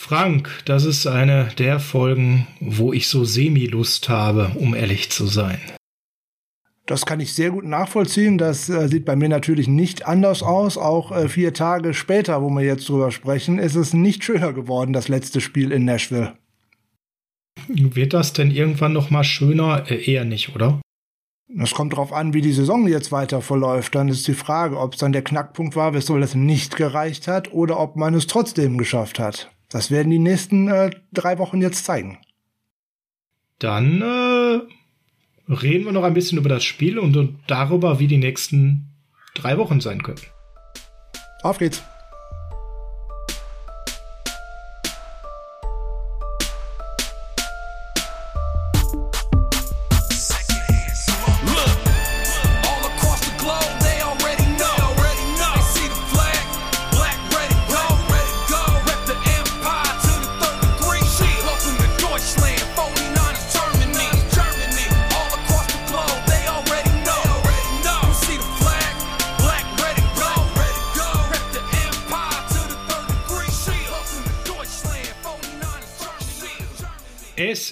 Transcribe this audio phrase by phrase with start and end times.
[0.00, 5.60] Frank, das ist eine der Folgen, wo ich so semi-Lust habe, um ehrlich zu sein.
[6.86, 8.38] Das kann ich sehr gut nachvollziehen.
[8.38, 10.78] Das äh, sieht bei mir natürlich nicht anders aus.
[10.78, 14.94] Auch äh, vier Tage später, wo wir jetzt drüber sprechen, ist es nicht schöner geworden,
[14.94, 16.32] das letzte Spiel in Nashville.
[17.68, 19.84] Wird das denn irgendwann noch mal schöner?
[19.88, 20.80] Äh, eher nicht, oder?
[21.46, 23.94] Das kommt darauf an, wie die Saison jetzt weiter verläuft.
[23.94, 27.52] Dann ist die Frage, ob es dann der Knackpunkt war, weshalb es nicht gereicht hat,
[27.52, 29.50] oder ob man es trotzdem geschafft hat.
[29.70, 32.18] Das werden die nächsten äh, drei Wochen jetzt zeigen.
[33.60, 38.18] Dann äh, reden wir noch ein bisschen über das Spiel und, und darüber, wie die
[38.18, 38.88] nächsten
[39.34, 40.20] drei Wochen sein können.
[41.42, 41.82] Auf geht's.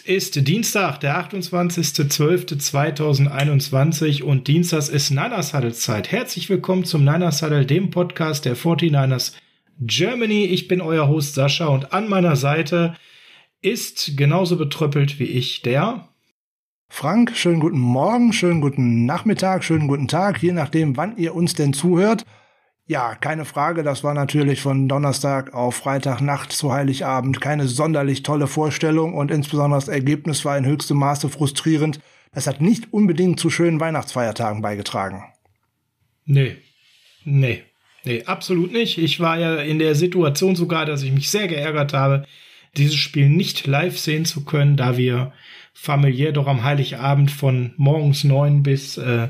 [0.09, 6.11] Ist Dienstag, der 28.12.2021 und Dienstags ist Niners Huddle Zeit.
[6.11, 9.35] Herzlich willkommen zum Niners Huddle, dem Podcast der 49ers
[9.81, 10.47] Germany.
[10.47, 12.95] Ich bin euer Host Sascha und an meiner Seite
[13.61, 16.09] ist genauso betröppelt wie ich der
[16.89, 21.53] Frank, schönen guten Morgen, schönen guten Nachmittag, schönen guten Tag, je nachdem, wann ihr uns
[21.53, 22.25] denn zuhört.
[22.89, 28.47] Ja, keine Frage, das war natürlich von Donnerstag auf Freitagnacht zu Heiligabend keine sonderlich tolle
[28.47, 32.01] Vorstellung und insbesondere das Ergebnis war in höchstem Maße frustrierend.
[32.33, 35.23] Das hat nicht unbedingt zu schönen Weihnachtsfeiertagen beigetragen.
[36.25, 36.57] Nee,
[37.25, 37.63] nee,
[38.05, 38.97] nee, absolut nicht.
[38.97, 42.25] Ich war ja in der Situation sogar, dass ich mich sehr geärgert habe,
[42.79, 45.35] dieses Spiel nicht live sehen zu können, da wir
[45.75, 49.29] familiär doch am Heiligabend von morgens neun bis äh,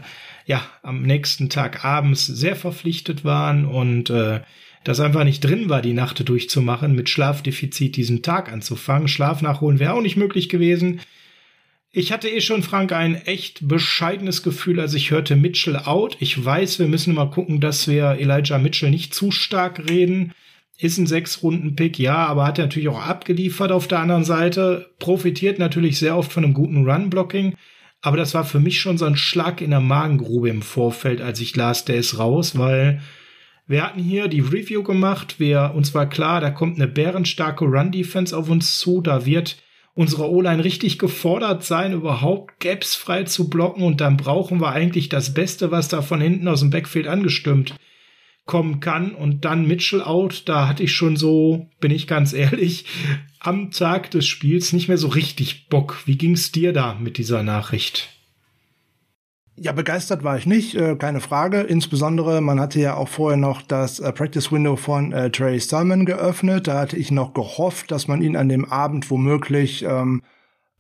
[0.49, 4.41] ja am nächsten Tag abends sehr verpflichtet waren und äh,
[4.83, 9.09] das einfach nicht drin war, die Nacht durchzumachen, mit Schlafdefizit diesen Tag anzufangen.
[9.09, 11.01] Schlaf nachholen wäre auch nicht möglich gewesen.
[11.91, 16.17] Ich hatte eh schon, Frank, ein echt bescheidenes Gefühl, als ich hörte Mitchell out.
[16.21, 20.33] Ich weiß, wir müssen mal gucken, dass wir Elijah Mitchell nicht zu stark reden.
[20.79, 24.91] Ist ein Sechs-Runden-Pick, ja, aber hat er natürlich auch abgeliefert auf der anderen Seite.
[24.99, 27.55] Profitiert natürlich sehr oft von einem guten Run-Blocking.
[28.01, 31.41] Aber das war für mich schon so ein Schlag in der Magengrube im Vorfeld, als
[31.41, 33.03] ich las, der ist raus, weil
[33.67, 35.39] wir hatten hier die Review gemacht.
[35.39, 39.03] Wir, uns war klar, da kommt eine bärenstarke Run-Defense auf uns zu.
[39.03, 39.57] Da wird
[39.95, 43.83] unsere O-Line richtig gefordert sein, überhaupt Gaps frei zu blocken.
[43.83, 47.75] Und dann brauchen wir eigentlich das Beste, was da von hinten aus dem Backfield angestimmt
[48.49, 52.87] kommen kann und dann Mitchell out, da hatte ich schon so, bin ich ganz ehrlich,
[53.39, 56.03] am Tag des Spiels nicht mehr so richtig Bock.
[56.07, 58.09] Wie ging's dir da mit dieser Nachricht?
[59.55, 61.61] Ja, begeistert war ich nicht, äh, keine Frage.
[61.61, 66.07] Insbesondere, man hatte ja auch vorher noch das äh, Practice Window von äh, Trey Sermon
[66.07, 66.69] geöffnet.
[66.69, 70.23] Da hatte ich noch gehofft, dass man ihn an dem Abend womöglich ähm,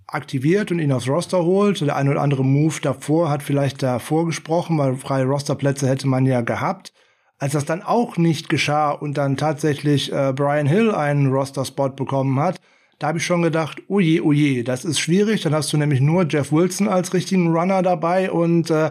[0.06, 1.80] aktiviert und ihn aufs Roster holt.
[1.80, 6.24] Der ein oder andere Move davor hat vielleicht davor gesprochen, weil freie Rosterplätze hätte man
[6.24, 6.92] ja gehabt.
[7.38, 12.40] Als das dann auch nicht geschah und dann tatsächlich äh, Brian Hill einen Roster-Spot bekommen
[12.40, 12.60] hat,
[12.98, 15.42] da habe ich schon gedacht, oje, oje, das ist schwierig.
[15.42, 18.90] Dann hast du nämlich nur Jeff Wilson als richtigen Runner dabei und äh,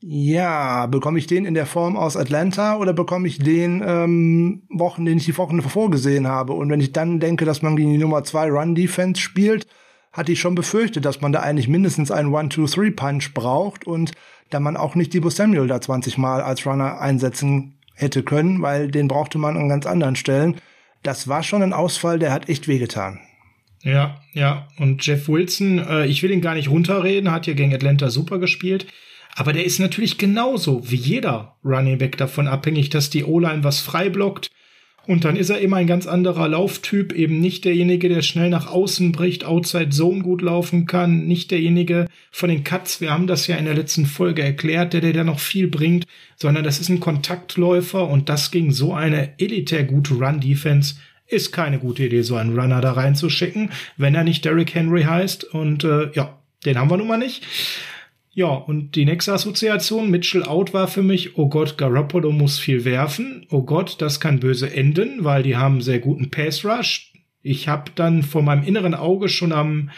[0.00, 5.04] ja, bekomme ich den in der Form aus Atlanta oder bekomme ich den ähm, Wochen,
[5.04, 6.52] den ich die Wochen vorgesehen habe?
[6.52, 9.66] Und wenn ich dann denke, dass man gegen die Nummer zwei Run Defense spielt,
[10.12, 14.12] hatte ich schon befürchtet, dass man da eigentlich mindestens einen One-Two-Three-Punch braucht und
[14.50, 18.90] da man auch nicht Debo Samuel da 20 Mal als Runner einsetzen hätte können, weil
[18.90, 20.56] den brauchte man an ganz anderen Stellen.
[21.02, 23.20] Das war schon ein Ausfall, der hat echt wehgetan.
[23.82, 24.68] Ja, ja.
[24.78, 28.38] Und Jeff Wilson, äh, ich will ihn gar nicht runterreden, hat ja gegen Atlanta super
[28.38, 28.86] gespielt.
[29.34, 33.80] Aber der ist natürlich genauso wie jeder Running Back davon abhängig, dass die O-Line was
[33.80, 34.50] frei blockt,
[35.08, 38.70] und dann ist er immer ein ganz anderer Lauftyp, eben nicht derjenige, der schnell nach
[38.70, 43.46] außen bricht, Outside Zone gut laufen kann, nicht derjenige von den Cuts, wir haben das
[43.46, 46.06] ja in der letzten Folge erklärt, der, der da noch viel bringt,
[46.36, 50.96] sondern das ist ein Kontaktläufer und das gegen so eine elitär gute Run-Defense
[51.26, 55.42] ist keine gute Idee, so einen Runner da reinzuschicken, wenn er nicht Derrick Henry heißt
[55.42, 57.46] und äh, ja, den haben wir nun mal nicht.
[58.38, 62.84] Ja, und die nächste Assoziation, Mitchell out war für mich, oh Gott, Garoppolo muss viel
[62.84, 63.44] werfen.
[63.50, 67.12] Oh Gott, das kann böse enden, weil die haben sehr guten Pass Rush.
[67.42, 69.90] Ich habe dann vor meinem inneren Auge schon am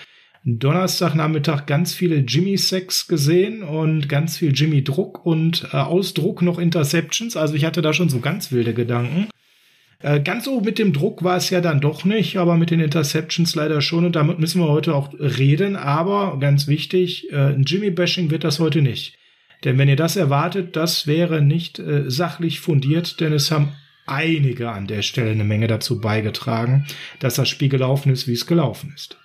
[0.46, 6.58] Donnerstagnachmittag ganz viele Jimmy Sacks gesehen und ganz viel Jimmy Druck und äh, Ausdruck noch
[6.58, 7.36] Interceptions.
[7.36, 9.28] Also ich hatte da schon so ganz wilde Gedanken.
[10.02, 12.80] Äh, ganz so mit dem Druck war es ja dann doch nicht, aber mit den
[12.80, 15.76] Interceptions leider schon und damit müssen wir heute auch reden.
[15.76, 19.18] Aber ganz wichtig, äh, ein Jimmy-Bashing wird das heute nicht.
[19.64, 23.74] Denn wenn ihr das erwartet, das wäre nicht äh, sachlich fundiert, denn es haben
[24.06, 26.86] einige an der Stelle eine Menge dazu beigetragen,
[27.20, 29.18] dass das Spiel gelaufen ist, wie es gelaufen ist.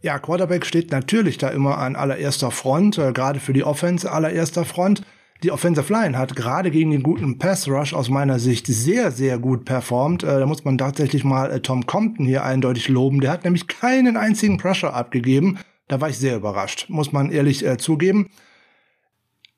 [0.00, 4.66] Ja, Quarterback steht natürlich da immer an allererster Front, äh, gerade für die Offense allererster
[4.66, 5.02] Front.
[5.44, 9.38] Die Offensive Line hat gerade gegen den guten Pass Rush aus meiner Sicht sehr, sehr
[9.38, 10.24] gut performt.
[10.24, 13.20] Äh, da muss man tatsächlich mal äh, Tom Compton hier eindeutig loben.
[13.20, 15.58] Der hat nämlich keinen einzigen Pressure abgegeben.
[15.86, 18.30] Da war ich sehr überrascht, muss man ehrlich äh, zugeben.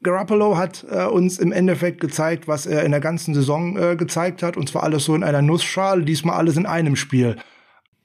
[0.03, 4.43] Garoppolo hat äh, uns im Endeffekt gezeigt, was er in der ganzen Saison äh, gezeigt
[4.43, 4.59] hat.
[4.59, 7.37] Und zwar alles so in einer Nussschale, diesmal alles in einem Spiel.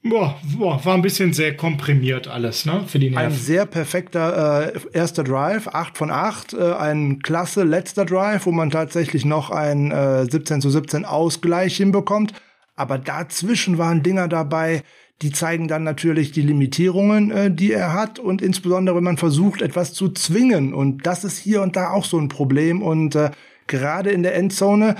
[0.08, 3.26] Boah, boah, war ein bisschen sehr komprimiert alles, ne, für die Nerven.
[3.26, 8.52] Ein sehr perfekter äh, erster Drive, 8 von 8, äh, ein klasse letzter Drive, wo
[8.52, 12.34] man tatsächlich noch ein äh, 17 zu 17 Ausgleich hinbekommt.
[12.76, 14.82] Aber dazwischen waren Dinger dabei,
[15.22, 19.62] die zeigen dann natürlich die Limitierungen, äh, die er hat und insbesondere, wenn man versucht,
[19.62, 20.74] etwas zu zwingen.
[20.74, 22.82] Und das ist hier und da auch so ein Problem.
[22.82, 23.30] Und äh,
[23.66, 24.96] gerade in der Endzone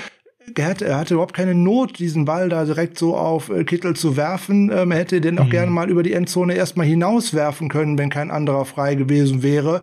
[0.55, 3.95] er hatte, er hatte überhaupt keine Not, diesen Ball da direkt so auf äh, Kittel
[3.95, 4.71] zu werfen.
[4.73, 5.51] Ähm, er hätte den auch mhm.
[5.51, 9.83] gerne mal über die Endzone erstmal hinauswerfen können, wenn kein anderer frei gewesen wäre.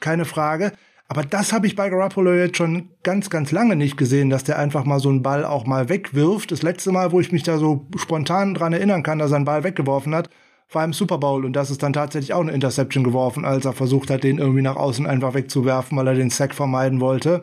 [0.00, 0.72] Keine Frage.
[1.08, 4.58] Aber das habe ich bei Garoppolo jetzt schon ganz, ganz lange nicht gesehen, dass der
[4.58, 6.50] einfach mal so einen Ball auch mal wegwirft.
[6.50, 9.44] Das letzte Mal, wo ich mich da so spontan dran erinnern kann, dass er einen
[9.44, 10.30] Ball weggeworfen hat,
[10.70, 13.74] war im Super Bowl und das ist dann tatsächlich auch eine Interception geworfen, als er
[13.74, 17.42] versucht hat, den irgendwie nach außen einfach wegzuwerfen, weil er den Sack vermeiden wollte.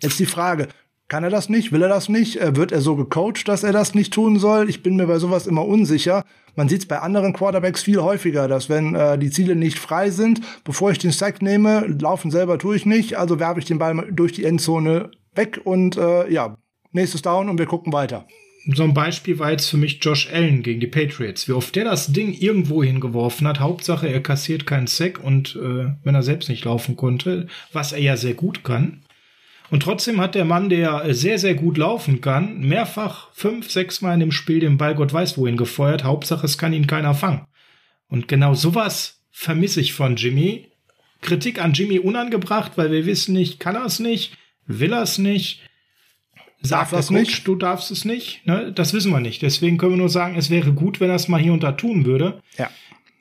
[0.00, 0.68] Jetzt die Frage,
[1.12, 1.72] kann er das nicht?
[1.72, 2.40] Will er das nicht?
[2.40, 4.70] Äh, wird er so gecoacht, dass er das nicht tun soll?
[4.70, 6.24] Ich bin mir bei sowas immer unsicher.
[6.56, 10.08] Man sieht es bei anderen Quarterbacks viel häufiger, dass wenn äh, die Ziele nicht frei
[10.08, 13.78] sind, bevor ich den Sack nehme, laufen selber tue ich nicht, also werfe ich den
[13.78, 16.56] Ball durch die Endzone weg und äh, ja,
[16.92, 18.24] nächstes Down und wir gucken weiter.
[18.72, 21.46] So ein Beispiel war jetzt für mich Josh Allen gegen die Patriots.
[21.46, 23.60] Wie oft der das Ding irgendwo hingeworfen hat.
[23.60, 28.00] Hauptsache, er kassiert keinen Sack und äh, wenn er selbst nicht laufen konnte, was er
[28.00, 29.02] ja sehr gut kann,
[29.72, 34.12] und trotzdem hat der Mann, der sehr, sehr gut laufen kann, mehrfach fünf, sechs Mal
[34.12, 36.04] in dem Spiel den Ball Gott weiß wohin gefeuert.
[36.04, 37.46] Hauptsache, es kann ihn keiner fangen.
[38.06, 40.68] Und genau sowas vermisse ich von Jimmy.
[41.22, 44.36] Kritik an Jimmy unangebracht, weil wir wissen nicht, kann er es nicht,
[44.66, 45.62] will er es nicht,
[46.60, 48.46] sagt das nicht, du darfst es nicht.
[48.46, 48.72] Ne?
[48.74, 49.40] Das wissen wir nicht.
[49.40, 51.72] Deswegen können wir nur sagen, es wäre gut, wenn er es mal hier und da
[51.72, 52.42] tun würde.
[52.58, 52.68] Ja.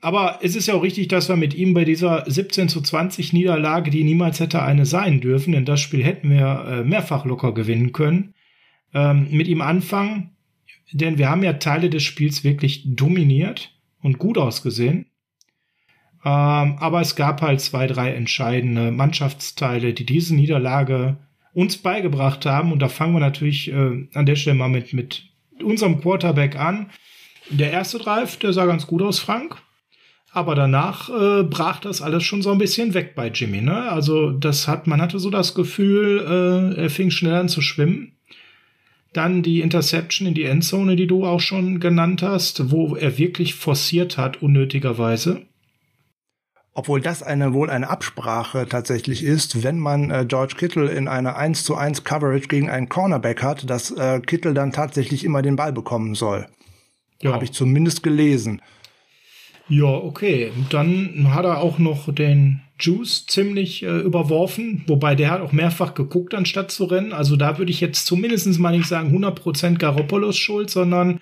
[0.01, 3.33] Aber es ist ja auch richtig, dass wir mit ihm bei dieser 17 zu 20
[3.33, 7.53] Niederlage, die niemals hätte eine sein dürfen, denn das Spiel hätten wir äh, mehrfach locker
[7.53, 8.33] gewinnen können,
[8.95, 10.31] ähm, mit ihm anfangen.
[10.91, 15.05] Denn wir haben ja Teile des Spiels wirklich dominiert und gut ausgesehen.
[16.25, 21.17] Ähm, aber es gab halt zwei, drei entscheidende Mannschaftsteile, die diese Niederlage
[21.53, 22.71] uns beigebracht haben.
[22.71, 25.29] Und da fangen wir natürlich äh, an der Stelle mal mit, mit
[25.63, 26.89] unserem Quarterback an.
[27.49, 29.61] Der erste Drive, der sah ganz gut aus, Frank.
[30.33, 33.61] Aber danach äh, brach das alles schon so ein bisschen weg bei Jimmy.
[33.61, 33.91] Ne?
[33.91, 38.13] Also das hat, man hatte so das Gefühl, äh, er fing schnell an zu schwimmen.
[39.11, 43.55] Dann die Interception in die Endzone, die du auch schon genannt hast, wo er wirklich
[43.55, 45.41] forciert hat, unnötigerweise.
[46.73, 51.35] Obwohl das eine wohl eine Absprache tatsächlich ist, wenn man äh, George Kittle in einer
[51.35, 55.57] 1 zu 1 Coverage gegen einen Cornerback hat, dass äh, Kittle dann tatsächlich immer den
[55.57, 56.47] Ball bekommen soll.
[57.21, 57.33] Ja.
[57.33, 58.61] Habe ich zumindest gelesen.
[59.69, 60.51] Ja, okay.
[60.69, 65.93] Dann hat er auch noch den Juice ziemlich äh, überworfen, wobei der hat auch mehrfach
[65.93, 67.13] geguckt, anstatt zu rennen.
[67.13, 71.21] Also da würde ich jetzt zumindest mal nicht sagen 100% Garoppolos Schuld, sondern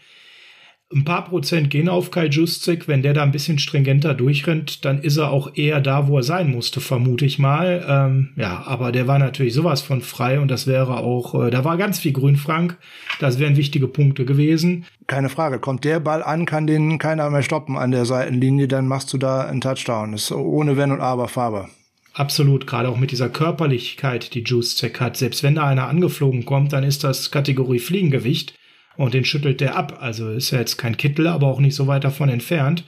[0.93, 2.87] ein paar Prozent gehen auf Kai Juszczyk.
[2.87, 6.23] Wenn der da ein bisschen stringenter durchrennt, dann ist er auch eher da, wo er
[6.23, 7.85] sein musste, vermute ich mal.
[7.87, 11.63] Ähm, ja, aber der war natürlich sowas von frei und das wäre auch, äh, da
[11.63, 12.77] war ganz viel Grün, Frank.
[13.19, 14.85] Das wären wichtige Punkte gewesen.
[15.05, 15.59] Keine Frage.
[15.59, 19.19] Kommt der Ball an, kann den keiner mehr stoppen an der Seitenlinie, dann machst du
[19.19, 20.13] da einen Touchdown.
[20.13, 21.67] Das ist ohne Wenn und Aber Farbe.
[22.13, 25.15] Absolut, gerade auch mit dieser Körperlichkeit, die Juice-Check hat.
[25.15, 28.58] Selbst wenn da einer angeflogen kommt, dann ist das Kategorie Fliegengewicht
[28.99, 29.99] und den schüttelt der ab.
[30.01, 32.83] Also ist ja jetzt kein Kittel, aber auch nicht so weit davon entfernt.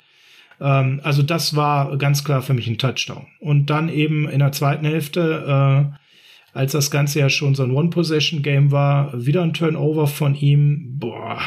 [0.59, 3.27] Ähm, also das war ganz klar für mich ein Touchdown.
[3.39, 7.71] Und dann eben in der zweiten Hälfte, äh, als das Ganze ja schon so ein
[7.71, 10.97] One-Possession-Game war, wieder ein Turnover von ihm.
[10.99, 11.39] Boah.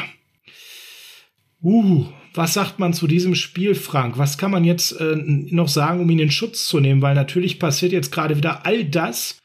[1.61, 4.17] Uh, was sagt man zu diesem Spiel, Frank?
[4.17, 7.03] Was kann man jetzt äh, noch sagen, um ihn in Schutz zu nehmen?
[7.03, 9.37] Weil natürlich passiert jetzt gerade wieder all das,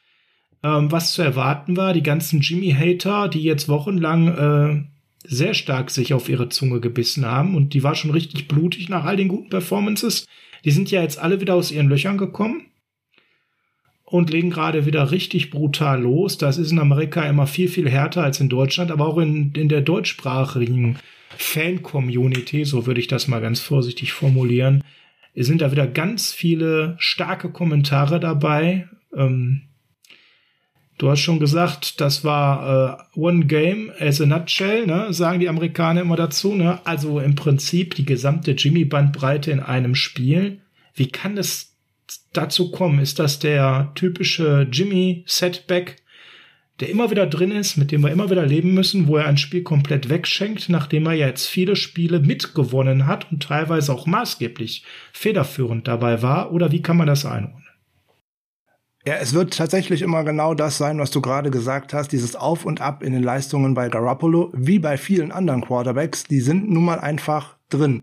[0.63, 1.93] ähm, was zu erwarten war.
[1.93, 4.90] Die ganzen Jimmy-Hater, die jetzt wochenlang äh,
[5.25, 9.05] sehr stark sich auf ihre Zunge gebissen haben und die war schon richtig blutig nach
[9.05, 10.27] all den guten Performances.
[10.65, 12.67] Die sind ja jetzt alle wieder aus ihren Löchern gekommen.
[14.05, 16.37] und legen gerade wieder richtig brutal los.
[16.37, 19.69] Das ist in Amerika immer viel, viel härter als in Deutschland, aber auch in, in
[19.69, 20.99] der deutschsprachigen
[21.37, 24.83] Fan-Community, so würde ich das mal ganz vorsichtig formulieren,
[25.37, 28.89] sind da wieder ganz viele starke Kommentare dabei.
[29.17, 29.70] Ähm,
[31.01, 35.13] du hast schon gesagt, das war äh, One Game as a Nutshell, ne?
[35.15, 36.55] sagen die Amerikaner immer dazu.
[36.55, 36.79] Ne?
[36.85, 40.61] Also im Prinzip die gesamte Jimmy-Bandbreite in einem Spiel.
[40.95, 41.75] Wie kann das
[42.35, 42.99] dazu kommen?
[42.99, 46.03] Ist das der typische Jimmy-Setback,
[46.81, 49.39] der immer wieder drin ist, mit dem wir immer wieder leben müssen, wo er ein
[49.39, 55.89] Spiel komplett wegschenkt, nachdem er jetzt viele Spiele mitgewonnen hat und teilweise auch maßgeblich federführend
[55.89, 56.53] dabei war?
[56.53, 57.60] Oder wie kann man das einordnen?
[59.07, 62.67] Ja, es wird tatsächlich immer genau das sein, was du gerade gesagt hast, dieses Auf
[62.67, 66.85] und Ab in den Leistungen bei Garoppolo, wie bei vielen anderen Quarterbacks, die sind nun
[66.85, 68.03] mal einfach drin.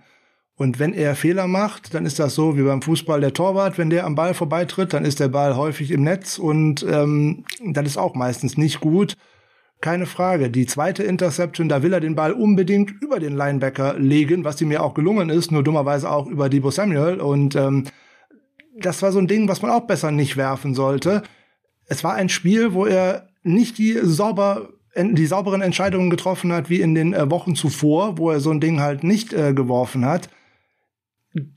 [0.56, 3.78] Und wenn er Fehler macht, dann ist das so wie beim Fußball der Torwart.
[3.78, 7.86] Wenn der am Ball vorbeitritt, dann ist der Ball häufig im Netz und ähm, das
[7.86, 9.14] ist auch meistens nicht gut.
[9.82, 10.50] Keine Frage.
[10.50, 14.72] Die zweite Interception, da will er den Ball unbedingt über den Linebacker legen, was ihm
[14.72, 17.22] ja auch gelungen ist, nur dummerweise auch über Debo Samuel.
[17.22, 17.84] Und ähm,
[18.82, 21.24] das war so ein Ding, was man auch besser nicht werfen sollte.
[21.86, 24.70] Es war ein Spiel, wo er nicht die sauber
[25.00, 28.60] die sauberen Entscheidungen getroffen hat wie in den äh, Wochen zuvor, wo er so ein
[28.60, 30.30] Ding halt nicht äh, geworfen hat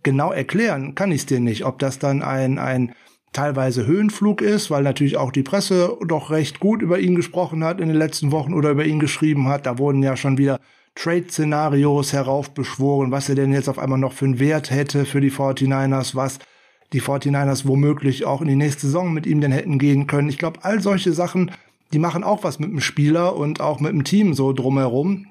[0.03, 2.95] genau erklären kann ich es dir nicht, ob das dann ein, ein
[3.33, 7.81] teilweise Höhenflug ist, weil natürlich auch die Presse doch recht gut über ihn gesprochen hat
[7.81, 9.67] in den letzten Wochen oder über ihn geschrieben hat.
[9.67, 10.59] Da wurden ja schon wieder
[10.97, 15.31] Trade-Szenarios heraufbeschworen, was er denn jetzt auf einmal noch für einen Wert hätte für die
[15.31, 16.41] 49ers, was
[16.92, 20.28] die 49ers womöglich auch in die nächste Saison mit ihm denn hätten gehen können.
[20.28, 21.50] Ich glaube, all solche Sachen,
[21.92, 25.26] die machen auch was mit dem Spieler und auch mit dem Team so drumherum.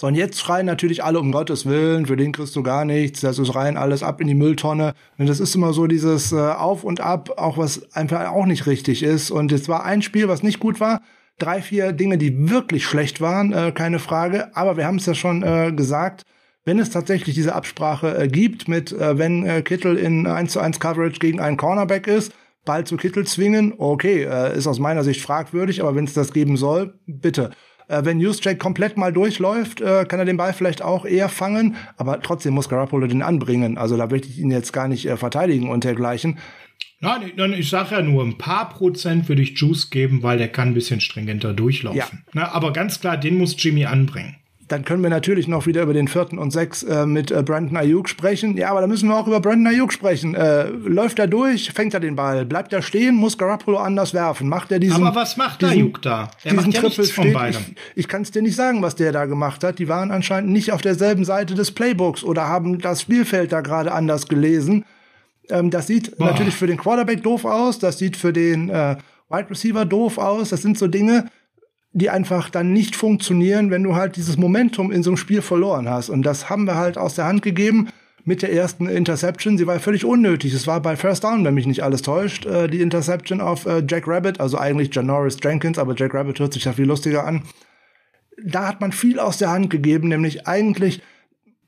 [0.00, 3.20] So, und jetzt schreien natürlich alle um Gottes Willen, für den kriegst du gar nichts,
[3.20, 4.94] das ist rein alles ab in die Mülltonne.
[5.18, 8.66] Und das ist immer so dieses äh, Auf und Ab, auch was einfach auch nicht
[8.68, 9.32] richtig ist.
[9.32, 11.02] Und es war ein Spiel, was nicht gut war.
[11.38, 14.54] Drei, vier Dinge, die wirklich schlecht waren, äh, keine Frage.
[14.56, 16.22] Aber wir haben es ja schon äh, gesagt,
[16.68, 20.60] wenn es tatsächlich diese Absprache äh, gibt mit, äh, wenn äh, Kittel in 1 zu
[20.60, 22.34] 1 Coverage gegen einen Cornerback ist,
[22.66, 26.30] Ball zu Kittel zwingen, okay, äh, ist aus meiner Sicht fragwürdig, aber wenn es das
[26.30, 27.52] geben soll, bitte.
[27.88, 31.76] Äh, wenn Juszczyk komplett mal durchläuft, äh, kann er den Ball vielleicht auch eher fangen,
[31.96, 33.78] aber trotzdem muss Garoppolo den anbringen.
[33.78, 36.36] Also da möchte ich ihn jetzt gar nicht verteidigen und dergleichen.
[37.00, 40.48] Nein, nein, ich sage ja nur, ein paar Prozent würde ich Juice geben, weil der
[40.48, 41.98] kann ein bisschen stringenter durchlaufen.
[42.26, 42.30] Ja.
[42.34, 44.36] Na, aber ganz klar, den muss Jimmy anbringen.
[44.68, 47.78] Dann können wir natürlich noch wieder über den vierten und sechs äh, mit äh, Brandon
[47.78, 48.56] Ayuk sprechen.
[48.58, 50.34] Ja, aber da müssen wir auch über Brandon Ayuk sprechen.
[50.34, 54.48] Äh, läuft er durch, fängt er den Ball, bleibt er stehen, muss Garoppolo anders werfen.
[54.48, 55.06] Macht er diesen.
[55.06, 56.30] Aber was macht diesen, Ayuk da?
[56.44, 57.62] Er diesen macht ja Triple von beidem.
[57.94, 59.78] Ich, ich kann es dir nicht sagen, was der da gemacht hat.
[59.78, 63.92] Die waren anscheinend nicht auf derselben Seite des Playbooks oder haben das Spielfeld da gerade
[63.92, 64.84] anders gelesen.
[65.48, 66.26] Ähm, das sieht Boah.
[66.26, 67.78] natürlich für den Quarterback doof aus.
[67.78, 68.96] Das sieht für den äh,
[69.30, 70.50] Wide Receiver doof aus.
[70.50, 71.30] Das sind so Dinge
[71.92, 75.88] die einfach dann nicht funktionieren, wenn du halt dieses Momentum in so einem Spiel verloren
[75.88, 76.10] hast.
[76.10, 77.88] Und das haben wir halt aus der Hand gegeben
[78.24, 79.56] mit der ersten Interception.
[79.56, 80.52] Sie war völlig unnötig.
[80.52, 83.82] Es war bei First Down, wenn mich nicht alles täuscht, äh, die Interception auf äh,
[83.88, 87.42] Jack Rabbit, also eigentlich Janoris Jenkins, aber Jack Rabbit hört sich ja viel lustiger an.
[88.44, 91.02] Da hat man viel aus der Hand gegeben, nämlich eigentlich,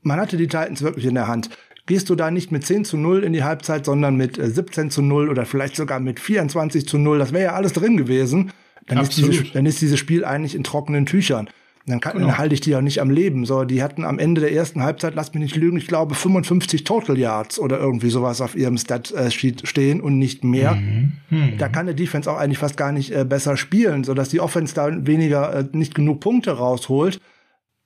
[0.03, 1.49] man hatte die Titans wirklich in der Hand.
[1.87, 4.91] Gehst du da nicht mit 10 zu 0 in die Halbzeit, sondern mit 17 äh,
[4.91, 8.53] zu 0 oder vielleicht sogar mit 24 zu 0, das wäre ja alles drin gewesen
[8.90, 11.49] dann ist, diese, dann ist dieses Spiel eigentlich in trockenen Tüchern.
[11.87, 12.26] Dann, kann, genau.
[12.26, 13.47] dann halte ich die ja nicht am Leben.
[13.47, 16.85] So, die hatten am Ende der ersten Halbzeit, lass mich nicht lügen, ich glaube 55
[16.85, 20.75] Total Yards oder irgendwie sowas auf ihrem Stat-Sheet stehen und nicht mehr.
[20.75, 21.12] Mhm.
[21.30, 21.59] Mhm.
[21.59, 24.40] Da kann der Defense auch eigentlich fast gar nicht äh, besser spielen, so dass die
[24.40, 27.18] Offense da weniger äh, nicht genug Punkte rausholt.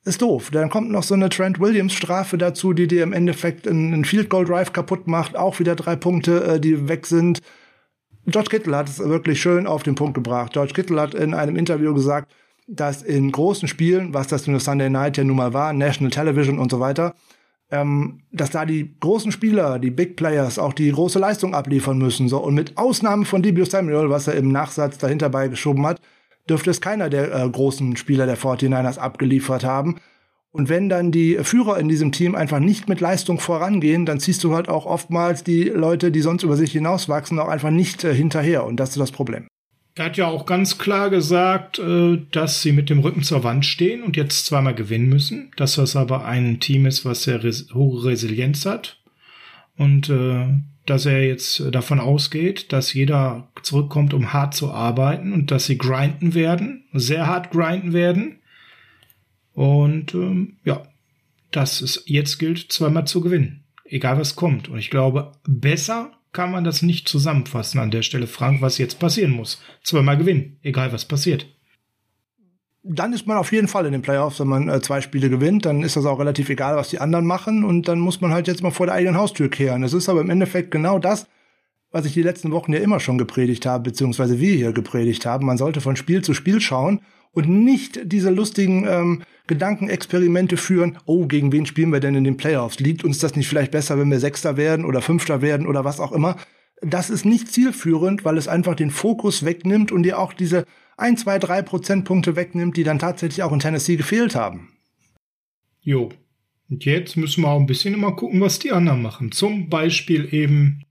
[0.03, 0.51] Ist doof.
[0.51, 4.29] Dann kommt noch so eine Trent Williams Strafe dazu, die dir im Endeffekt einen Field
[4.29, 5.35] Goal Drive kaputt macht.
[5.35, 7.41] Auch wieder drei Punkte, äh, die weg sind.
[8.27, 10.53] George Kittle hat es wirklich schön auf den Punkt gebracht.
[10.53, 12.31] George Kittle hat in einem Interview gesagt,
[12.67, 16.57] dass in großen Spielen, was das für Sunday Night ja nun mal war, National Television
[16.57, 17.13] und so weiter,
[17.71, 22.27] ähm, dass da die großen Spieler, die Big Players, auch die große Leistung abliefern müssen.
[22.27, 22.39] So.
[22.39, 26.01] Und mit Ausnahme von Debut Samuel, was er im Nachsatz dahinter beigeschoben hat,
[26.49, 29.97] dürfte es keiner der äh, großen Spieler der 49ers abgeliefert haben.
[30.55, 34.41] Und wenn dann die Führer in diesem Team einfach nicht mit Leistung vorangehen, dann ziehst
[34.41, 38.15] du halt auch oftmals die Leute, die sonst über sich hinauswachsen, auch einfach nicht äh,
[38.15, 38.63] hinterher.
[38.63, 39.49] Und das ist das Problem.
[39.95, 43.65] Er hat ja auch ganz klar gesagt, äh, dass sie mit dem Rücken zur Wand
[43.65, 45.51] stehen und jetzt zweimal gewinnen müssen.
[45.57, 49.01] Dass das aber ein Team ist, was sehr res hohe Resilienz hat.
[49.75, 50.47] Und äh,
[50.85, 55.77] dass er jetzt davon ausgeht, dass jeder zurückkommt, um hart zu arbeiten und dass sie
[55.77, 58.37] grinden werden, sehr hart grinden werden
[59.55, 60.83] und ähm, ja,
[61.51, 63.63] dass es jetzt gilt, zweimal zu gewinnen.
[63.85, 64.67] Egal was kommt.
[64.67, 68.99] Und ich glaube, besser kann man das nicht zusammenfassen an der Stelle, Frank, was jetzt
[68.99, 69.61] passieren muss.
[69.83, 71.47] Zweimal gewinnen, egal was passiert.
[72.83, 75.65] Dann ist man auf jeden Fall in den Playoffs, wenn man äh, zwei Spiele gewinnt,
[75.65, 78.47] dann ist das auch relativ egal, was die anderen machen und dann muss man halt
[78.47, 79.83] jetzt mal vor der eigenen Haustür kehren.
[79.83, 81.27] Es ist aber im Endeffekt genau das,
[81.91, 85.45] was ich die letzten Wochen ja immer schon gepredigt habe, beziehungsweise wir hier gepredigt haben.
[85.45, 86.99] Man sollte von Spiel zu Spiel schauen
[87.35, 92.37] und nicht diese lustigen ähm, Gedankenexperimente führen, oh, gegen wen spielen wir denn in den
[92.37, 92.79] Playoffs?
[92.79, 95.99] Liegt uns das nicht vielleicht besser, wenn wir Sechster werden oder Fünfter werden oder was
[95.99, 96.37] auch immer?
[96.81, 100.65] Das ist nicht zielführend, weil es einfach den Fokus wegnimmt und dir auch diese
[100.97, 104.69] ein, zwei, drei Prozentpunkte wegnimmt, die dann tatsächlich auch in Tennessee gefehlt haben.
[105.81, 106.09] Jo.
[106.69, 109.31] Und jetzt müssen wir auch ein bisschen immer gucken, was die anderen machen.
[109.31, 110.83] Zum Beispiel eben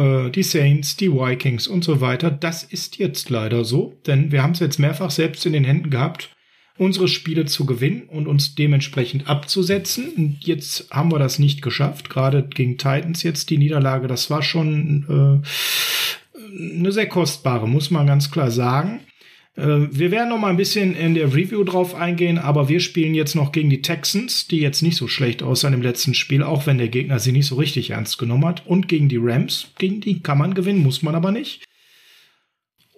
[0.00, 2.30] äh, die Saints, die Vikings und so weiter.
[2.30, 5.90] Das ist jetzt leider so, denn wir haben es jetzt mehrfach selbst in den Händen
[5.90, 6.30] gehabt
[6.80, 10.08] unsere Spiele zu gewinnen und uns dementsprechend abzusetzen.
[10.16, 12.08] Und jetzt haben wir das nicht geschafft.
[12.08, 18.06] Gerade gegen Titans jetzt die Niederlage, das war schon äh, eine sehr kostbare, muss man
[18.06, 19.00] ganz klar sagen.
[19.56, 23.14] Äh, wir werden noch mal ein bisschen in der Review drauf eingehen, aber wir spielen
[23.14, 26.66] jetzt noch gegen die Texans, die jetzt nicht so schlecht aussahen im letzten Spiel, auch
[26.66, 28.66] wenn der Gegner sie nicht so richtig ernst genommen hat.
[28.66, 31.64] Und gegen die Rams, gegen die kann man gewinnen, muss man aber nicht.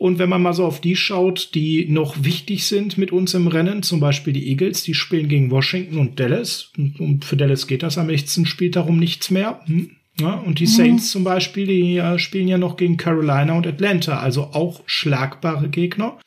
[0.02, 3.46] Und wenn man mal so auf die schaut, die noch wichtig sind mit uns im
[3.46, 6.72] Rennen, zum Beispiel die Eagles, die spielen gegen Washington und Dallas.
[6.76, 8.46] Und für Dallas geht das am 16.
[8.46, 9.60] Spiel darum nichts mehr.
[9.66, 9.92] Hm?
[10.20, 10.70] Ja, und die mhm.
[10.70, 15.68] Saints zum Beispiel, die äh, spielen ja noch gegen Carolina und Atlanta, also auch schlagbare
[15.68, 16.18] Gegner.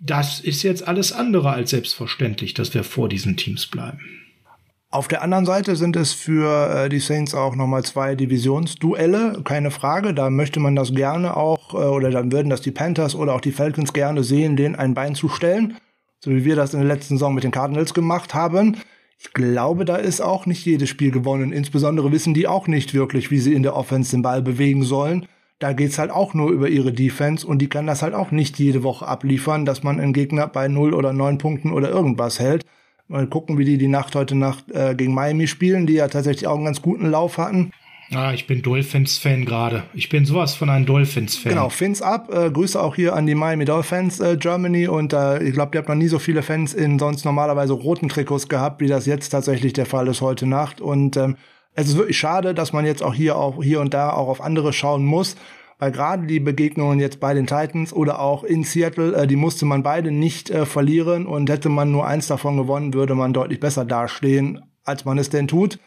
[0.00, 4.00] Das ist jetzt alles andere als selbstverständlich, dass wir vor diesen Teams bleiben.
[4.88, 9.70] Auf der anderen Seite sind es für äh, die Saints auch nochmal zwei Divisionsduelle, keine
[9.70, 10.14] Frage.
[10.14, 13.40] Da möchte man das gerne auch, äh, oder dann würden das die Panthers oder auch
[13.40, 15.76] die Falcons gerne sehen, denen ein Bein zu stellen.
[16.20, 18.76] So wie wir das in der letzten Saison mit den Cardinals gemacht haben.
[19.18, 21.52] Ich glaube, da ist auch nicht jedes Spiel gewonnen.
[21.52, 25.26] Insbesondere wissen die auch nicht wirklich, wie sie in der Offense den Ball bewegen sollen.
[25.58, 28.58] Da geht's halt auch nur über ihre Defense und die kann das halt auch nicht
[28.58, 32.66] jede Woche abliefern, dass man einen Gegner bei 0 oder 9 Punkten oder irgendwas hält.
[33.08, 36.46] Mal gucken, wie die die Nacht heute Nacht äh, gegen Miami spielen, die ja tatsächlich
[36.46, 37.70] auch einen ganz guten Lauf hatten.
[38.12, 39.82] Ah, ich bin Dolphins-Fan gerade.
[39.92, 41.50] Ich bin sowas von einem Dolphins-Fan.
[41.52, 42.32] Genau, Fins ab.
[42.32, 44.86] Äh, Grüße auch hier an die Miami Dolphins äh, Germany.
[44.86, 48.08] Und äh, ich glaube, ihr habt noch nie so viele Fans in sonst normalerweise roten
[48.08, 50.80] Trikots gehabt, wie das jetzt tatsächlich der Fall ist heute Nacht.
[50.80, 51.36] Und ähm,
[51.76, 54.40] es ist wirklich schade, dass man jetzt auch hier auch hier und da auch auf
[54.40, 55.36] andere schauen muss
[55.78, 59.66] weil gerade die Begegnungen jetzt bei den Titans oder auch in Seattle, äh, die musste
[59.66, 63.60] man beide nicht äh, verlieren und hätte man nur eins davon gewonnen, würde man deutlich
[63.60, 65.78] besser dastehen, als man es denn tut.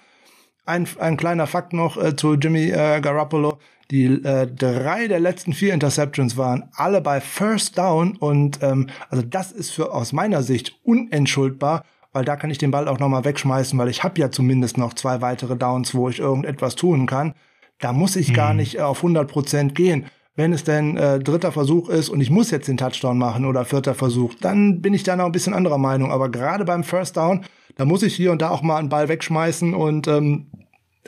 [0.65, 3.58] Ein, ein kleiner Fakt noch äh, zu Jimmy äh, Garoppolo.
[3.89, 9.23] Die äh, drei der letzten vier Interceptions waren alle bei First Down und ähm, also
[9.28, 13.10] das ist für aus meiner Sicht unentschuldbar, weil da kann ich den Ball auch noch
[13.10, 17.06] mal wegschmeißen, weil ich habe ja zumindest noch zwei weitere Downs, wo ich irgendetwas tun
[17.06, 17.34] kann.
[17.80, 18.34] Da muss ich mhm.
[18.34, 20.06] gar nicht äh, auf 100 Prozent gehen.
[20.36, 23.65] Wenn es denn äh, dritter Versuch ist und ich muss jetzt den Touchdown machen oder
[23.65, 26.12] vierter Versuch, dann bin ich da noch ein bisschen anderer Meinung.
[26.12, 27.45] Aber gerade beim First Down,
[27.76, 30.48] da muss ich hier und da auch mal einen Ball wegschmeißen und ähm,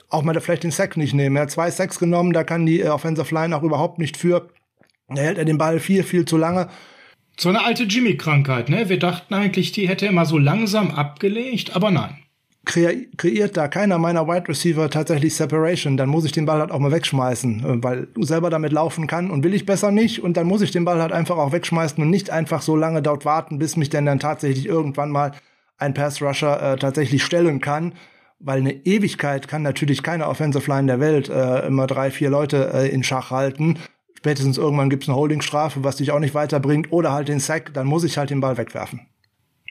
[0.09, 1.35] auch mal vielleicht den Sack nicht nehmen.
[1.37, 4.49] Er hat zwei Sacks genommen, da kann die äh, Offensive Line auch überhaupt nicht für.
[5.07, 6.67] Da hält er den Ball viel, viel zu lange.
[7.37, 8.89] So eine alte Jimmy-Krankheit, ne?
[8.89, 12.21] Wir dachten eigentlich, die hätte er mal so langsam abgelegt, aber nein
[12.63, 16.79] kreiert da keiner meiner Wide Receiver tatsächlich Separation, dann muss ich den Ball halt auch
[16.79, 20.47] mal wegschmeißen, äh, weil selber damit laufen kann und will ich besser nicht und dann
[20.47, 23.57] muss ich den Ball halt einfach auch wegschmeißen und nicht einfach so lange dort warten,
[23.57, 25.31] bis mich denn dann tatsächlich irgendwann mal
[25.77, 27.93] ein Pass Rusher äh, tatsächlich stellen kann,
[28.39, 32.71] weil eine Ewigkeit kann natürlich keine Offensive Line der Welt äh, immer drei, vier Leute
[32.73, 33.79] äh, in Schach halten.
[34.21, 37.87] Spätestens irgendwann gibt's eine Holdingstrafe, was dich auch nicht weiterbringt, oder halt den Sack, dann
[37.87, 39.07] muss ich halt den Ball wegwerfen.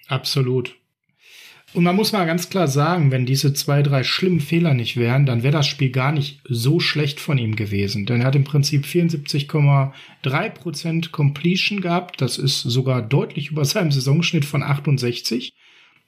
[0.09, 0.75] Absolut.
[1.73, 5.25] Und man muss mal ganz klar sagen, wenn diese zwei, drei schlimmen Fehler nicht wären,
[5.25, 8.07] dann wäre das Spiel gar nicht so schlecht von ihm gewesen.
[8.07, 12.21] Denn er hat im Prinzip 74,3% Completion gehabt.
[12.21, 15.55] Das ist sogar deutlich über seinem Saisonschnitt von 68.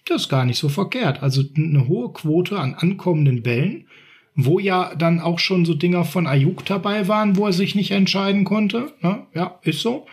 [0.04, 1.22] Das ist gar nicht so verkehrt.
[1.22, 3.86] Also eine hohe Quote an ankommenden Bällen,
[4.34, 7.90] wo ja dann auch schon so Dinger von Ayuk dabei waren, wo er sich nicht
[7.90, 8.92] entscheiden konnte.
[9.34, 10.06] Ja, ist so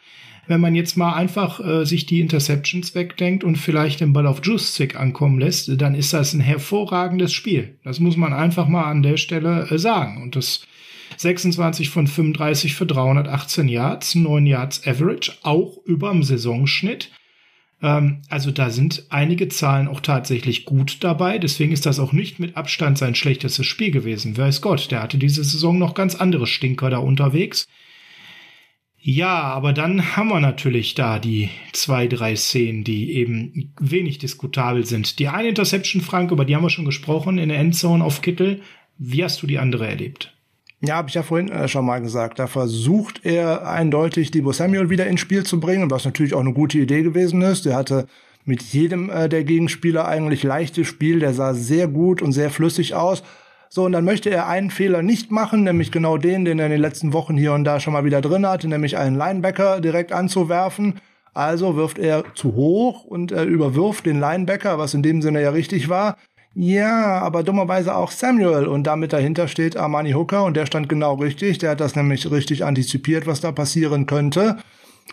[0.49, 4.41] wenn man jetzt mal einfach äh, sich die Interceptions wegdenkt und vielleicht den Ball auf
[4.43, 7.77] Juszczyk ankommen lässt, dann ist das ein hervorragendes Spiel.
[7.84, 10.23] Das muss man einfach mal an der Stelle äh, sagen.
[10.23, 10.62] Und das
[11.17, 17.12] 26 von 35 für 318 Yards, 9 Yards Average, auch überm Saisonschnitt.
[17.81, 21.37] Ähm, also da sind einige Zahlen auch tatsächlich gut dabei.
[21.37, 24.37] Deswegen ist das auch nicht mit Abstand sein schlechtestes Spiel gewesen.
[24.37, 27.67] Weiß Gott, der hatte diese Saison noch ganz andere Stinker da unterwegs.
[29.01, 34.85] Ja, aber dann haben wir natürlich da die zwei, drei Szenen, die eben wenig diskutabel
[34.85, 35.19] sind.
[35.19, 38.61] Die eine Interception, Frank, über die haben wir schon gesprochen, in der Endzone auf Kittel.
[38.97, 40.37] Wie hast du die andere erlebt?
[40.81, 42.39] Ja, habe ich ja vorhin äh, schon mal gesagt.
[42.39, 46.53] Da versucht er eindeutig, Debo Samuel wieder ins Spiel zu bringen, was natürlich auch eine
[46.53, 47.65] gute Idee gewesen ist.
[47.65, 48.07] Der hatte
[48.45, 51.19] mit jedem äh, der Gegenspieler eigentlich leichtes Spiel.
[51.19, 53.23] Der sah sehr gut und sehr flüssig aus.
[53.67, 56.71] So, und dann möchte er einen Fehler nicht machen, nämlich genau den, den er in
[56.71, 60.11] den letzten Wochen hier und da schon mal wieder drin hatte, nämlich einen Linebacker direkt
[60.11, 60.95] anzuwerfen.
[61.33, 65.51] Also wirft er zu hoch und er überwirft den Linebacker, was in dem Sinne ja
[65.51, 66.17] richtig war.
[66.55, 71.13] Ja, aber dummerweise auch Samuel und damit dahinter steht Armani Hooker und der stand genau
[71.15, 71.59] richtig.
[71.59, 74.57] Der hat das nämlich richtig antizipiert, was da passieren könnte.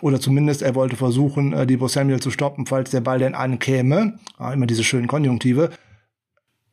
[0.01, 4.19] Oder zumindest er wollte versuchen, äh, Debo Samuel zu stoppen, falls der Ball denn ankäme.
[4.39, 5.71] Ah, immer diese schönen Konjunktive.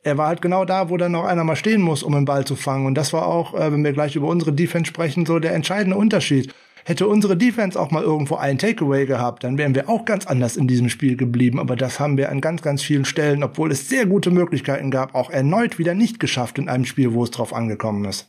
[0.02, 2.44] Er war halt genau da, wo dann noch einer mal stehen muss, um den Ball
[2.44, 2.86] zu fangen.
[2.86, 5.96] Und das war auch, äh, wenn wir gleich über unsere Defense sprechen, so der entscheidende
[5.96, 6.54] Unterschied.
[6.86, 10.56] Hätte unsere Defense auch mal irgendwo einen Takeaway gehabt, dann wären wir auch ganz anders
[10.56, 11.58] in diesem Spiel geblieben.
[11.58, 15.14] Aber das haben wir an ganz, ganz vielen Stellen, obwohl es sehr gute Möglichkeiten gab,
[15.14, 18.28] auch erneut wieder nicht geschafft in einem Spiel, wo es drauf angekommen ist.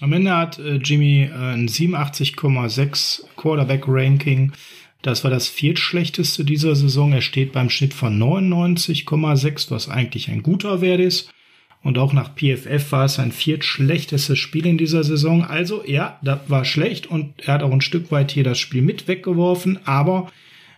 [0.00, 4.50] Am Ende hat äh, Jimmy äh, ein 87,6 Quarterback-Ranking.
[5.02, 7.12] Das war das viertschlechteste dieser Saison.
[7.12, 11.30] Er steht beim Schnitt von 99,6, was eigentlich ein guter Wert ist.
[11.82, 15.44] Und auch nach PFF war es sein viertschlechtestes Spiel in dieser Saison.
[15.44, 18.82] Also ja, das war schlecht und er hat auch ein Stück weit hier das Spiel
[18.82, 19.80] mit weggeworfen.
[19.84, 20.30] Aber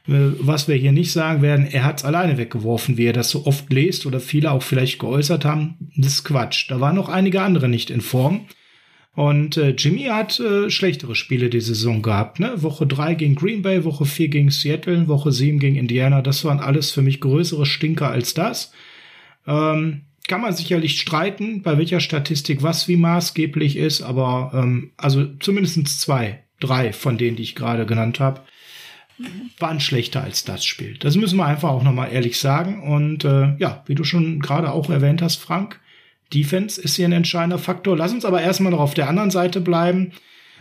[0.08, 3.30] äh, was wir hier nicht sagen werden, er hat es alleine weggeworfen, wie er das
[3.30, 5.76] so oft lest oder viele auch vielleicht geäußert haben.
[5.96, 6.70] Das ist Quatsch.
[6.70, 8.46] Da waren noch einige andere nicht in Form.
[9.14, 12.40] Und äh, Jimmy hat äh, schlechtere Spiele die Saison gehabt.
[12.40, 12.62] Ne?
[12.62, 16.20] Woche drei gegen Green Bay, Woche vier gegen Seattle, Woche sieben gegen Indiana.
[16.20, 18.72] Das waren alles für mich größere Stinker als das.
[19.46, 25.26] Ähm, kann man sicherlich streiten, bei welcher Statistik was wie maßgeblich ist, aber ähm, also
[25.38, 28.40] zumindest zwei, drei von denen, die ich gerade genannt habe,
[29.58, 30.96] waren schlechter als das Spiel.
[30.98, 32.82] Das müssen wir einfach auch nochmal ehrlich sagen.
[32.82, 35.80] Und äh, ja, wie du schon gerade auch erwähnt hast, Frank,
[36.32, 37.96] Defense ist hier ein entscheidender Faktor.
[37.96, 40.12] Lass uns aber erstmal noch auf der anderen Seite bleiben.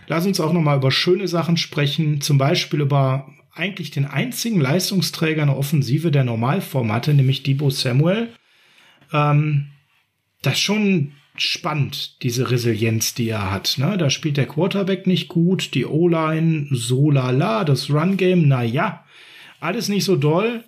[0.07, 5.41] Lass uns auch nochmal über schöne Sachen sprechen, zum Beispiel über eigentlich den einzigen Leistungsträger
[5.41, 8.29] in der Offensive der Normalformate, nämlich Debo Samuel
[9.13, 9.67] ähm,
[10.41, 13.77] das schon spannend, diese Resilienz, die er hat.
[13.77, 13.97] Ne?
[13.97, 19.05] Da spielt der Quarterback nicht gut, die O-Line so lala, das Run-Game, na ja,
[19.59, 20.63] alles nicht so doll.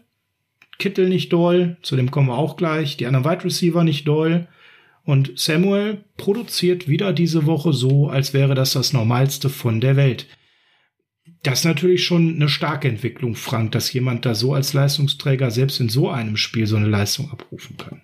[0.78, 4.48] Kittel nicht doll, zu dem kommen wir auch gleich, die anderen Wide Receiver nicht doll.
[5.04, 10.28] Und Samuel produziert wieder diese Woche so, als wäre das das Normalste von der Welt.
[11.44, 15.80] Das ist natürlich schon eine starke Entwicklung, Frank, dass jemand da so als Leistungsträger selbst
[15.80, 18.02] in so einem Spiel so eine Leistung abrufen kann.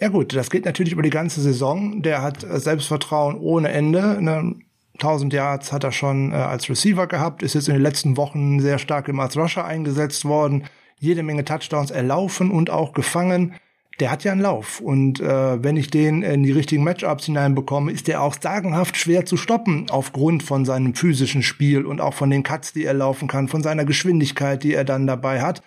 [0.00, 2.02] Ja gut, das geht natürlich über die ganze Saison.
[2.02, 4.22] Der hat äh, Selbstvertrauen ohne Ende.
[4.22, 4.54] Ne?
[4.94, 8.60] 1000 Yards hat er schon äh, als Receiver gehabt, ist jetzt in den letzten Wochen
[8.60, 10.64] sehr stark im als Rusher eingesetzt worden.
[10.98, 13.54] Jede Menge Touchdowns erlaufen und auch gefangen.
[14.00, 17.90] Der hat ja einen Lauf und äh, wenn ich den in die richtigen Matchups hineinbekomme,
[17.90, 22.30] ist der auch sagenhaft schwer zu stoppen aufgrund von seinem physischen Spiel und auch von
[22.30, 25.62] den Cuts, die er laufen kann, von seiner Geschwindigkeit, die er dann dabei hat.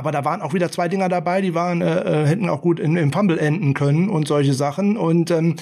[0.00, 2.80] Aber da waren auch wieder zwei Dinger dabei, die waren, äh, äh hätten auch gut
[2.80, 4.96] in, im Fumble enden können und solche Sachen.
[4.96, 5.56] Und ähm,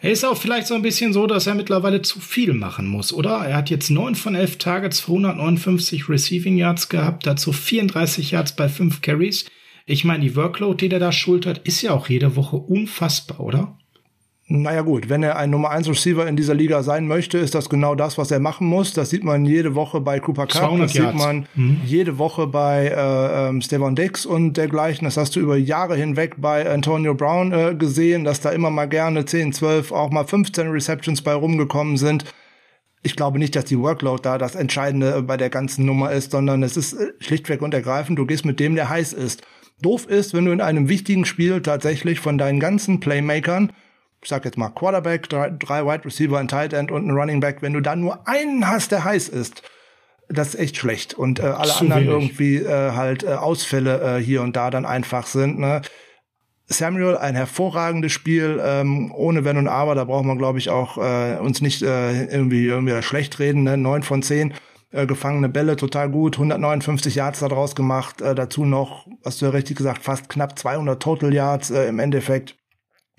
[0.00, 3.12] er ist auch vielleicht so ein bisschen so, dass er mittlerweile zu viel machen muss,
[3.12, 3.38] oder?
[3.38, 8.54] Er hat jetzt neun von elf Targets für 159 Receiving Yards gehabt, dazu 34 Yards
[8.54, 9.46] bei fünf Carries.
[9.86, 13.76] Ich meine, die Workload, die der da schultert, ist ja auch jede Woche unfassbar, oder?
[14.52, 17.68] Naja gut, wenn er ein Nummer 1 Receiver in dieser Liga sein möchte, ist das
[17.68, 18.92] genau das, was er machen muss.
[18.92, 21.80] Das sieht man jede Woche bei Cooper Cup, das sieht man mhm.
[21.84, 25.04] jede Woche bei äh, ähm, Stefan Dix und dergleichen.
[25.04, 28.86] Das hast du über Jahre hinweg bei Antonio Brown äh, gesehen, dass da immer mal
[28.86, 32.24] gerne 10, 12, auch mal 15 Receptions bei rumgekommen sind.
[33.04, 36.64] Ich glaube nicht, dass die Workload da das Entscheidende bei der ganzen Nummer ist, sondern
[36.64, 39.46] es ist äh, schlichtweg und ergreifend, du gehst mit dem, der heiß ist.
[39.80, 43.70] Doof ist, wenn du in einem wichtigen Spiel tatsächlich von deinen ganzen Playmakern
[44.22, 47.40] ich sag jetzt mal Quarterback, drei, drei Wide Receiver, ein Tight End und ein Running
[47.40, 49.62] Back, wenn du dann nur einen hast, der heiß ist,
[50.28, 51.14] das ist echt schlecht.
[51.14, 52.12] Und äh, alle Zu anderen wenig.
[52.12, 55.58] irgendwie äh, halt äh, Ausfälle äh, hier und da dann einfach sind.
[55.58, 55.82] Ne?
[56.66, 60.98] Samuel, ein hervorragendes Spiel, ähm, ohne Wenn und Aber, da braucht man, glaube ich, auch
[60.98, 63.64] äh, uns nicht äh, irgendwie, irgendwie schlecht reden.
[63.64, 63.76] Ne?
[63.76, 64.54] 9 von 10
[64.92, 69.52] äh, gefangene Bälle, total gut, 159 Yards daraus gemacht, äh, dazu noch, hast du ja
[69.52, 72.56] richtig gesagt, fast knapp 200 Total Yards äh, im Endeffekt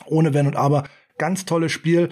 [0.06, 0.84] ohne Wenn und Aber.
[1.18, 2.10] Ganz tolles Spiel.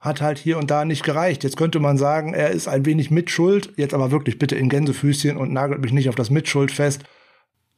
[0.00, 1.42] Hat halt hier und da nicht gereicht.
[1.42, 3.72] Jetzt könnte man sagen, er ist ein wenig Mitschuld.
[3.76, 7.02] Jetzt aber wirklich bitte in Gänsefüßchen und nagelt mich nicht auf das Mitschuld fest,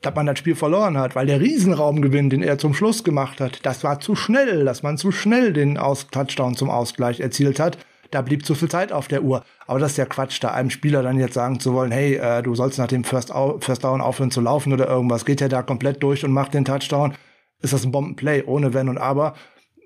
[0.03, 3.65] dass man das Spiel verloren hat, weil der Riesenraumgewinn, den er zum Schluss gemacht hat,
[3.65, 7.79] das war zu schnell, dass man zu schnell den Aus Touchdown zum Ausgleich erzielt hat.
[8.11, 9.45] Da blieb zu viel Zeit auf der Uhr.
[9.67, 12.43] Aber das ist ja Quatsch, da einem Spieler dann jetzt sagen zu wollen, hey, äh,
[12.43, 15.25] du sollst nach dem First, First Down aufhören zu laufen oder irgendwas.
[15.25, 17.15] Geht ja da komplett durch und macht den Touchdown
[17.63, 19.35] ist das ein Bombenplay ohne Wenn und Aber.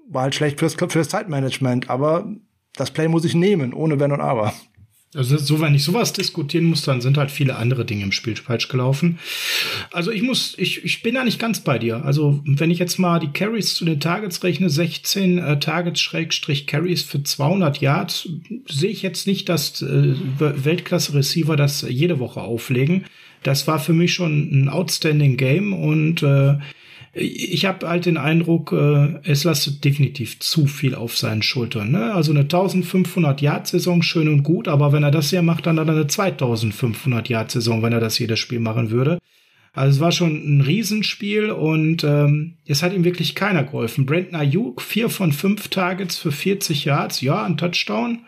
[0.08, 2.26] War halt schlecht fürs, fürs Zeitmanagement, aber
[2.76, 4.52] das Play muss ich nehmen, ohne Wenn und Aber.
[5.14, 8.34] Also so, wenn ich sowas diskutieren muss, dann sind halt viele andere Dinge im Spiel
[8.34, 9.20] falsch gelaufen.
[9.92, 12.04] Also ich muss, ich, ich bin da nicht ganz bei dir.
[12.04, 16.66] Also wenn ich jetzt mal die Carries zu den Targets rechne, 16 äh, Targets Schrägstrich
[16.66, 18.28] Carries für 200 Yards,
[18.68, 23.04] sehe ich jetzt nicht, dass äh, Weltklasse-Receiver das jede Woche auflegen.
[23.44, 26.56] Das war für mich schon ein outstanding Game und äh,
[27.14, 31.92] ich habe halt den Eindruck, äh, es lastet definitiv zu viel auf seinen Schultern.
[31.92, 32.12] Ne?
[32.12, 35.78] Also eine 1500 Yard Saison schön und gut, aber wenn er das hier macht, dann
[35.78, 39.18] hat er eine 2500 Yard Saison, wenn er das jedes Spiel machen würde.
[39.72, 44.06] Also es war schon ein Riesenspiel und ähm, es hat ihm wirklich keiner geholfen.
[44.06, 48.20] Brandon Ayuk, vier von fünf Targets für 40 Yards, ja, ein Touchdown.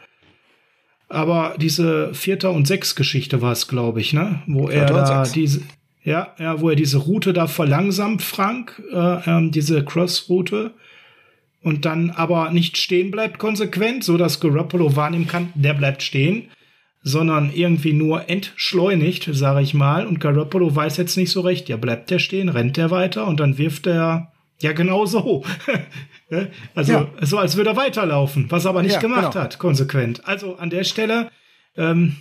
[1.09, 4.43] Aber diese Vierter- und Sechs-Geschichte war es, glaube ich, ne?
[4.49, 5.63] Wo er da diese,
[6.07, 8.97] ja, ja, wo er diese Route da verlangsamt, Frank, äh,
[9.29, 10.71] ähm, diese Cross-Route
[11.63, 16.49] und dann aber nicht stehen bleibt konsequent, so dass Garoppolo wahrnehmen kann, der bleibt stehen,
[17.03, 20.07] sondern irgendwie nur entschleunigt, sage ich mal.
[20.07, 23.41] Und Garoppolo weiß jetzt nicht so recht, ja, bleibt der stehen, rennt der weiter und
[23.41, 25.45] dann wirft er ja genau so.
[26.75, 27.09] Also ja.
[27.21, 29.45] so, als würde er weiterlaufen, was er aber nicht ja, gemacht genau.
[29.45, 30.27] hat, konsequent.
[30.27, 31.31] Also an der Stelle,
[31.77, 32.17] ähm,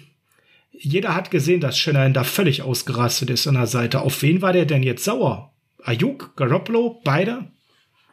[0.80, 4.02] jeder hat gesehen, dass Shanahan da völlig ausgerastet ist an der Seite.
[4.02, 5.54] Auf wen war der denn jetzt sauer?
[5.84, 7.46] Ayuk, Garoppolo, beide?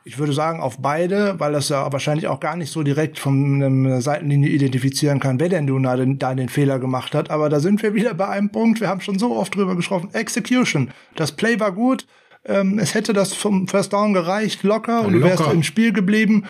[0.04, 3.62] Ich würde sagen auf beide, weil das ja wahrscheinlich auch gar nicht so direkt von
[3.62, 7.30] einer Seitenlinie identifizieren kann, wer denn nun da den, da den Fehler gemacht hat.
[7.30, 8.80] Aber da sind wir wieder bei einem Punkt.
[8.80, 10.10] Wir haben schon so oft drüber gesprochen.
[10.12, 10.90] Execution.
[11.14, 12.06] Das Play war gut.
[12.44, 15.92] Ähm, es hätte das vom First Down gereicht, locker, ja, und du wärst im Spiel
[15.92, 16.46] geblieben.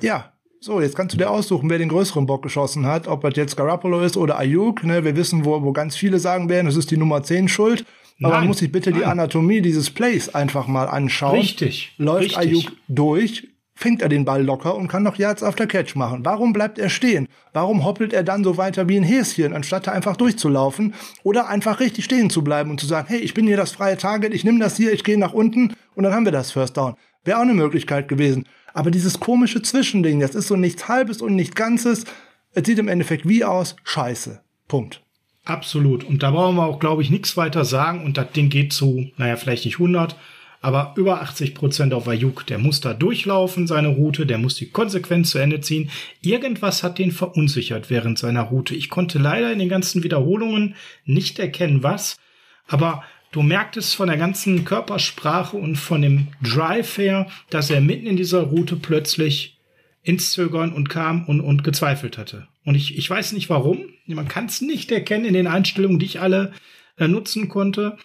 [0.00, 0.32] Ja,
[0.66, 3.56] so, jetzt kannst du dir aussuchen, wer den größeren Bock geschossen hat, ob das jetzt
[3.56, 4.82] Garoppolo ist oder Ayuk.
[4.82, 5.04] Ne?
[5.04, 7.86] Wir wissen, wo, wo ganz viele sagen werden, es ist die Nummer 10 schuld.
[8.20, 8.98] Aber nein, man muss sich bitte nein.
[8.98, 11.36] die Anatomie dieses Plays einfach mal anschauen.
[11.36, 11.94] Richtig.
[11.98, 12.38] Läuft richtig.
[12.38, 16.24] Ayuk durch, fängt er den Ball locker und kann noch Yards after Catch machen.
[16.24, 17.28] Warum bleibt er stehen?
[17.52, 21.78] Warum hoppelt er dann so weiter wie ein Häschen, anstatt da einfach durchzulaufen oder einfach
[21.78, 24.42] richtig stehen zu bleiben und zu sagen, hey, ich bin hier das freie Target, ich
[24.42, 26.96] nehme das hier, ich gehe nach unten und dann haben wir das First Down.
[27.22, 28.46] Wäre auch eine Möglichkeit gewesen.
[28.76, 32.04] Aber dieses komische Zwischending, das ist so nichts Halbes und nichts Ganzes.
[32.52, 33.74] Es sieht im Endeffekt wie aus?
[33.84, 34.42] Scheiße.
[34.68, 35.02] Punkt.
[35.46, 36.04] Absolut.
[36.04, 38.04] Und da brauchen wir auch, glaube ich, nichts weiter sagen.
[38.04, 40.14] Und das Ding geht zu, naja, vielleicht nicht 100,
[40.60, 42.46] aber über 80 Prozent auf Ayuk.
[42.48, 45.88] Der muss da durchlaufen, seine Route, der muss die Konsequenz zu Ende ziehen.
[46.20, 48.74] Irgendwas hat den verunsichert während seiner Route.
[48.74, 50.74] Ich konnte leider in den ganzen Wiederholungen
[51.06, 52.18] nicht erkennen, was.
[52.66, 53.04] Aber
[53.36, 58.16] Du merktest von der ganzen Körpersprache und von dem Drive her, dass er mitten in
[58.16, 59.58] dieser Route plötzlich
[60.02, 62.48] ins Zögern und kam und, und gezweifelt hatte.
[62.64, 63.90] Und ich, ich weiß nicht warum.
[64.06, 66.54] Man kann es nicht erkennen in den Einstellungen, die ich alle
[66.96, 67.98] äh, nutzen konnte.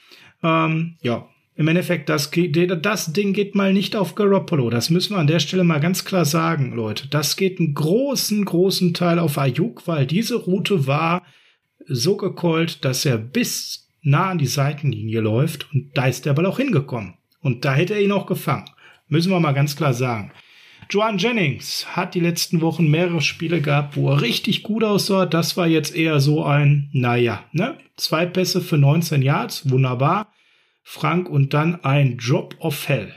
[0.44, 2.30] Ähm, ja, im Endeffekt, das,
[2.82, 4.70] das Ding geht mal nicht auf Garoppolo.
[4.70, 7.08] Das müssen wir an der Stelle mal ganz klar sagen, Leute.
[7.08, 11.26] Das geht einen großen, großen Teil auf Ayuk, weil diese Route war
[11.88, 16.46] so gekollt, dass er bis nah an die Seitenlinie läuft und da ist der Ball
[16.46, 17.16] auch hingekommen.
[17.42, 18.70] Und da hätte er ihn auch gefangen.
[19.08, 20.32] Müssen wir mal ganz klar sagen.
[20.90, 25.26] Joan Jennings hat die letzten Wochen mehrere Spiele gehabt, wo er richtig gut aussah.
[25.26, 27.78] Das war jetzt eher so ein, naja, ne?
[27.96, 30.34] Zwei Pässe für 19 Yards, wunderbar.
[30.84, 33.14] Frank und dann ein Drop of Hell.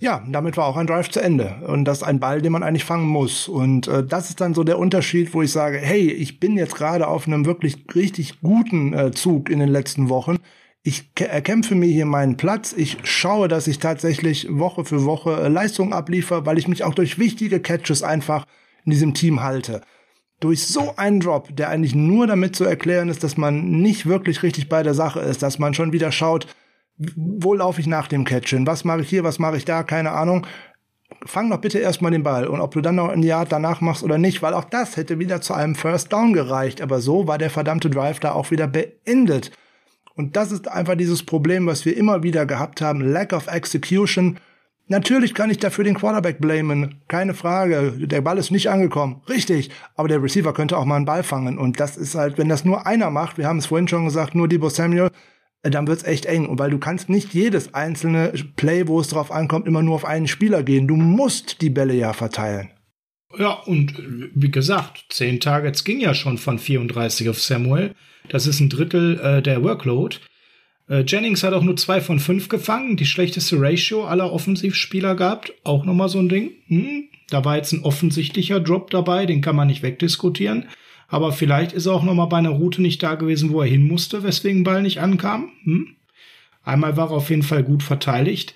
[0.00, 1.56] Ja, damit war auch ein Drive zu Ende.
[1.66, 3.48] Und das ist ein Ball, den man eigentlich fangen muss.
[3.48, 6.74] Und äh, das ist dann so der Unterschied, wo ich sage, hey, ich bin jetzt
[6.74, 10.38] gerade auf einem wirklich richtig guten äh, Zug in den letzten Wochen.
[10.82, 12.72] Ich erkämpfe mir hier meinen Platz.
[12.74, 16.94] Ich schaue, dass ich tatsächlich Woche für Woche äh, Leistung abliefer, weil ich mich auch
[16.94, 18.46] durch wichtige Catches einfach
[18.86, 19.82] in diesem Team halte.
[20.40, 24.42] Durch so einen Drop, der eigentlich nur damit zu erklären ist, dass man nicht wirklich
[24.42, 26.46] richtig bei der Sache ist, dass man schon wieder schaut,
[27.16, 28.66] wo laufe ich nach dem Catchen?
[28.66, 29.82] Was mache ich hier, was mache ich da?
[29.82, 30.46] Keine Ahnung.
[31.26, 34.02] Fang doch bitte erstmal den Ball und ob du dann noch ein Jahr danach machst
[34.02, 36.80] oder nicht, weil auch das hätte wieder zu einem First Down gereicht.
[36.80, 39.50] Aber so war der verdammte Drive da auch wieder beendet.
[40.14, 43.00] Und das ist einfach dieses Problem, was wir immer wieder gehabt haben.
[43.00, 44.38] Lack of Execution.
[44.86, 47.00] Natürlich kann ich dafür den Quarterback blamen.
[47.08, 47.92] Keine Frage.
[47.96, 49.22] Der Ball ist nicht angekommen.
[49.28, 49.70] Richtig.
[49.94, 51.58] Aber der Receiver könnte auch mal einen Ball fangen.
[51.58, 54.34] Und das ist halt, wenn das nur einer macht, wir haben es vorhin schon gesagt,
[54.34, 55.10] nur Debo Samuel,
[55.62, 56.46] dann wird's echt eng.
[56.46, 60.04] Und weil du kannst nicht jedes einzelne Play, wo es drauf ankommt, immer nur auf
[60.04, 60.88] einen Spieler gehen.
[60.88, 62.70] Du musst die Bälle ja verteilen.
[63.38, 63.94] Ja, und
[64.34, 67.94] wie gesagt, zehn Targets ging ja schon von 34 auf Samuel.
[68.28, 70.16] Das ist ein Drittel äh, der Workload.
[70.88, 75.52] Äh, Jennings hat auch nur zwei von fünf gefangen, die schlechteste Ratio aller Offensivspieler gehabt.
[75.62, 76.52] Auch nochmal so ein Ding.
[76.66, 80.68] Hm, da war jetzt ein offensichtlicher Drop dabei, den kann man nicht wegdiskutieren.
[81.10, 83.68] Aber vielleicht ist er auch noch mal bei einer Route nicht da gewesen, wo er
[83.68, 85.50] hin musste, weswegen Ball nicht ankam.
[85.64, 85.96] Hm?
[86.62, 88.54] Einmal war er auf jeden Fall gut verteidigt.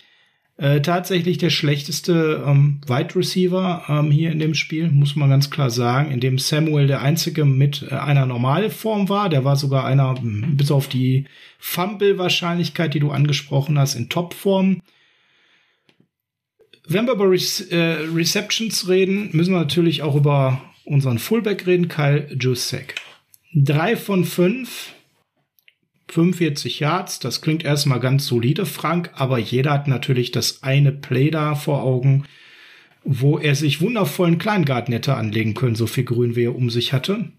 [0.56, 5.50] Äh, tatsächlich der schlechteste ähm, Wide Receiver ähm, hier in dem Spiel, muss man ganz
[5.50, 9.28] klar sagen, in dem Samuel der einzige mit äh, einer Normalform war.
[9.28, 11.24] Der war sogar einer, hm, bis auf die
[11.58, 14.80] Fumble-Wahrscheinlichkeit, die du angesprochen hast, in Topform.
[16.86, 17.38] Wenn wir über Re
[17.70, 22.94] äh, Receptions reden, müssen wir natürlich auch über unseren Fullback reden, Kyle Juszek.
[23.54, 24.92] Drei von fünf
[26.08, 31.30] 45 Yards, das klingt erstmal ganz solide, Frank, aber jeder hat natürlich das eine Play
[31.30, 32.24] da vor Augen,
[33.04, 36.92] wo er sich wundervollen Kleingarten hätte anlegen können, so viel Grün wie er um sich
[36.92, 37.32] hatte.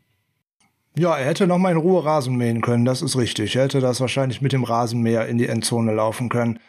[0.97, 3.55] Ja, er hätte noch mal in Ruhe Rasen mähen können, das ist richtig.
[3.55, 6.59] Er hätte das wahrscheinlich mit dem Rasenmäher in die Endzone laufen können.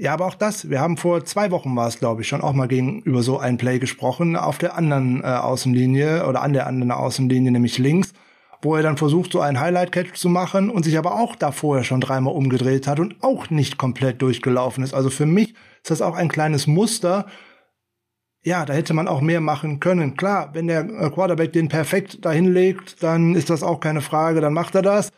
[0.00, 2.54] Ja, aber auch das, wir haben vor zwei Wochen war es, glaube ich, schon auch
[2.54, 6.66] mal gegen über so ein Play gesprochen, auf der anderen äh, Außenlinie oder an der
[6.66, 8.12] anderen Außenlinie, nämlich links
[8.62, 11.84] wo er dann versucht, so einen Highlight-Catch zu machen und sich aber auch da vorher
[11.84, 14.94] schon dreimal umgedreht hat und auch nicht komplett durchgelaufen ist.
[14.94, 17.26] Also für mich ist das auch ein kleines Muster.
[18.42, 20.16] Ja, da hätte man auch mehr machen können.
[20.16, 24.40] Klar, wenn der äh, Quarterback den perfekt dahin legt, dann ist das auch keine Frage,
[24.40, 25.10] dann macht er das.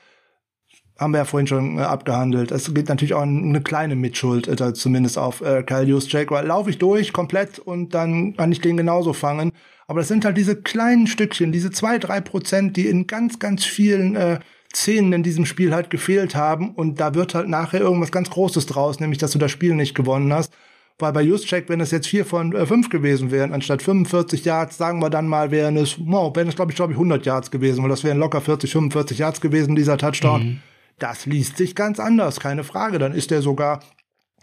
[0.98, 2.50] Haben wir ja vorhin schon äh, abgehandelt.
[2.50, 6.70] Es geht natürlich auch eine kleine Mitschuld, äh, zumindest auf äh, Kyle Juszczyk, weil laufe
[6.70, 9.52] ich durch komplett und dann kann ich den genauso fangen.
[9.86, 13.64] Aber das sind halt diese kleinen Stückchen, diese zwei, drei Prozent, die in ganz, ganz
[13.64, 14.38] vielen äh,
[14.74, 16.70] Szenen in diesem Spiel halt gefehlt haben.
[16.70, 19.94] Und da wird halt nachher irgendwas ganz Großes draus, nämlich dass du das Spiel nicht
[19.94, 20.52] gewonnen hast.
[20.98, 24.76] Weil bei Juszczyk, wenn es jetzt vier von äh, fünf gewesen wären, anstatt 45 Yards,
[24.76, 27.50] sagen wir dann mal, wären es, wow, wären es, glaube ich, glaube ich, 100 Yards
[27.50, 30.42] gewesen, weil das wären locker 40, 45 Yards gewesen, dieser Touchdown.
[30.42, 30.60] Mhm.
[31.02, 32.98] Das liest sich ganz anders, keine Frage.
[32.98, 33.80] Dann ist der sogar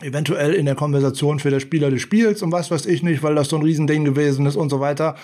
[0.02, 3.36] eventuell in der Konversation für der Spieler des Spiels und was weiß ich nicht, weil
[3.36, 5.16] das so ein Riesending gewesen ist und so weiter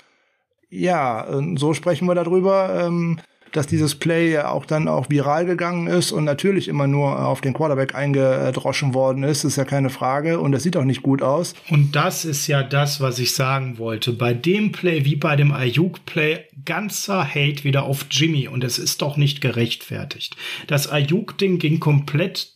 [0.68, 3.18] ja, so sprechen wir darüber, ähm,
[3.56, 7.40] dass dieses Play ja auch dann auch viral gegangen ist und natürlich immer nur auf
[7.40, 11.22] den Quarterback eingedroschen worden ist, ist ja keine Frage und das sieht auch nicht gut
[11.22, 11.54] aus.
[11.70, 14.12] Und das ist ja das, was ich sagen wollte.
[14.12, 19.02] Bei dem Play wie bei dem Ayuk-Play ganzer Hate wieder auf Jimmy und es ist
[19.02, 20.36] doch nicht gerechtfertigt.
[20.66, 22.52] Das Ayuk-Ding ging komplett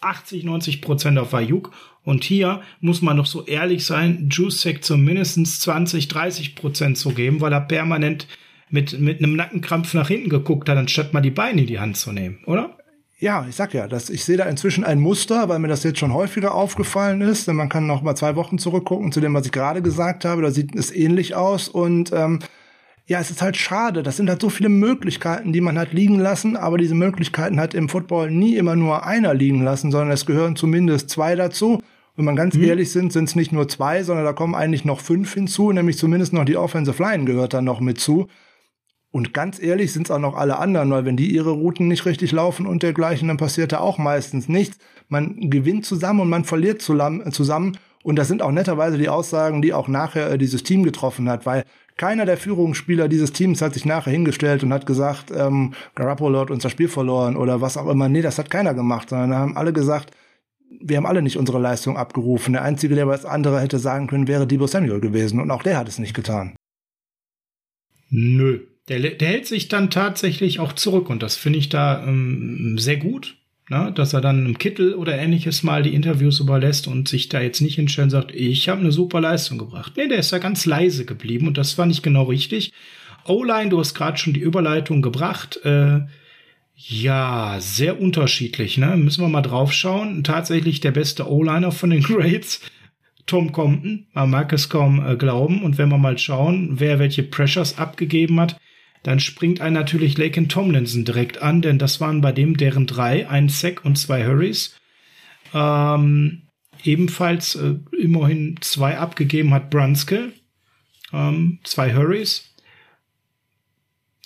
[0.00, 1.72] 80, 90 Prozent auf Ayuk
[2.04, 7.40] und hier muss man noch so ehrlich sein, Juicek zumindest 20, 30 Prozent zu geben,
[7.40, 8.26] weil er permanent
[8.70, 11.96] mit, mit einem Nackenkrampf nach hinten geguckt hat, anstatt mal die Beine in die Hand
[11.96, 12.78] zu nehmen, oder?
[13.20, 15.98] Ja, ich sag ja, dass ich sehe da inzwischen ein Muster, weil mir das jetzt
[15.98, 17.48] schon häufiger aufgefallen ist.
[17.48, 20.40] Denn man kann noch mal zwei Wochen zurückgucken zu dem, was ich gerade gesagt habe.
[20.40, 21.68] Da sieht es ähnlich aus.
[21.68, 22.38] Und ähm,
[23.06, 24.04] ja, es ist halt schade.
[24.04, 26.56] Das sind halt so viele Möglichkeiten, die man hat liegen lassen.
[26.56, 30.54] Aber diese Möglichkeiten hat im Football nie immer nur einer liegen lassen, sondern es gehören
[30.54, 31.82] zumindest zwei dazu.
[32.14, 32.64] Wenn man ganz mhm.
[32.64, 35.98] ehrlich sind, sind es nicht nur zwei, sondern da kommen eigentlich noch fünf hinzu, nämlich
[35.98, 38.28] zumindest noch die Offensive Line gehört dann noch mit zu.
[39.10, 42.04] Und ganz ehrlich sind es auch noch alle anderen, weil wenn die ihre Routen nicht
[42.04, 44.78] richtig laufen und dergleichen, dann passiert da auch meistens nichts.
[45.08, 47.78] Man gewinnt zusammen und man verliert zusammen.
[48.02, 51.46] Und das sind auch netterweise die Aussagen, die auch nachher äh, dieses Team getroffen hat,
[51.46, 51.64] weil
[51.96, 56.50] keiner der Führungsspieler dieses Teams hat sich nachher hingestellt und hat gesagt, ähm, Garoppolo hat
[56.50, 58.08] unser Spiel verloren oder was auch immer.
[58.08, 60.12] Nee, das hat keiner gemacht, sondern haben alle gesagt,
[60.80, 62.52] wir haben alle nicht unsere Leistung abgerufen.
[62.52, 65.40] Der Einzige, der was andere hätte sagen können, wäre Debo Samuel gewesen.
[65.40, 66.54] Und auch der hat es nicht getan.
[68.10, 68.60] Nö.
[68.88, 71.10] Der, der hält sich dann tatsächlich auch zurück.
[71.10, 73.36] Und das finde ich da ähm, sehr gut.
[73.70, 73.92] Ne?
[73.94, 77.60] dass er dann im Kittel oder ähnliches mal die Interviews überlässt und sich da jetzt
[77.60, 79.92] nicht hinstellt und sagt, ich habe eine super Leistung gebracht.
[79.98, 82.72] Nee, der ist da ganz leise geblieben und das war nicht genau richtig.
[83.26, 85.60] O-Line, du hast gerade schon die Überleitung gebracht.
[85.64, 86.00] Äh,
[86.74, 88.96] ja, sehr unterschiedlich, ne?
[88.96, 90.24] Müssen wir mal drauf schauen.
[90.24, 92.60] Tatsächlich der beste O-Liner von den Grades.
[93.26, 95.62] Tom Compton, man mag es kaum äh, glauben.
[95.62, 98.58] Und wenn wir mal schauen, wer welche Pressures abgegeben hat,
[99.02, 103.28] dann springt ein natürlich Laken Tomlinson direkt an, denn das waren bei dem deren drei,
[103.28, 104.76] ein Sack und zwei Hurries.
[105.54, 106.42] Ähm,
[106.84, 110.32] ebenfalls äh, immerhin zwei abgegeben hat Brunskill,
[111.12, 112.54] ähm, zwei Hurries.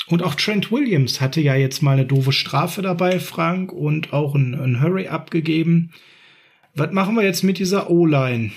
[0.08, 4.34] Und auch Trent Williams hatte ja jetzt mal eine doofe Strafe dabei, Frank, und auch
[4.34, 5.92] ein, ein Hurry abgegeben.
[6.74, 8.50] Was machen wir jetzt mit dieser O-Line?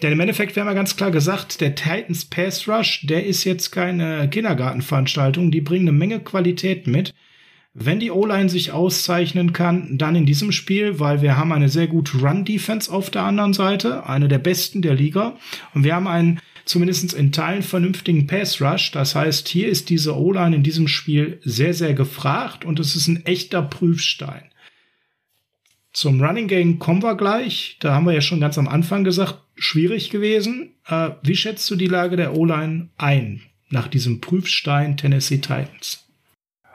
[0.00, 3.44] Denn im Endeffekt, wir haben ja ganz klar gesagt, der Titans Pass Rush, der ist
[3.44, 7.12] jetzt keine Kindergartenveranstaltung, die bringen eine Menge Qualität mit.
[7.74, 11.86] Wenn die O-Line sich auszeichnen kann, dann in diesem Spiel, weil wir haben eine sehr
[11.86, 15.38] gute Run-Defense auf der anderen Seite, eine der besten der Liga.
[15.72, 18.90] Und wir haben einen zumindest in Teilen vernünftigen Pass Rush.
[18.92, 23.08] Das heißt, hier ist diese O-Line in diesem Spiel sehr, sehr gefragt und es ist
[23.08, 24.51] ein echter Prüfstein.
[25.92, 27.76] Zum Running Game kommen wir gleich.
[27.80, 30.74] Da haben wir ja schon ganz am Anfang gesagt, schwierig gewesen.
[30.86, 36.02] Äh, wie schätzt du die Lage der O-Line ein nach diesem Prüfstein Tennessee Titans?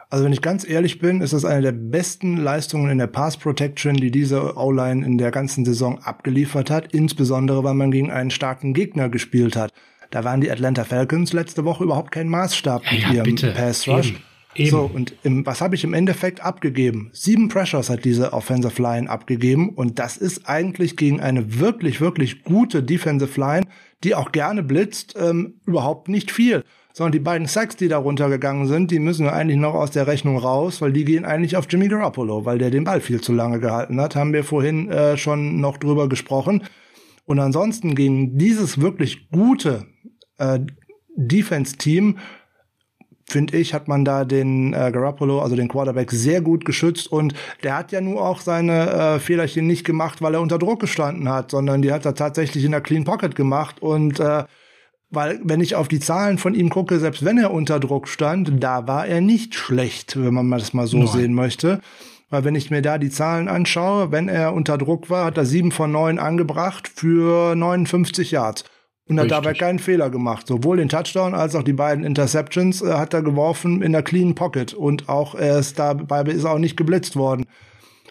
[0.09, 3.37] Also wenn ich ganz ehrlich bin, ist das eine der besten Leistungen in der Pass
[3.37, 8.31] Protection, die diese O-Line in der ganzen Saison abgeliefert hat, insbesondere weil man gegen einen
[8.31, 9.73] starken Gegner gespielt hat.
[10.11, 13.51] Da waren die Atlanta Falcons letzte Woche überhaupt kein Maßstab ja, mit ja, ihrem bitte.
[13.51, 14.09] Pass Rush.
[14.09, 14.17] Eben.
[14.57, 14.69] Eben.
[14.69, 17.09] So, und im, was habe ich im Endeffekt abgegeben?
[17.13, 22.43] Sieben Pressures hat diese Offensive Line abgegeben und das ist eigentlich gegen eine wirklich, wirklich
[22.43, 23.67] gute Defensive Line,
[24.03, 26.63] die auch gerne blitzt, ähm, überhaupt nicht viel.
[26.93, 30.07] Sondern die beiden Sacks, die da runtergegangen sind, die müssen wir eigentlich noch aus der
[30.07, 33.33] Rechnung raus, weil die gehen eigentlich auf Jimmy Garoppolo, weil der den Ball viel zu
[33.33, 34.15] lange gehalten hat.
[34.15, 36.63] Haben wir vorhin äh, schon noch drüber gesprochen.
[37.25, 39.85] Und ansonsten gegen dieses wirklich gute
[40.39, 40.59] äh,
[41.17, 42.17] Defense-Team
[43.29, 47.33] finde ich, hat man da den äh, Garoppolo, also den Quarterback, sehr gut geschützt und
[47.63, 51.29] der hat ja nur auch seine äh, Fehlerchen nicht gemacht, weil er unter Druck gestanden
[51.29, 54.45] hat, sondern die hat er tatsächlich in der Clean Pocket gemacht und äh,
[55.09, 58.61] weil, wenn ich auf die Zahlen von ihm gucke, selbst wenn er unter Druck stand,
[58.61, 61.07] da war er nicht schlecht, wenn man das mal so Nein.
[61.07, 61.79] sehen möchte.
[62.29, 65.45] Weil wenn ich mir da die Zahlen anschaue, wenn er unter Druck war, hat er
[65.45, 68.65] sieben von neun angebracht für 59 Yards
[69.09, 70.47] und hat dabei keinen Fehler gemacht.
[70.47, 74.35] Sowohl den Touchdown als auch die beiden Interceptions äh, hat er geworfen in der clean
[74.35, 77.45] Pocket und auch er ist dabei ist auch nicht geblitzt worden.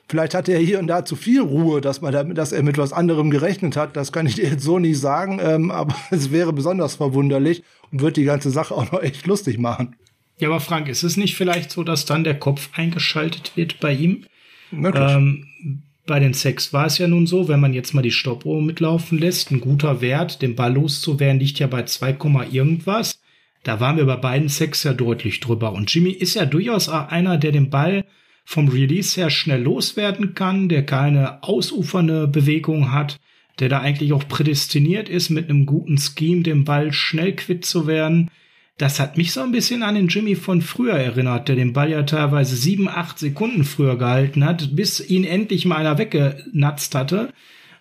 [0.09, 2.79] Vielleicht hatte er hier und da zu viel Ruhe, dass man damit, dass er mit
[2.79, 3.97] was anderem gerechnet hat.
[3.97, 8.01] Das kann ich dir jetzt so nicht sagen, ähm, aber es wäre besonders verwunderlich und
[8.01, 9.97] wird die ganze Sache auch noch echt lustig machen.
[10.39, 13.93] Ja, aber Frank, ist es nicht vielleicht so, dass dann der Kopf eingeschaltet wird bei
[13.93, 14.27] ihm?
[14.71, 15.11] Möglich.
[15.11, 18.63] Ähm, bei den Sex war es ja nun so, wenn man jetzt mal die Stoppuhr
[18.63, 22.17] mitlaufen lässt, ein guter Wert, den Ball loszuwerden, liegt ja bei 2,
[22.51, 23.21] irgendwas.
[23.63, 25.73] Da waren wir bei beiden Sex ja deutlich drüber.
[25.73, 28.05] Und Jimmy ist ja durchaus einer, der den Ball
[28.45, 33.19] vom Release her schnell loswerden kann, der keine ausufernde Bewegung hat,
[33.59, 37.89] der da eigentlich auch prädestiniert ist, mit einem guten Scheme den Ball schnell quitt zu
[37.89, 38.31] werden.
[38.79, 41.91] Das hat mich so ein bisschen an den Jimmy von früher erinnert, der den Ball
[41.91, 47.33] ja teilweise sieben, acht Sekunden früher gehalten hat, bis ihn endlich mal einer weggenatzt hatte.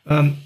[0.08, 0.38] Ähm,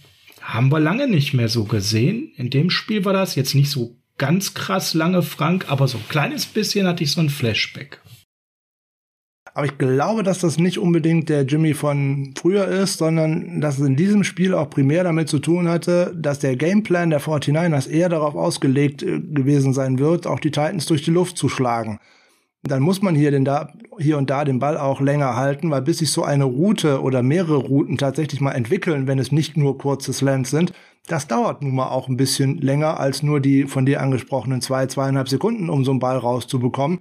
[0.42, 2.32] haben wir lange nicht mehr so gesehen.
[2.36, 6.10] In dem Spiel war das jetzt nicht so ganz krass lange, Frank, aber so ein
[6.10, 8.02] kleines bisschen hatte ich so ein Flashback.
[9.54, 13.88] Aber ich glaube, dass das nicht unbedingt der Jimmy von früher ist, sondern dass es
[13.88, 18.10] in diesem Spiel auch primär damit zu tun hatte, dass der Gameplan der 49ers eher
[18.10, 22.00] darauf ausgelegt äh, gewesen sein wird, auch die Titans durch die Luft zu schlagen.
[22.64, 25.82] Dann muss man hier, den da, hier und da den Ball auch länger halten, weil
[25.82, 29.78] bis sich so eine Route oder mehrere Routen tatsächlich mal entwickeln, wenn es nicht nur
[29.78, 30.74] kurze Slants sind,
[31.08, 34.86] das dauert nun mal auch ein bisschen länger als nur die von dir angesprochenen zwei,
[34.88, 37.00] zweieinhalb Sekunden, um so einen Ball rauszubekommen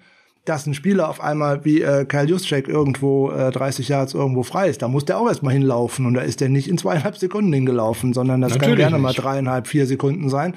[0.49, 4.69] dass ein Spieler auf einmal wie äh, Kyle Juszczyk irgendwo äh, 30 Yards irgendwo frei
[4.69, 7.53] ist, da muss der auch erstmal hinlaufen und da ist der nicht in zweieinhalb Sekunden
[7.53, 9.03] hingelaufen, sondern das natürlich kann gerne nicht.
[9.03, 10.55] mal dreieinhalb, vier Sekunden sein.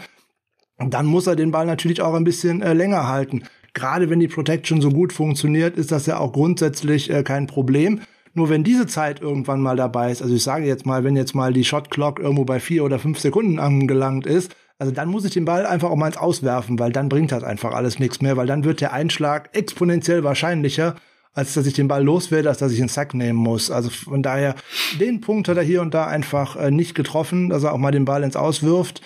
[0.78, 3.44] Und dann muss er den Ball natürlich auch ein bisschen äh, länger halten.
[3.74, 8.02] Gerade wenn die Protection so gut funktioniert, ist das ja auch grundsätzlich äh, kein Problem.
[8.34, 11.36] Nur wenn diese Zeit irgendwann mal dabei ist, also ich sage jetzt mal, wenn jetzt
[11.36, 15.26] mal die Shot Clock irgendwo bei vier oder fünf Sekunden angelangt ist, also dann muss
[15.26, 18.20] ich den Ball einfach auch mal ins Auswerfen, weil dann bringt das einfach alles nichts
[18.20, 20.96] mehr, weil dann wird der Einschlag exponentiell wahrscheinlicher,
[21.34, 23.70] als dass ich den Ball loswerde, als dass ich einen Sack nehmen muss.
[23.70, 24.56] Also von daher,
[25.00, 27.92] den Punkt hat er hier und da einfach äh, nicht getroffen, dass er auch mal
[27.92, 29.04] den Ball ins Auswirft.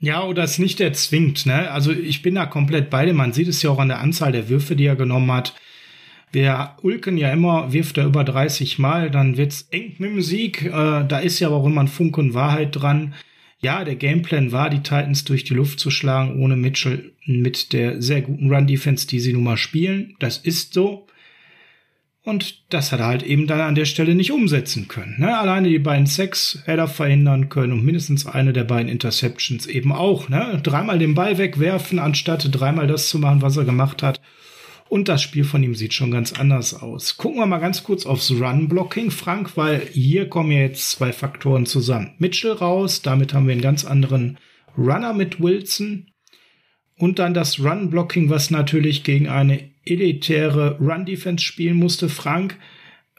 [0.00, 1.70] Ja, oder es nicht erzwingt, ne?
[1.70, 3.18] Also ich bin da komplett bei dem.
[3.18, 5.54] Man sieht es ja auch an der Anzahl der Würfe, die er genommen hat.
[6.32, 10.64] Wir ulken ja immer, wirft er über 30 Mal, dann wird's eng mit dem Sieg.
[10.64, 13.14] Äh, da ist ja auch immer ein Funken Wahrheit dran
[13.60, 18.00] ja, der Gameplan war, die Titans durch die Luft zu schlagen, ohne Mitchell mit der
[18.00, 20.16] sehr guten Run-Defense, die sie nun mal spielen.
[20.18, 21.06] Das ist so.
[22.22, 25.16] Und das hat er halt eben dann an der Stelle nicht umsetzen können.
[25.18, 25.38] Ne?
[25.38, 29.92] Alleine die beiden Sacks hätte er verhindern können und mindestens eine der beiden Interceptions eben
[29.92, 30.28] auch.
[30.28, 30.60] Ne?
[30.62, 34.20] Dreimal den Ball wegwerfen, anstatt dreimal das zu machen, was er gemacht hat.
[34.90, 37.16] Und das Spiel von ihm sieht schon ganz anders aus.
[37.16, 41.64] Gucken wir mal ganz kurz aufs Run-Blocking, Frank, weil hier kommen ja jetzt zwei Faktoren
[41.64, 42.14] zusammen.
[42.18, 44.38] Mitchell raus, damit haben wir einen ganz anderen
[44.76, 46.10] Runner mit Wilson.
[46.98, 52.08] Und dann das Run-Blocking, was natürlich gegen eine elitäre Run-Defense spielen musste.
[52.08, 52.58] Frank,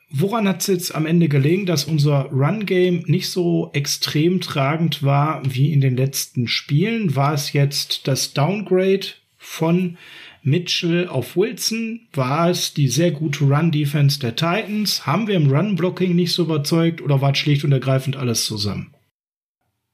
[0.10, 5.42] woran hat es jetzt am Ende gelegen, dass unser Run-Game nicht so extrem tragend war
[5.46, 7.16] wie in den letzten Spielen?
[7.16, 9.08] War es jetzt das Downgrade
[9.38, 9.98] von
[10.44, 15.06] Mitchell auf Wilson war es die sehr gute Run-Defense der Titans.
[15.06, 18.94] Haben wir im Run-Blocking nicht so überzeugt oder war es schlicht und ergreifend alles zusammen?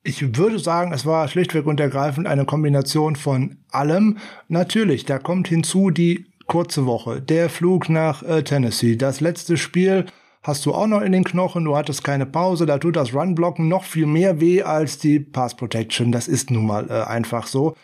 [0.04, 4.20] Ich würde sagen, es war schlichtweg und ergreifend eine Kombination von allem.
[4.48, 10.06] Natürlich, da kommt hinzu die kurze Woche, der Flug nach äh, Tennessee, das letzte Spiel
[10.43, 13.68] hast du auch noch in den Knochen, du hattest keine Pause, da tut das Run-Blocken
[13.68, 16.14] noch viel mehr weh als die Pass-Protection.
[16.14, 17.76] Das ist nun mal äh, einfach so.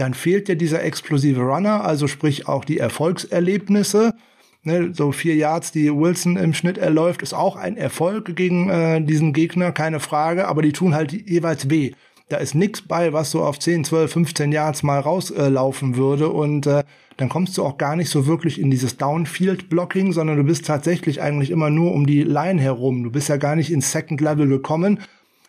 [0.00, 4.14] Dann fehlt dir dieser explosive Runner, also sprich auch die Erfolgserlebnisse.
[4.62, 9.00] Ne, so vier Yards, die Wilson im Schnitt erläuft, ist auch ein Erfolg gegen äh,
[9.00, 11.92] diesen Gegner, keine Frage, aber die tun halt jeweils weh.
[12.28, 16.28] Da ist nichts bei, was so auf 10, 12, 15 Yards mal rauslaufen äh, würde
[16.28, 16.84] und äh,
[17.16, 21.20] dann kommst du auch gar nicht so wirklich in dieses Downfield-Blocking, sondern du bist tatsächlich
[21.20, 23.02] eigentlich immer nur um die Line herum.
[23.02, 25.00] Du bist ja gar nicht ins Second Level gekommen.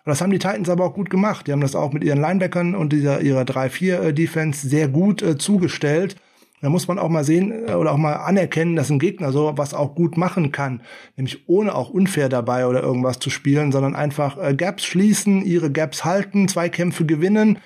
[0.05, 1.47] Das haben die Titans aber auch gut gemacht.
[1.47, 6.15] Die haben das auch mit ihren Linebackern und dieser, ihrer 3-4-Defense sehr gut äh, zugestellt.
[6.61, 9.53] Da muss man auch mal sehen äh, oder auch mal anerkennen, dass ein Gegner so
[9.55, 10.81] was auch gut machen kann.
[11.17, 15.71] Nämlich ohne auch unfair dabei oder irgendwas zu spielen, sondern einfach äh, Gaps schließen, ihre
[15.71, 17.59] Gaps halten, Zweikämpfe gewinnen.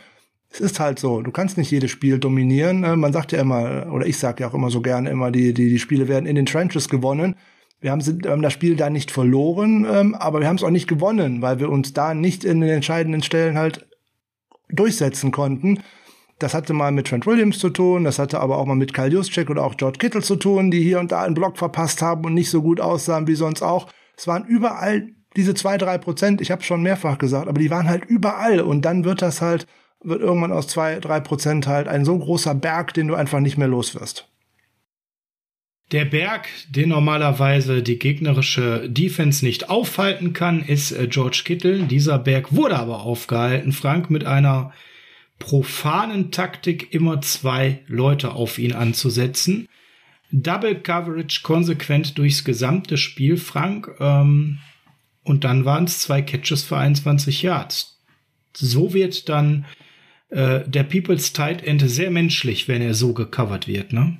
[0.50, 1.22] Es ist halt so.
[1.22, 2.84] Du kannst nicht jedes Spiel dominieren.
[2.84, 5.54] Äh, man sagt ja immer, oder ich sage ja auch immer so gerne immer, die,
[5.54, 7.36] die, die Spiele werden in den Trenches gewonnen.
[7.86, 10.88] Wir haben, haben das Spiel da nicht verloren, ähm, aber wir haben es auch nicht
[10.88, 13.86] gewonnen, weil wir uns da nicht in den entscheidenden Stellen halt
[14.70, 15.84] durchsetzen konnten.
[16.40, 19.10] Das hatte mal mit Trent Williams zu tun, das hatte aber auch mal mit Kyle
[19.12, 22.26] Juszczyk oder auch George Kittle zu tun, die hier und da einen Block verpasst haben
[22.26, 23.86] und nicht so gut aussahen wie sonst auch.
[24.18, 27.88] Es waren überall diese zwei, drei Prozent, ich habe schon mehrfach gesagt, aber die waren
[27.88, 29.68] halt überall und dann wird das halt,
[30.04, 33.60] wird irgendwann aus zwei, drei Prozent halt ein so großer Berg, den du einfach nicht
[33.60, 34.28] mehr los wirst.
[35.92, 41.84] Der Berg, den normalerweise die gegnerische Defense nicht aufhalten kann, ist äh, George Kittle.
[41.84, 44.74] Dieser Berg wurde aber aufgehalten, Frank, mit einer
[45.38, 49.68] profanen Taktik immer zwei Leute auf ihn anzusetzen.
[50.32, 53.92] Double Coverage konsequent durchs gesamte Spiel, Frank.
[54.00, 54.60] Ähm,
[55.24, 58.00] und dann waren es zwei Catches für 21 Yards.
[58.54, 59.66] So wird dann
[60.30, 64.18] äh, der People's Tight End sehr menschlich, wenn er so gecovert wird, ne?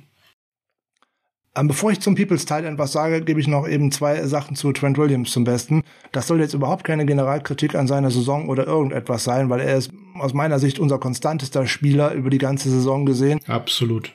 [1.56, 4.56] Ähm, bevor ich zum People's Tight End was sage, gebe ich noch eben zwei Sachen
[4.56, 5.82] zu Trent Williams zum Besten.
[6.12, 9.90] Das soll jetzt überhaupt keine Generalkritik an seiner Saison oder irgendetwas sein, weil er ist
[10.18, 13.40] aus meiner Sicht unser konstantester Spieler über die ganze Saison gesehen.
[13.46, 14.12] Absolut.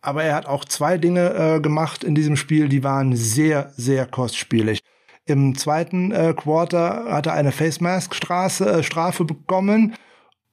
[0.00, 4.06] Aber er hat auch zwei Dinge äh, gemacht in diesem Spiel, die waren sehr, sehr
[4.06, 4.80] kostspielig.
[5.26, 9.94] Im zweiten äh, Quarter hat er eine Face Mask Straße, äh, Strafe bekommen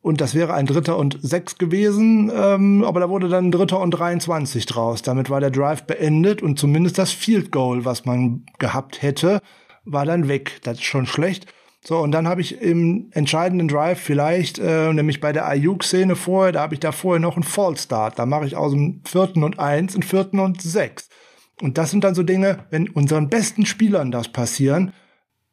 [0.05, 3.89] und das wäre ein Dritter und Sechs gewesen, ähm, aber da wurde dann Dritter und
[3.89, 5.01] 23 draus.
[5.01, 9.41] Damit war der Drive beendet und zumindest das Field Goal, was man gehabt hätte,
[9.83, 10.59] war dann weg.
[10.61, 11.51] Das ist schon schlecht.
[11.83, 16.51] So, und dann habe ich im entscheidenden Drive vielleicht, äh, nämlich bei der Ayuk-Szene vorher,
[16.51, 18.19] da habe ich da vorher noch einen Fallstart.
[18.19, 21.09] Da mache ich aus dem vierten und eins einen vierten und sechs.
[21.63, 24.93] Und das sind dann so Dinge, wenn unseren besten Spielern das passieren,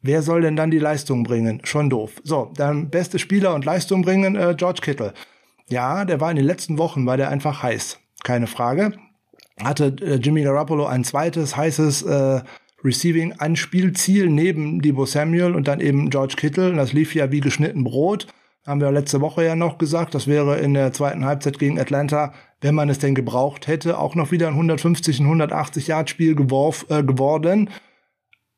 [0.05, 1.61] Wer soll denn dann die Leistung bringen?
[1.63, 2.21] Schon doof.
[2.25, 5.13] So, dann beste Spieler und Leistung bringen, äh, George Kittle.
[5.69, 7.99] Ja, der war in den letzten Wochen, war der einfach heiß.
[8.21, 8.91] Keine Frage.
[9.63, 12.41] Hatte äh, Jimmy Garoppolo ein zweites heißes äh,
[12.83, 16.71] Receiving-Anspielziel neben Debo Samuel und dann eben George Kittle.
[16.71, 18.27] Und das lief ja wie geschnitten Brot.
[18.67, 20.15] Haben wir letzte Woche ja noch gesagt.
[20.15, 24.15] Das wäre in der zweiten Halbzeit gegen Atlanta, wenn man es denn gebraucht hätte, auch
[24.15, 27.69] noch wieder ein 150, 180 Yard Spiel äh, geworden.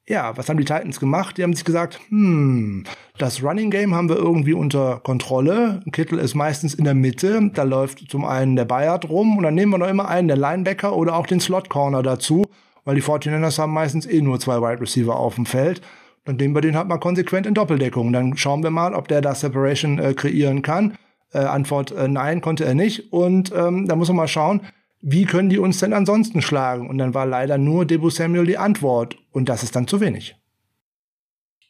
[0.08, 1.38] Ja, was haben die Titans gemacht?
[1.38, 2.84] Die haben sich gesagt, hm,
[3.18, 5.82] das Running Game haben wir irgendwie unter Kontrolle.
[5.92, 7.50] Kittel ist meistens in der Mitte.
[7.52, 10.38] Da läuft zum einen der Bayard rum und dann nehmen wir noch immer einen der
[10.38, 12.46] Linebacker oder auch den Slot Corner dazu,
[12.84, 15.82] weil die 49ers haben meistens eh nur zwei Wide Receiver auf dem Feld.
[16.26, 18.14] Dann nehmen wir den halt mal konsequent in Doppeldeckung.
[18.14, 20.98] Dann schauen wir mal, ob der da Separation äh, kreieren kann.
[21.34, 23.12] Äh, Antwort äh, nein, konnte er nicht.
[23.12, 24.62] Und ähm, da muss man mal schauen,
[25.08, 26.90] wie können die uns denn ansonsten schlagen?
[26.90, 29.18] Und dann war leider nur Debo Samuel die Antwort.
[29.32, 30.36] Und das ist dann zu wenig.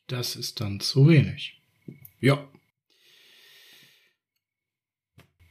[0.07, 1.61] Das ist dann zu wenig.
[2.21, 2.47] Ja.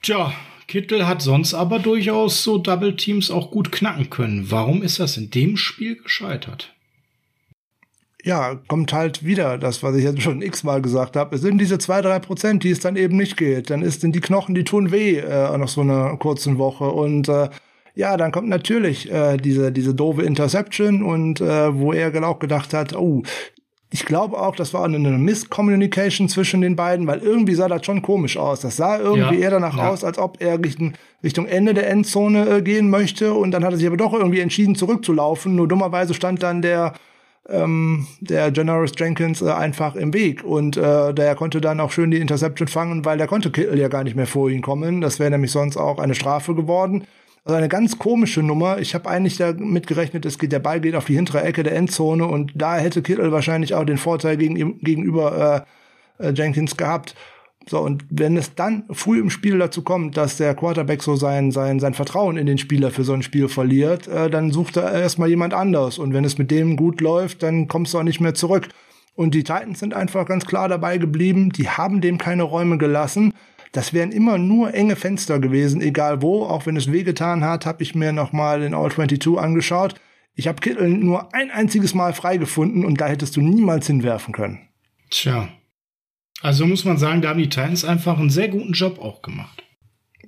[0.00, 0.32] Tja,
[0.66, 4.50] Kittel hat sonst aber durchaus so Double Teams auch gut knacken können.
[4.50, 6.74] Warum ist das in dem Spiel gescheitert?
[8.24, 11.36] ja, kommt halt wieder das, was ich jetzt schon x-mal gesagt habe.
[11.36, 13.68] Es sind diese zwei, drei Prozent, die es dann eben nicht geht.
[13.68, 16.84] Dann ist sind die Knochen, die tun weh äh, nach so einer kurzen Woche.
[16.84, 17.50] Und äh,
[17.94, 22.74] ja, dann kommt natürlich äh, diese, diese doofe Interception und äh, wo er auch gedacht
[22.74, 23.22] hat, oh,
[23.90, 28.02] ich glaube auch, das war eine Misscommunication zwischen den beiden, weil irgendwie sah das schon
[28.02, 28.60] komisch aus.
[28.60, 29.88] Das sah irgendwie ja, eher danach ja.
[29.88, 33.70] aus, als ob er Richtung, Richtung Ende der Endzone äh, gehen möchte und dann hat
[33.70, 35.54] er sich aber doch irgendwie entschieden zurückzulaufen.
[35.54, 36.94] Nur dummerweise stand dann der
[37.48, 42.10] ähm, der Janoris Jenkins äh, einfach im Weg und äh, der konnte dann auch schön
[42.10, 45.02] die Interception fangen, weil der konnte Kittel ja gar nicht mehr vor ihn kommen.
[45.02, 47.04] Das wäre nämlich sonst auch eine Strafe geworden.
[47.44, 48.78] Also eine ganz komische Nummer.
[48.78, 51.76] Ich habe eigentlich damit gerechnet, es geht, der Ball geht auf die hintere Ecke der
[51.76, 55.66] Endzone und da hätte Kittel wahrscheinlich auch den Vorteil gegen, gegenüber
[56.18, 57.14] äh, äh, Jenkins gehabt.
[57.66, 61.50] So, und wenn es dann früh im Spiel dazu kommt, dass der Quarterback so sein,
[61.50, 64.92] sein, sein Vertrauen in den Spieler für so ein Spiel verliert, äh, dann sucht er
[64.92, 65.98] erstmal jemand anders.
[65.98, 68.68] Und wenn es mit dem gut läuft, dann kommst du auch nicht mehr zurück.
[69.16, 71.50] Und die Titans sind einfach ganz klar dabei geblieben.
[71.50, 73.34] Die haben dem keine Räume gelassen.
[73.74, 76.44] Das wären immer nur enge Fenster gewesen, egal wo.
[76.44, 79.96] Auch wenn es wehgetan hat, habe ich mir noch mal den All 22 angeschaut.
[80.36, 84.32] Ich habe Kittel nur ein einziges Mal frei gefunden und da hättest du niemals hinwerfen
[84.32, 84.60] können.
[85.10, 85.48] Tja.
[86.40, 89.64] Also muss man sagen, da haben die Titans einfach einen sehr guten Job auch gemacht.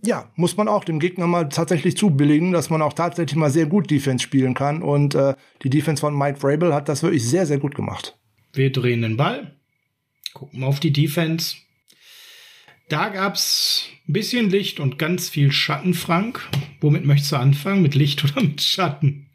[0.03, 3.67] Ja, muss man auch dem Gegner mal tatsächlich zubilligen, dass man auch tatsächlich mal sehr
[3.67, 4.83] gut Defense spielen kann.
[4.83, 8.19] Und äh, die Defense von Mike Vrabel hat das wirklich sehr, sehr gut gemacht.
[8.55, 9.55] Wir drehen den Ball,
[10.35, 11.59] gucken auf die Defense.
[12.89, 16.41] Da gab's ein bisschen Licht und ganz viel Schatten, Frank.
[16.81, 17.83] Womit möchtest du anfangen?
[17.83, 19.27] Mit Licht oder mit Schatten?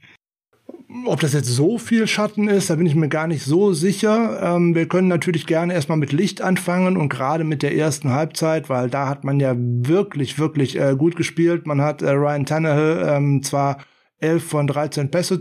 [1.05, 4.55] Ob das jetzt so viel Schatten ist, da bin ich mir gar nicht so sicher.
[4.55, 8.69] Ähm, wir können natürlich gerne erstmal mit Licht anfangen und gerade mit der ersten Halbzeit,
[8.69, 11.65] weil da hat man ja wirklich, wirklich äh, gut gespielt.
[11.65, 13.83] Man hat äh, Ryan Tannehill ähm, zwar
[14.19, 15.39] 11 von 13 Pässe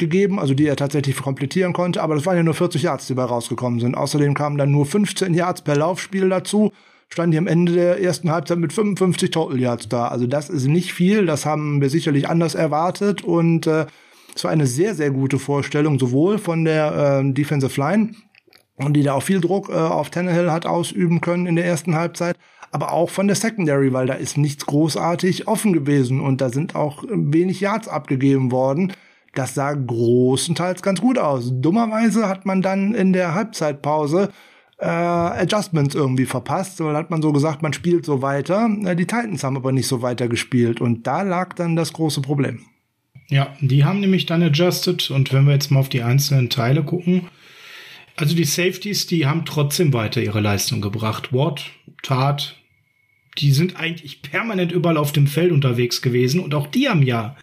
[0.00, 3.14] zugegeben, also die er tatsächlich komplettieren konnte, aber das waren ja nur 40 Yards, die
[3.14, 3.96] dabei rausgekommen sind.
[3.96, 6.72] Außerdem kamen dann nur 15 Yards per Laufspiel dazu
[7.12, 10.06] stand hier am Ende der ersten Halbzeit mit 55 Total Yards da.
[10.08, 13.86] Also das ist nicht viel, das haben wir sicherlich anders erwartet und äh,
[14.34, 18.12] es war eine sehr, sehr gute Vorstellung, sowohl von der äh, Defensive Line,
[18.78, 22.36] die da auch viel Druck äh, auf Tannehill hat ausüben können in der ersten Halbzeit,
[22.70, 26.76] aber auch von der Secondary, weil da ist nichts großartig offen gewesen und da sind
[26.76, 28.92] auch wenig Yards abgegeben worden.
[29.34, 31.50] Das sah großenteils ganz gut aus.
[31.52, 34.30] Dummerweise hat man dann in der Halbzeitpause
[34.78, 38.68] äh, Adjustments irgendwie verpasst, weil hat man so gesagt, man spielt so weiter.
[38.84, 42.22] Äh, die Titans haben aber nicht so weiter gespielt und da lag dann das große
[42.22, 42.60] Problem.
[43.28, 46.82] Ja, die haben nämlich dann adjusted und wenn wir jetzt mal auf die einzelnen Teile
[46.82, 47.28] gucken,
[48.16, 51.32] also die Safeties, die haben trotzdem weiter ihre Leistung gebracht.
[51.32, 51.70] Watt,
[52.02, 52.56] Tat,
[53.38, 57.36] die sind eigentlich permanent überall auf dem Feld unterwegs gewesen und auch die haben ja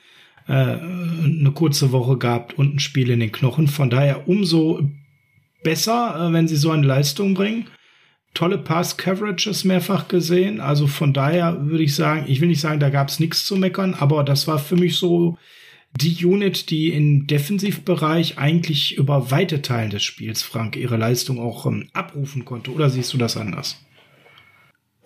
[0.47, 3.67] äh, eine kurze Woche gehabt und ein Spiel in den Knochen.
[3.67, 4.89] Von daher umso
[5.63, 7.67] besser, äh, wenn sie so eine Leistung bringen.
[8.33, 10.59] Tolle Pass-Coverages mehrfach gesehen.
[10.59, 13.55] Also von daher würde ich sagen, ich will nicht sagen, da gab es nichts zu
[13.55, 15.37] meckern, aber das war für mich so
[15.99, 21.65] die Unit, die im Defensivbereich eigentlich über weite Teile des Spiels, Frank, ihre Leistung auch
[21.65, 22.71] ähm, abrufen konnte.
[22.71, 23.83] Oder siehst du das anders?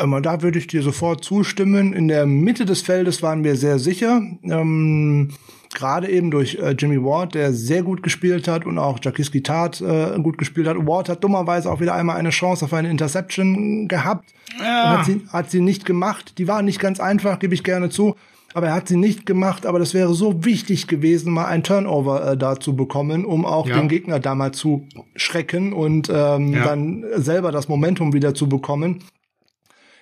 [0.02, 1.94] Ähm, da würde ich dir sofort zustimmen.
[1.94, 4.22] In der Mitte des Feldes waren wir sehr sicher.
[4.44, 5.30] Ähm,
[5.74, 9.80] Gerade eben durch äh, Jimmy Ward, der sehr gut gespielt hat und auch Jakiski Tat
[9.80, 10.76] äh, gut gespielt hat.
[10.76, 14.34] Ward hat dummerweise auch wieder einmal eine Chance auf eine Interception gehabt.
[14.60, 14.98] Ja.
[14.98, 16.38] Hat, sie, hat sie nicht gemacht.
[16.38, 18.16] Die war nicht ganz einfach, gebe ich gerne zu
[18.54, 19.66] aber er hat sie nicht gemacht.
[19.66, 23.68] Aber das wäre so wichtig gewesen, mal ein Turnover äh, da zu bekommen, um auch
[23.68, 23.78] ja.
[23.78, 26.66] den Gegner da mal zu schrecken und ähm, ja.
[26.66, 29.04] dann selber das Momentum wieder zu bekommen.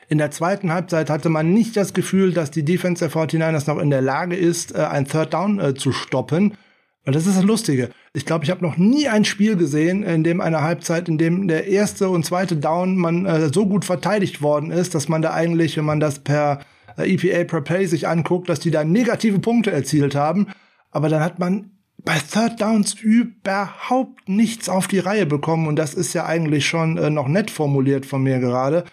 [0.10, 3.80] In der zweiten Halbzeit hatte man nicht das Gefühl, dass die Defense der 49ers noch
[3.80, 6.58] in der Lage ist, äh, ein Third Down äh, zu stoppen.
[7.06, 7.92] Und das ist das Lustige.
[8.14, 11.48] Ich glaube, ich habe noch nie ein Spiel gesehen, in dem eine Halbzeit, in dem
[11.48, 15.32] der erste und zweite Down man äh, so gut verteidigt worden ist, dass man da
[15.34, 16.62] eigentlich, wenn man das per
[16.98, 20.48] äh, EPA per Play sich anguckt, dass die da negative Punkte erzielt haben.
[20.90, 21.70] Aber dann hat man
[22.04, 25.68] bei Third Downs überhaupt nichts auf die Reihe bekommen.
[25.68, 28.86] Und das ist ja eigentlich schon äh, noch nett formuliert von mir gerade.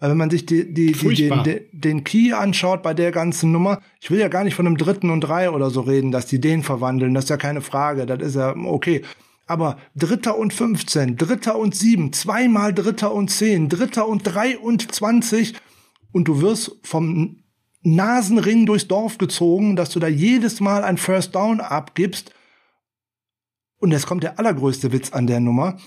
[0.00, 3.50] Weil wenn man sich die, die, die, den, den, den Key anschaut bei der ganzen
[3.50, 6.26] Nummer, ich will ja gar nicht von einem dritten und drei oder so reden, dass
[6.26, 9.02] die den verwandeln, das ist ja keine Frage, das ist ja okay.
[9.46, 15.54] Aber Dritter und 15, Dritter und 7, zweimal Dritter und 10, Dritter und 23
[16.12, 17.42] und du wirst vom
[17.82, 22.32] Nasenring durchs Dorf gezogen, dass du da jedes Mal ein First Down abgibst.
[23.78, 25.78] Und jetzt kommt der allergrößte Witz an der Nummer.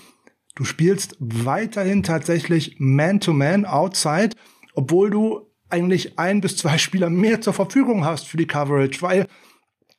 [0.54, 4.36] Du spielst weiterhin tatsächlich Man-to-Man -Man outside,
[4.74, 9.26] obwohl du eigentlich ein bis zwei Spieler mehr zur Verfügung hast für die Coverage, weil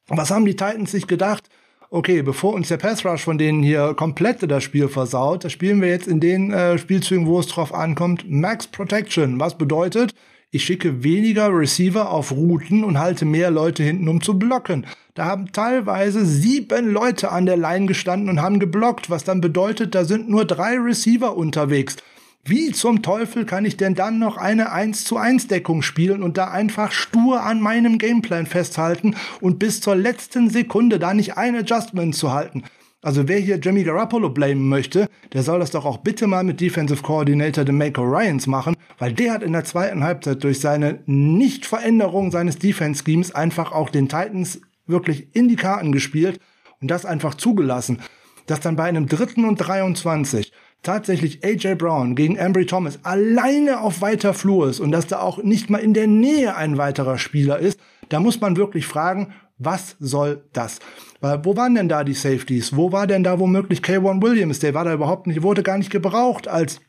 [0.08, 1.50] was haben die Titans sich gedacht?
[1.90, 5.80] Okay, bevor uns der Pass Rush von denen hier komplett das Spiel versaut, das spielen
[5.80, 9.40] wir jetzt in den äh, Spielzügen, wo es drauf ankommt, Max Protection.
[9.40, 10.14] Was bedeutet,
[10.54, 14.86] ich schicke weniger Receiver auf Routen und halte mehr Leute hinten, um zu blocken.
[15.16, 19.96] Da haben teilweise sieben Leute an der Line gestanden und haben geblockt, was dann bedeutet,
[19.96, 21.98] da sind nur drei Receiver unterwegs.
[22.46, 26.38] Wie zum Teufel kann ich denn dann noch eine 1 zu 1 Deckung spielen und
[26.38, 31.56] da einfach stur an meinem Gameplan festhalten und bis zur letzten Sekunde da nicht ein
[31.56, 32.64] Adjustment zu halten?
[33.04, 36.62] Also wer hier Jimmy Garoppolo blamen möchte, der soll das doch auch bitte mal mit
[36.62, 42.32] Defensive Coordinator DeMaco Ryans machen, weil der hat in der zweiten Halbzeit durch seine Nichtveränderung
[42.32, 46.40] seines Defense-Schemes einfach auch den Titans wirklich in die Karten gespielt
[46.80, 48.00] und das einfach zugelassen,
[48.46, 54.00] dass dann bei einem dritten und 23 tatsächlich AJ Brown gegen Ambry Thomas alleine auf
[54.00, 57.60] weiter Flur ist und dass da auch nicht mal in der Nähe ein weiterer Spieler
[57.60, 60.80] ist, da muss man wirklich fragen, was soll das?
[61.22, 62.76] Weil, wo waren denn da die Safeties?
[62.76, 64.60] Wo war denn da womöglich K1 Williams?
[64.60, 66.80] Der war da überhaupt nicht, wurde gar nicht gebraucht als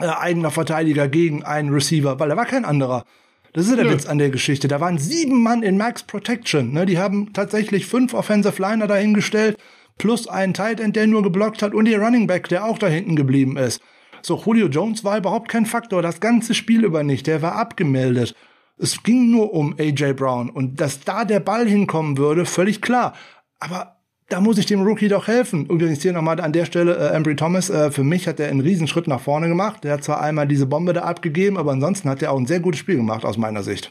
[0.00, 3.04] äh, eigener Verteidiger gegen einen Receiver, weil er war kein anderer.
[3.52, 3.92] Das ist ja der Nö.
[3.92, 4.68] Witz an der Geschichte.
[4.68, 6.72] Da waren sieben Mann in Max Protection.
[6.72, 6.86] Ne?
[6.86, 9.56] Die haben tatsächlich fünf Offensive Liner dahingestellt,
[9.96, 12.86] plus einen Tight End, der nur geblockt hat, und die Running Back, der auch da
[12.86, 13.80] hinten geblieben ist.
[14.22, 17.26] So, Julio Jones war überhaupt kein Faktor, das ganze Spiel über nicht.
[17.26, 18.34] Der war abgemeldet.
[18.78, 20.50] Es ging nur um AJ Brown.
[20.50, 23.14] Und dass da der Ball hinkommen würde, völlig klar.
[23.58, 23.98] Aber
[24.28, 25.66] da muss ich dem Rookie doch helfen.
[25.66, 28.60] Übrigens hier nochmal an der Stelle, äh, Embry Thomas, äh, für mich hat er einen
[28.60, 29.84] Riesenschritt nach vorne gemacht.
[29.84, 32.60] Der hat zwar einmal diese Bombe da abgegeben, aber ansonsten hat er auch ein sehr
[32.60, 33.90] gutes Spiel gemacht, aus meiner Sicht.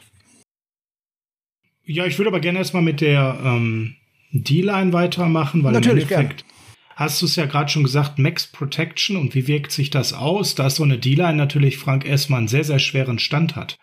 [1.84, 3.96] Ja, ich würde aber gerne erstmal mit der ähm,
[4.32, 6.52] D-Line weitermachen, weil Natürlich, im Endeffekt gern.
[6.96, 10.54] hast du es ja gerade schon gesagt, Max Protection und wie wirkt sich das aus,
[10.54, 13.78] dass so eine D-Line natürlich Frank erstmal einen sehr, sehr schweren Stand hat.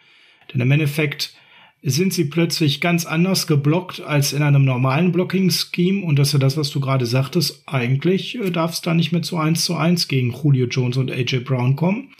[0.55, 1.35] Denn im Endeffekt
[1.83, 6.03] sind sie plötzlich ganz anders geblockt als in einem normalen Blocking-Scheme.
[6.03, 7.63] Und das ist ja das, was du gerade sagtest.
[7.67, 11.11] Eigentlich äh, darf es da nicht mehr zu 1 zu 1 gegen Julio Jones und
[11.11, 12.13] AJ Brown kommen.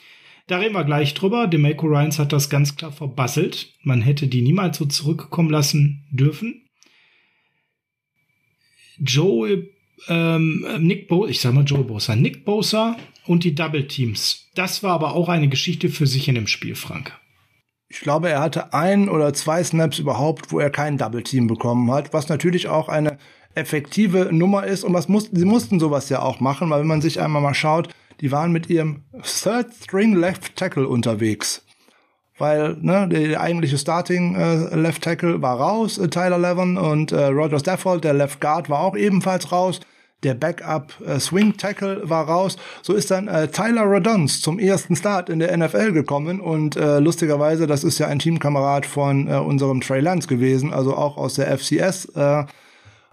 [0.48, 1.48] Da reden wir gleich drüber.
[1.48, 3.74] DeMaco Ryans hat das ganz klar verbasselt.
[3.82, 6.62] Man hätte die niemals so zurückkommen lassen dürfen.
[9.00, 9.70] Joe,
[10.08, 14.50] ähm, Nick Bosa, ich sag mal Joe Bosa, Nick Bosa und die Double Teams.
[14.54, 17.18] Das war aber auch eine Geschichte für sich in dem Spiel, Frank.
[17.88, 21.92] Ich glaube, er hatte ein oder zwei Snaps überhaupt, wo er kein Double Team bekommen
[21.92, 23.18] hat, was natürlich auch eine
[23.54, 27.02] effektive Nummer ist und was mussten, sie mussten sowas ja auch machen, weil wenn man
[27.02, 27.90] sich einmal mal schaut,
[28.22, 31.64] die waren mit ihrem Third String Left Tackle unterwegs.
[32.38, 37.26] Weil ne, der eigentliche Starting äh, Left Tackle war raus, äh, Tyler Levin, und äh,
[37.28, 39.80] Roger Stafford, der Left Guard, war auch ebenfalls raus
[40.26, 42.58] der Backup äh, Swing Tackle war raus.
[42.82, 47.00] So ist dann äh, Tyler Radons zum ersten Start in der NFL gekommen und äh,
[47.00, 51.36] lustigerweise, das ist ja ein Teamkamerad von äh, unserem Trey Lance gewesen, also auch aus
[51.36, 52.44] der FCS äh,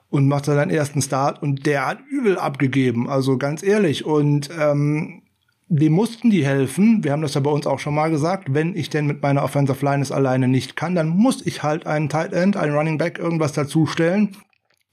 [0.09, 5.23] und machte seinen ersten Start und der hat übel abgegeben, also ganz ehrlich und ähm,
[5.69, 7.05] dem mussten die helfen.
[7.05, 8.53] Wir haben das ja bei uns auch schon mal gesagt.
[8.53, 11.87] Wenn ich denn mit meiner Offensive Line es alleine nicht kann, dann muss ich halt
[11.87, 14.37] einen Tight End, einen Running Back, irgendwas dazustellen.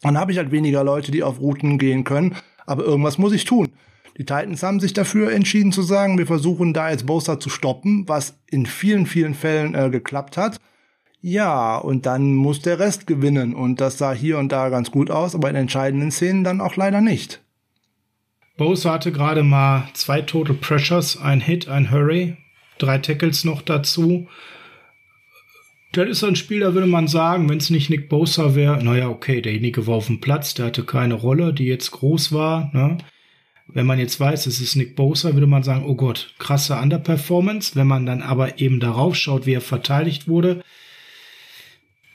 [0.02, 2.36] Dann habe ich halt weniger Leute, die auf Routen gehen können.
[2.66, 3.70] Aber irgendwas muss ich tun.
[4.18, 8.08] Die Titans haben sich dafür entschieden zu sagen, wir versuchen da jetzt Bosa zu stoppen,
[8.08, 10.60] was in vielen, vielen Fällen äh, geklappt hat.
[11.22, 13.54] Ja, und dann muss der Rest gewinnen.
[13.54, 16.76] Und das sah hier und da ganz gut aus, aber in entscheidenden Szenen dann auch
[16.76, 17.41] leider nicht.
[18.58, 22.36] Bosa hatte gerade mal zwei Total Pressures, ein Hit, ein Hurry,
[22.78, 24.28] drei Tackles noch dazu.
[25.92, 29.10] Das ist ein Spiel, da würde man sagen, wenn es nicht Nick Bosa wäre, naja,
[29.10, 32.70] okay, derjenige war auf dem Platz, der hatte keine Rolle, die jetzt groß war.
[32.74, 33.00] Ne?
[33.66, 37.76] Wenn man jetzt weiß, es ist Nick Bosa, würde man sagen, oh Gott, krasse Underperformance.
[37.76, 40.64] Wenn man dann aber eben darauf schaut, wie er verteidigt wurde,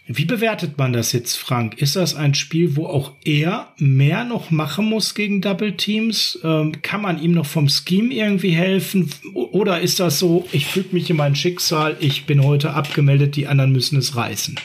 [0.07, 1.81] wie bewertet man das jetzt, Frank?
[1.81, 6.39] Ist das ein Spiel, wo auch er mehr noch machen muss gegen Double Teams?
[6.45, 9.11] Ähm, kann man ihm noch vom Scheme irgendwie helfen?
[9.35, 13.47] Oder ist das so, ich füge mich in mein Schicksal, ich bin heute abgemeldet, die
[13.47, 14.61] anderen müssen es reißen?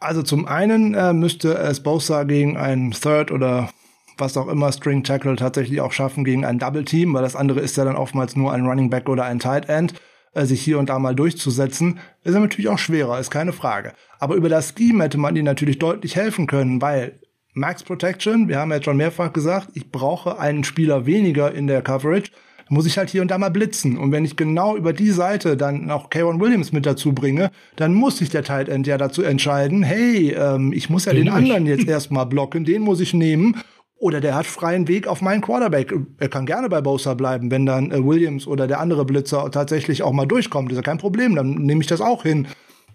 [0.00, 3.70] Also zum einen äh, müsste es Bosa gegen einen Third oder
[4.18, 7.60] was auch immer String Tackle tatsächlich auch schaffen gegen ein Double Team, weil das andere
[7.60, 9.94] ist ja dann oftmals nur ein Running Back oder ein Tight End
[10.34, 13.92] äh, sich hier und da mal durchzusetzen, ist natürlich auch schwerer, ist keine Frage.
[14.18, 17.20] Aber über das Scheme hätte man ihnen natürlich deutlich helfen können, weil
[17.54, 21.82] Max Protection, wir haben ja schon mehrfach gesagt, ich brauche einen Spieler weniger in der
[21.82, 22.32] Coverage,
[22.68, 23.96] muss ich halt hier und da mal blitzen.
[23.96, 27.94] Und wenn ich genau über die Seite dann auch Kayron Williams mit dazu bringe, dann
[27.94, 31.34] muss sich der Tight End ja dazu entscheiden, hey, ähm, ich muss ja den, den
[31.34, 33.56] anderen jetzt erstmal blocken, den muss ich nehmen
[34.04, 35.94] oder der hat freien Weg auf meinen Quarterback.
[36.18, 40.02] Er kann gerne bei Bosa bleiben, wenn dann äh, Williams oder der andere Blitzer tatsächlich
[40.02, 40.70] auch mal durchkommt.
[40.70, 42.46] ist ja kein Problem, dann nehme ich das auch hin.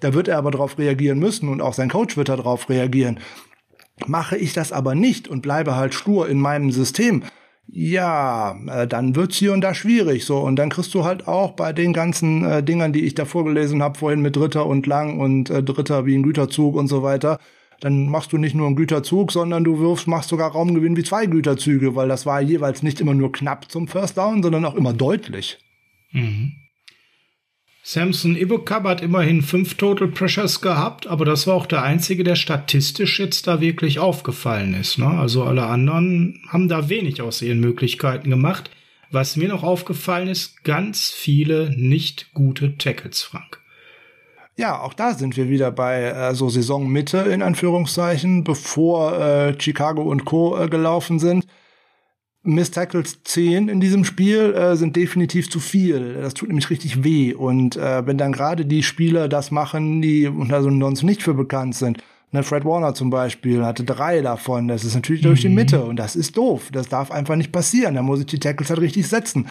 [0.02, 3.20] Da wird er aber darauf reagieren müssen und auch sein Coach wird darauf reagieren.
[4.06, 7.24] Mache ich das aber nicht und bleibe halt stur in meinem System,
[7.72, 11.54] ja, äh, dann wird's hier und da schwierig so und dann kriegst du halt auch
[11.54, 15.20] bei den ganzen äh, Dingern, die ich da vorgelesen habe vorhin mit Dritter und Lang
[15.20, 17.40] und äh, Dritter wie ein Güterzug und so weiter,
[17.80, 21.26] dann machst du nicht nur einen Güterzug, sondern du wirfst, machst sogar Raumgewinn wie zwei
[21.26, 24.94] Güterzüge, weil das war jeweils nicht immer nur knapp zum First Down, sondern auch immer
[24.94, 25.58] deutlich.
[26.12, 26.54] Mhm.
[27.82, 32.36] Samson Ibukab hat immerhin fünf Total Pressures gehabt, aber das war auch der einzige, der
[32.36, 35.00] statistisch jetzt da wirklich aufgefallen ist.
[35.00, 35.08] Ne?
[35.08, 38.70] Also alle anderen haben da wenig aus ihren Möglichkeiten gemacht.
[39.12, 43.59] Was mir noch aufgefallen ist, ganz viele nicht gute Tackles, Frank.
[44.60, 50.02] Ja, auch da sind wir wieder bei äh, so Saisonmitte in Anführungszeichen, bevor äh, Chicago
[50.02, 50.58] und Co.
[50.58, 51.46] Äh, gelaufen sind.
[52.44, 56.16] Miss Tackles 10 in diesem Spiel äh, sind definitiv zu viel.
[56.16, 57.34] Das tut nämlich richtig weh.
[57.34, 61.76] Und äh, wenn dann gerade die Spieler das machen, die also sonst nicht für bekannt
[61.76, 62.04] sind,
[62.34, 65.28] ne, Fred Warner zum Beispiel hatte drei davon, das ist natürlich mhm.
[65.28, 65.56] durch die mhm.
[65.56, 66.68] Mitte und das ist doof.
[66.74, 67.96] Das darf einfach nicht passieren.
[67.96, 69.48] Da muss ich die Tackles halt richtig setzen.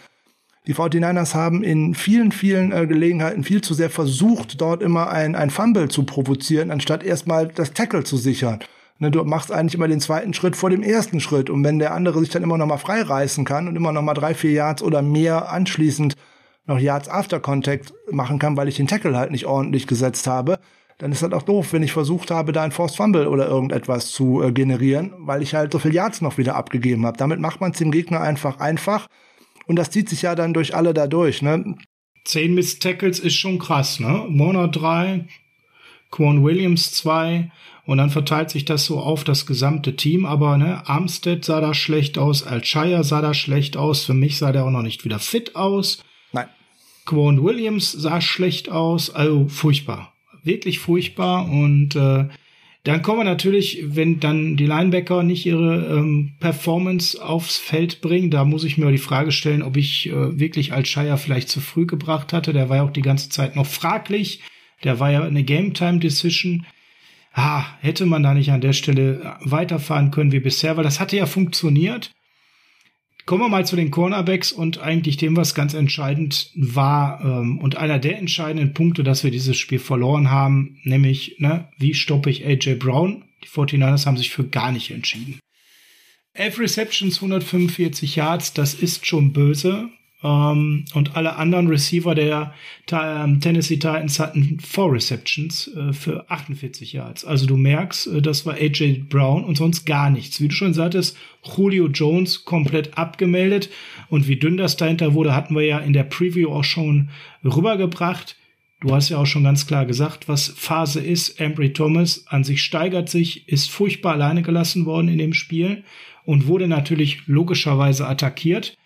[0.69, 5.33] Die 49ers haben in vielen, vielen äh, Gelegenheiten viel zu sehr versucht, dort immer ein,
[5.33, 8.59] ein Fumble zu provozieren, anstatt erstmal das Tackle zu sichern.
[8.99, 11.49] Ne, du machst eigentlich immer den zweiten Schritt vor dem ersten Schritt.
[11.49, 14.13] Und wenn der andere sich dann immer noch mal freireißen kann und immer noch mal
[14.13, 16.13] drei, vier Yards oder mehr anschließend
[16.67, 20.59] noch Yards After Contact machen kann, weil ich den Tackle halt nicht ordentlich gesetzt habe,
[20.99, 24.11] dann ist das auch doof, wenn ich versucht habe, da ein Forced Fumble oder irgendetwas
[24.11, 27.17] zu äh, generieren, weil ich halt so viel Yards noch wieder abgegeben habe.
[27.17, 29.07] Damit macht man es dem Gegner einfach einfach
[29.69, 31.75] und das zieht sich ja dann durch alle da durch, ne?
[32.25, 34.25] Zehn Miss Tackles ist schon krass, ne?
[34.29, 35.27] Warner drei,
[36.09, 37.51] Quan Williams zwei
[37.85, 40.25] und dann verteilt sich das so auf das gesamte Team.
[40.25, 44.05] Aber ne, Armstead sah da schlecht aus, Alshire sah da schlecht aus.
[44.05, 46.03] Für mich sah der auch noch nicht wieder fit aus.
[46.31, 46.47] Nein.
[47.05, 49.11] Quan Williams sah schlecht aus.
[49.11, 50.13] Also furchtbar.
[50.43, 51.45] Wirklich furchtbar.
[51.45, 52.27] Und äh,
[52.89, 58.31] dann kommen wir natürlich, wenn dann die Linebacker nicht ihre ähm, Performance aufs Feld bringen,
[58.31, 61.61] da muss ich mir die Frage stellen, ob ich äh, wirklich als Shire vielleicht zu
[61.61, 62.51] früh gebracht hatte.
[62.51, 64.41] Der war ja auch die ganze Zeit noch fraglich.
[64.83, 66.65] Der war ja eine Game Time Decision.
[67.33, 71.15] Ah, hätte man da nicht an der Stelle weiterfahren können wie bisher, weil das hatte
[71.15, 72.11] ja funktioniert.
[73.29, 77.77] Kommen wir mal zu den Cornerbacks und eigentlich dem, was ganz entscheidend war ähm, und
[77.77, 82.43] einer der entscheidenden Punkte, dass wir dieses Spiel verloren haben, nämlich, ne, wie stoppe ich
[82.43, 83.25] AJ Brown?
[83.43, 85.39] Die 49ers haben sich für gar nicht entschieden.
[86.33, 89.89] Elf Receptions, 145 Yards, das ist schon böse.
[90.21, 92.53] Ähm, und alle anderen Receiver der
[92.91, 97.23] ähm, Tennessee Titans hatten Four Receptions äh, für 48 Yards.
[97.23, 100.41] Also du merkst, äh, das war AJ Brown und sonst gar nichts.
[100.41, 101.17] Wie du schon sagtest,
[101.55, 103.69] Julio Jones komplett abgemeldet.
[104.09, 107.09] Und wie dünn das dahinter wurde, hatten wir ja in der Preview auch schon
[107.43, 108.35] rübergebracht.
[108.81, 111.39] Du hast ja auch schon ganz klar gesagt, was Phase ist.
[111.39, 115.83] Embry Thomas an sich steigert sich, ist furchtbar alleine gelassen worden in dem Spiel
[116.25, 118.77] und wurde natürlich logischerweise attackiert.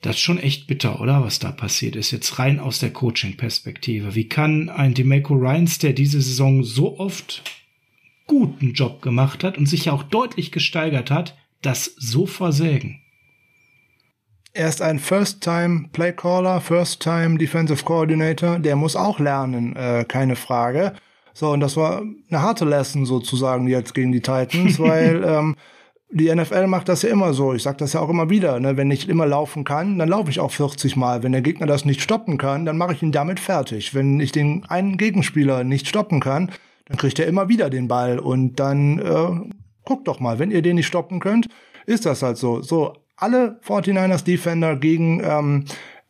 [0.00, 1.22] Das ist schon echt bitter, oder?
[1.22, 2.10] Was da passiert ist.
[2.10, 4.14] Jetzt rein aus der Coaching-Perspektive.
[4.14, 7.42] Wie kann ein Demeco Ryans, der diese Saison so oft
[8.26, 13.02] guten Job gemacht hat und sich ja auch deutlich gesteigert hat, das so versägen?
[14.52, 18.58] Er ist ein First-Time Playcaller, First-Time Defensive Coordinator.
[18.58, 20.94] Der muss auch lernen, äh, keine Frage.
[21.34, 25.56] So, und das war eine harte Lesson sozusagen jetzt gegen die Titans, weil ähm,
[26.12, 27.54] die NFL macht das ja immer so.
[27.54, 28.58] Ich sage das ja auch immer wieder.
[28.58, 28.76] Ne?
[28.76, 31.22] Wenn ich immer laufen kann, dann laufe ich auch 40 Mal.
[31.22, 33.94] Wenn der Gegner das nicht stoppen kann, dann mache ich ihn damit fertig.
[33.94, 36.50] Wenn ich den einen Gegenspieler nicht stoppen kann,
[36.86, 38.18] dann kriegt er immer wieder den Ball.
[38.18, 39.54] Und dann äh,
[39.84, 41.46] guckt doch mal, wenn ihr den nicht stoppen könnt,
[41.86, 42.60] ist das halt so.
[42.60, 45.64] So, alle 49ers Defender gegen ähm,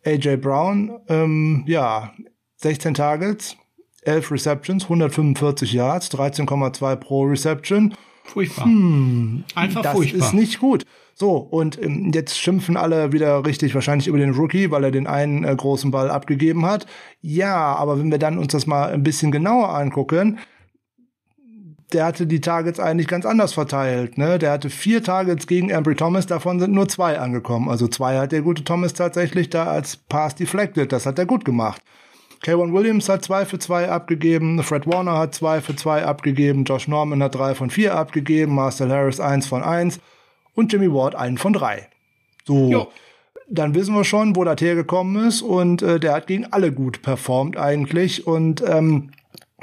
[0.04, 2.12] AJ Brown, ähm, ja,
[2.56, 3.56] 16 Targets,
[4.02, 7.94] 11 Receptions, 145 Yards, 13,2 pro Reception.
[8.32, 8.64] Furchtbar.
[8.64, 10.18] Hm, Einfach das furchtbar.
[10.20, 10.84] Das ist nicht gut.
[11.14, 15.06] So, und ähm, jetzt schimpfen alle wieder richtig wahrscheinlich über den Rookie, weil er den
[15.06, 16.86] einen äh, großen Ball abgegeben hat.
[17.20, 20.38] Ja, aber wenn wir dann uns das mal ein bisschen genauer angucken,
[21.92, 24.16] der hatte die Targets eigentlich ganz anders verteilt.
[24.16, 24.38] Ne?
[24.38, 27.68] Der hatte vier Targets gegen Ambry Thomas, davon sind nur zwei angekommen.
[27.68, 30.92] Also zwei hat der gute Thomas tatsächlich da als Pass deflected.
[30.92, 31.82] Das hat er gut gemacht.
[32.42, 36.88] K1 Williams hat zwei für zwei abgegeben, Fred Warner hat zwei für zwei abgegeben, Josh
[36.88, 40.00] Norman hat drei von vier abgegeben, Marcel Harris eins von eins
[40.54, 41.88] und Jimmy Ward einen von drei.
[42.46, 42.70] So.
[42.70, 42.88] Jo.
[43.48, 47.02] Dann wissen wir schon, wo das hergekommen ist und äh, der hat gegen alle gut
[47.02, 49.10] performt eigentlich und ähm,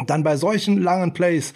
[0.06, 1.54] dann bei solchen langen Plays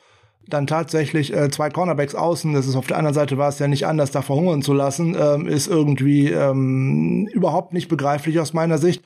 [0.48, 3.68] dann tatsächlich äh, zwei Cornerbacks außen, das ist auf der anderen Seite war es ja
[3.68, 8.78] nicht anders, da verhungern zu lassen, ähm, ist irgendwie ähm, überhaupt nicht begreiflich aus meiner
[8.78, 9.04] Sicht.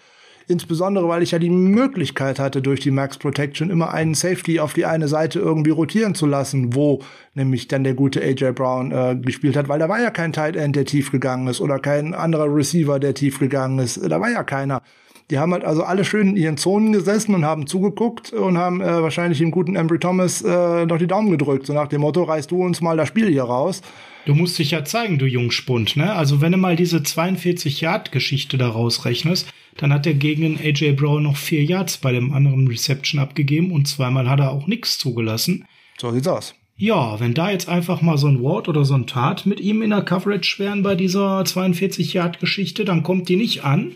[0.47, 4.73] Insbesondere, weil ich ja die Möglichkeit hatte, durch die Max Protection immer einen Safety auf
[4.73, 7.01] die eine Seite irgendwie rotieren zu lassen, wo
[7.33, 10.55] nämlich dann der gute AJ Brown äh, gespielt hat, weil da war ja kein Tight
[10.55, 13.99] End, der tief gegangen ist oder kein anderer Receiver, der tief gegangen ist.
[14.09, 14.83] Da war ja keiner.
[15.31, 18.81] Die haben halt also alle schön in ihren Zonen gesessen und haben zugeguckt und haben
[18.81, 22.23] äh, wahrscheinlich dem guten Embry Thomas äh, noch die Daumen gedrückt, so nach dem Motto,
[22.23, 23.81] reißt du uns mal das Spiel hier raus.
[24.27, 26.13] Du musst dich ja zeigen, du Jungspund, ne?
[26.13, 30.93] Also wenn du mal diese 42 Yard Geschichte da rausrechnest, dann hat er gegen AJ
[30.93, 34.97] Brown noch vier Yards bei dem anderen Reception abgegeben und zweimal hat er auch nichts
[34.97, 35.65] zugelassen.
[35.97, 36.55] So sieht's aus.
[36.77, 39.81] Ja, wenn da jetzt einfach mal so ein Ward oder so ein Tat mit ihm
[39.81, 43.93] in der Coverage wären bei dieser 42 Yard Geschichte, dann kommt die nicht an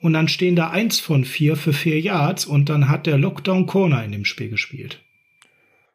[0.00, 3.66] und dann stehen da eins von vier für vier Yards und dann hat der Lockdown
[3.66, 5.02] Corner in dem Spiel gespielt.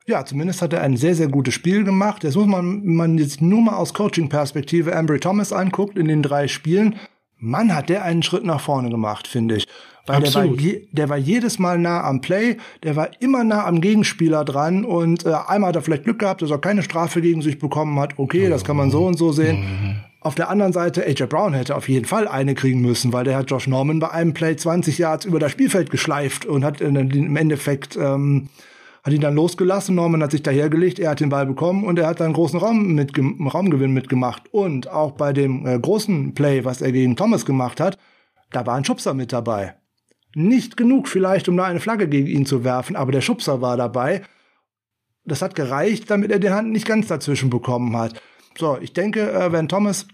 [0.08, 2.24] Ja, zumindest hat er ein sehr, sehr gutes Spiel gemacht.
[2.24, 6.22] Jetzt muss man, wenn man jetzt nur mal aus Coaching-Perspektive Ambry Thomas anguckt in den
[6.22, 6.96] drei Spielen,
[7.38, 9.68] Mann, hat der einen Schritt nach vorne gemacht, finde ich.
[10.08, 13.66] Weil der war, je, der war jedes Mal nah am Play, der war immer nah
[13.66, 17.22] am Gegenspieler dran und äh, einmal hat er vielleicht Glück gehabt, dass er keine Strafe
[17.22, 18.18] gegen sich bekommen hat.
[18.18, 20.04] Okay, das kann man so und so sehen.
[20.20, 23.38] Auf der anderen Seite, AJ Brown hätte auf jeden Fall eine kriegen müssen, weil der
[23.38, 27.36] hat Josh Norman bei einem Play 20 Yards über das Spielfeld geschleift und hat im
[27.36, 28.50] Endeffekt ähm,
[29.06, 29.94] hat ihn dann losgelassen.
[29.94, 32.96] Norman hat sich dahergelegt, er hat den Ball bekommen und er hat dann großen Raum
[32.96, 34.52] mit, Raumgewinn mitgemacht.
[34.52, 38.00] Und auch bei dem äh, großen Play, was er gegen Thomas gemacht hat,
[38.52, 39.76] da war ein Schubser mit dabei.
[40.34, 43.78] Nicht genug vielleicht, um da eine Flagge gegen ihn zu werfen, aber der Schubser war
[43.78, 44.24] dabei.
[45.24, 48.20] Das hat gereicht, damit er die Hand nicht ganz dazwischen bekommen hat.
[48.58, 50.08] So, ich denke, äh, wenn Thomas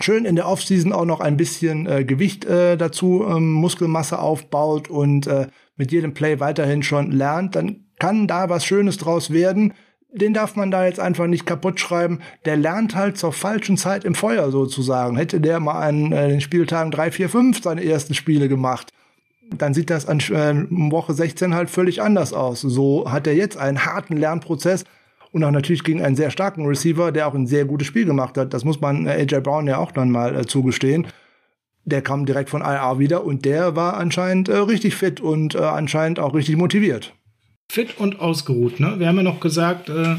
[0.00, 4.88] schön in der Offseason auch noch ein bisschen äh, Gewicht äh, dazu, ähm, Muskelmasse aufbaut
[4.88, 9.74] und äh, mit jedem Play weiterhin schon lernt, dann kann da was Schönes draus werden.
[10.12, 12.18] Den darf man da jetzt einfach nicht kaputt schreiben.
[12.44, 15.16] Der lernt halt zur falschen Zeit im Feuer sozusagen.
[15.16, 18.92] Hätte der mal an äh, den Spieltagen 3, 4, 5 seine ersten Spiele gemacht,
[19.56, 22.60] dann sieht das an äh, Woche 16 halt völlig anders aus.
[22.60, 24.84] So hat er jetzt einen harten Lernprozess
[25.32, 28.36] und auch natürlich gegen einen sehr starken Receiver, der auch ein sehr gutes Spiel gemacht
[28.36, 28.54] hat.
[28.54, 31.06] Das muss man äh, AJ Brown ja auch dann mal äh, zugestehen.
[31.84, 35.58] Der kam direkt von IR wieder und der war anscheinend äh, richtig fit und äh,
[35.58, 37.14] anscheinend auch richtig motiviert.
[37.70, 38.98] Fit und ausgeruht, ne?
[38.98, 40.16] Wir haben ja noch gesagt, äh,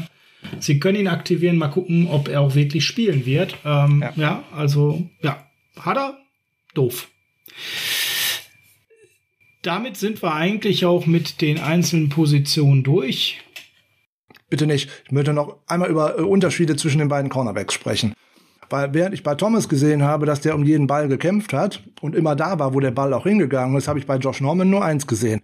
[0.58, 3.56] sie können ihn aktivieren, mal gucken, ob er auch wirklich spielen wird.
[3.64, 4.12] Ähm, ja.
[4.16, 5.46] ja, also, ja.
[5.78, 6.18] Hat er?
[6.74, 7.08] Doof
[9.62, 13.40] damit sind wir eigentlich auch mit den einzelnen Positionen durch.
[14.50, 14.90] Bitte nicht.
[15.06, 18.12] Ich möchte noch einmal über äh, Unterschiede zwischen den beiden Cornerbacks sprechen.
[18.68, 22.14] Weil während ich bei Thomas gesehen habe, dass der um jeden Ball gekämpft hat und
[22.14, 24.84] immer da war, wo der Ball auch hingegangen ist, habe ich bei Josh Norman nur
[24.84, 25.42] eins gesehen.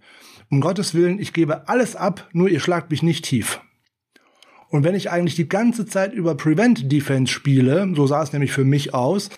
[0.49, 3.61] Um Gottes Willen, ich gebe alles ab, nur ihr schlagt mich nicht tief.
[4.69, 8.51] Und wenn ich eigentlich die ganze Zeit über Prevent Defense spiele, so sah es nämlich
[8.51, 9.29] für mich aus,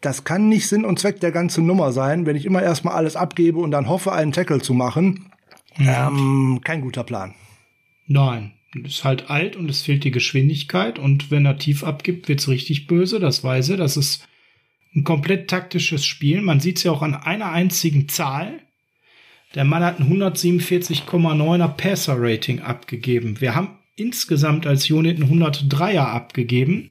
[0.00, 3.16] das kann nicht Sinn und Zweck der ganzen Nummer sein, wenn ich immer erstmal alles
[3.16, 5.30] abgebe und dann hoffe, einen Tackle zu machen.
[5.76, 6.08] Ja.
[6.08, 7.34] Ähm, kein guter Plan.
[8.06, 8.52] Nein,
[8.84, 12.86] ist halt alt und es fehlt die Geschwindigkeit und wenn er tief abgibt, wird's richtig
[12.86, 13.76] böse, das weiß er.
[13.76, 14.26] Das ist
[14.94, 16.40] ein komplett taktisches Spiel.
[16.40, 18.60] Man sieht's ja auch an einer einzigen Zahl.
[19.54, 23.40] Der Mann hat ein 147,9er Passer-Rating abgegeben.
[23.40, 26.90] Wir haben insgesamt als Unit ein 103er abgegeben.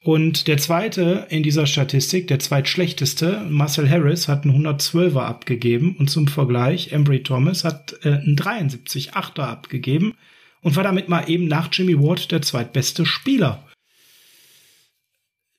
[0.00, 5.96] Und der zweite in dieser Statistik, der zweitschlechteste, Marcel Harris, hat einen 112er abgegeben.
[5.96, 10.14] Und zum Vergleich, Embry Thomas hat äh, einen 73,8er abgegeben
[10.62, 13.64] und war damit mal eben nach Jimmy Ward der zweitbeste Spieler.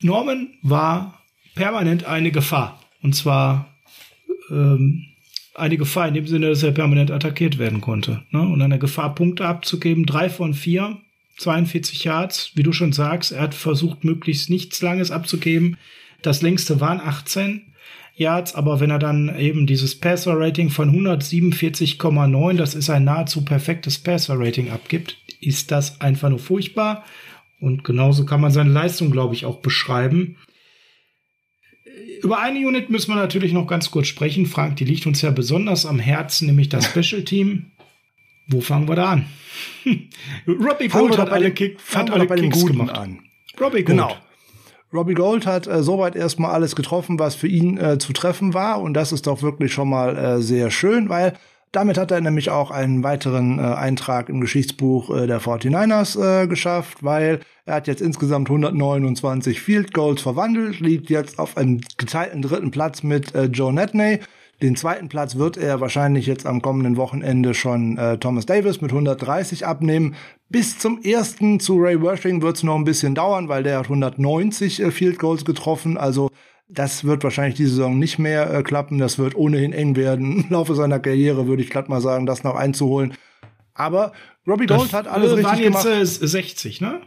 [0.01, 1.21] Norman war
[1.55, 2.81] permanent eine Gefahr.
[3.01, 3.75] Und zwar
[4.49, 5.09] ähm,
[5.60, 8.24] eine Gefahr in dem Sinne, dass er permanent attackiert werden konnte.
[8.32, 8.41] Ne?
[8.41, 10.97] Und eine Gefahr, Punkte abzugeben, drei von vier
[11.38, 13.32] 42 Yards, wie du schon sagst.
[13.32, 15.78] Er hat versucht, möglichst nichts Langes abzugeben.
[16.22, 17.62] Das längste waren 18
[18.16, 23.97] Yards, aber wenn er dann eben dieses Passer-Rating von 147,9, das ist ein nahezu perfektes
[23.99, 27.05] Passer-Rating abgibt, ist das einfach nur furchtbar.
[27.62, 30.36] Und genauso kann man seine Leistung, glaube ich, auch beschreiben.
[32.22, 34.45] Über eine Unit müssen wir natürlich noch ganz kurz sprechen.
[34.45, 37.72] Frank, die liegt uns ja besonders am Herzen, nämlich das Special Team.
[38.47, 39.26] Wo fangen wir da an?
[40.47, 42.97] Robbie Gold hat alle, Kick, hat alle Kicks gemacht.
[42.97, 43.20] An.
[43.59, 43.86] Robbie Gold.
[43.86, 44.15] Genau.
[44.91, 48.82] Robbie Gold hat äh, soweit erstmal alles getroffen, was für ihn äh, zu treffen war.
[48.82, 51.38] Und das ist doch wirklich schon mal äh, sehr schön, weil
[51.72, 56.47] damit hat er nämlich auch einen weiteren äh, Eintrag im Geschichtsbuch äh, der 49ers äh,
[56.47, 62.41] geschafft, weil er hat jetzt insgesamt 129 Field Goals verwandelt, liegt jetzt auf einem geteilten
[62.41, 64.20] dritten Platz mit äh, Joe Netney.
[64.61, 68.91] Den zweiten Platz wird er wahrscheinlich jetzt am kommenden Wochenende schon äh, Thomas Davis mit
[68.91, 70.15] 130 abnehmen.
[70.49, 73.86] Bis zum ersten zu Ray Worthing wird es noch ein bisschen dauern, weil der hat
[73.86, 75.97] 190 äh, Field Goals getroffen.
[75.97, 76.30] Also
[76.70, 78.99] das wird wahrscheinlich die Saison nicht mehr äh, klappen.
[78.99, 80.43] Das wird ohnehin eng werden.
[80.43, 83.13] Im Laufe seiner Karriere würde ich glatt mal sagen, das noch einzuholen.
[83.74, 84.13] Aber
[84.47, 86.22] Robbie Gold das, hat alles richtig waren jetzt, gemacht.
[86.22, 87.01] Äh, 60, ne?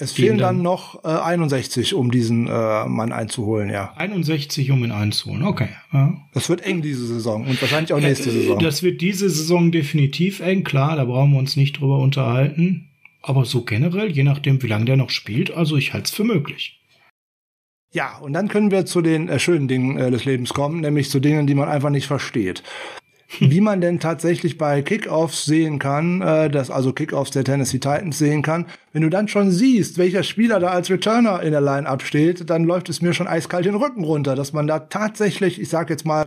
[0.00, 3.92] Es fehlen dann, dann noch äh, 61, um diesen äh, Mann einzuholen, ja.
[3.96, 5.70] 61, um ihn einzuholen, okay.
[5.92, 6.16] Ja.
[6.34, 8.60] Das wird eng diese Saison und wahrscheinlich auch nächste äh, Saison.
[8.60, 12.90] Das wird diese Saison definitiv eng, klar, da brauchen wir uns nicht drüber unterhalten.
[13.22, 16.22] Aber so generell, je nachdem, wie lange der noch spielt, also ich halte es für
[16.22, 16.77] möglich.
[17.90, 21.10] Ja, und dann können wir zu den äh, schönen Dingen äh, des Lebens kommen, nämlich
[21.10, 22.62] zu Dingen, die man einfach nicht versteht
[23.40, 28.18] wie man denn tatsächlich bei Kickoffs sehen kann, äh, dass also Kickoffs der Tennessee Titans
[28.18, 28.66] sehen kann.
[28.92, 32.64] Wenn du dann schon siehst, welcher Spieler da als Returner in der Line-Up steht, dann
[32.64, 36.06] läuft es mir schon eiskalt den Rücken runter, dass man da tatsächlich, ich sag jetzt
[36.06, 36.26] mal,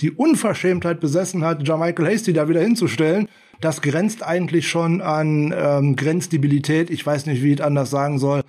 [0.00, 3.28] die Unverschämtheit besessen hat, Jamichael Hasty da wieder hinzustellen.
[3.60, 6.90] Das grenzt eigentlich schon an ähm, Grenzdebilität.
[6.90, 8.42] Ich weiß nicht, wie ich anders sagen soll.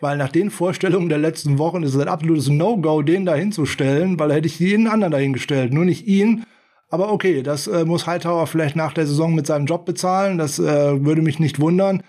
[0.00, 4.18] Weil nach den Vorstellungen der letzten Wochen ist es ein absolutes No-Go, den da hinzustellen,
[4.18, 6.44] weil hätte ich jeden anderen dahingestellt, nur nicht ihn.
[6.88, 10.38] Aber okay, das äh, muss Hightower vielleicht nach der Saison mit seinem Job bezahlen.
[10.38, 12.02] Das äh, würde mich nicht wundern.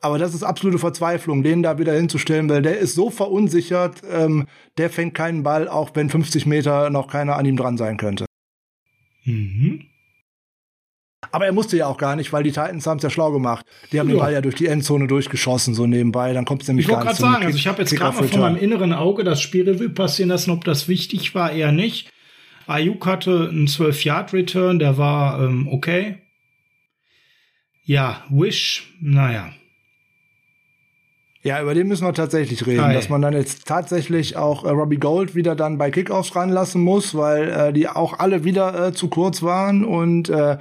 [0.00, 4.46] Aber das ist absolute Verzweiflung, den da wieder hinzustellen, weil der ist so verunsichert, ähm,
[4.78, 8.26] der fängt keinen Ball, auch wenn 50 Meter noch keiner an ihm dran sein könnte.
[9.24, 9.86] Mhm.
[11.36, 13.66] Aber er musste ja auch gar nicht, weil die Titans haben es ja schlau gemacht.
[13.92, 14.14] Die haben ja.
[14.14, 16.32] den Ball ja durch die Endzone durchgeschossen, so nebenbei.
[16.32, 17.94] Dann kommt es nämlich ich gar nicht Ich wollte gerade sagen, also ich habe jetzt
[17.94, 22.10] gerade von meinem inneren Auge das Spielrevue passieren lassen, ob das wichtig war, eher nicht.
[22.66, 26.22] Ayuk hatte einen 12-Yard-Return, der war ähm, okay.
[27.84, 29.50] Ja, Wish, naja.
[31.42, 32.94] Ja, über den müssen wir tatsächlich reden, Hi.
[32.94, 37.14] dass man dann jetzt tatsächlich auch äh, Robbie Gold wieder dann bei Kickoffs ranlassen muss,
[37.14, 40.56] weil äh, die auch alle wieder äh, zu kurz waren und äh,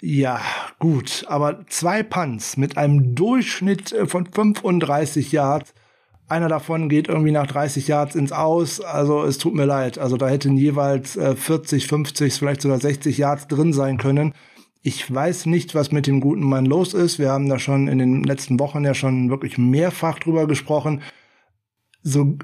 [0.00, 0.40] ja,
[0.78, 5.74] gut, aber zwei Punts mit einem Durchschnitt äh, von 35 Yards.
[6.28, 8.80] Einer davon geht irgendwie nach 30 Yards ins Aus.
[8.80, 9.98] Also es tut mir leid.
[9.98, 14.34] Also da hätten jeweils äh, 40, 50, vielleicht sogar 60 Yards drin sein können.
[14.82, 17.18] Ich weiß nicht, was mit dem guten Mann los ist.
[17.18, 21.02] Wir haben da schon in den letzten Wochen ja schon wirklich mehrfach drüber gesprochen.
[22.02, 22.38] So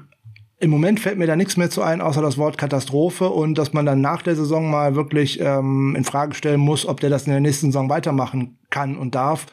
[0.59, 3.73] im Moment fällt mir da nichts mehr zu ein, außer das Wort Katastrophe und dass
[3.73, 7.25] man dann nach der Saison mal wirklich ähm, in Frage stellen muss, ob der das
[7.25, 9.47] in der nächsten Saison weitermachen kann und darf,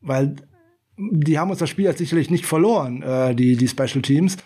[0.00, 0.36] weil
[0.96, 4.38] die haben uns das Spiel jetzt sicherlich nicht verloren, äh, die die Special Teams,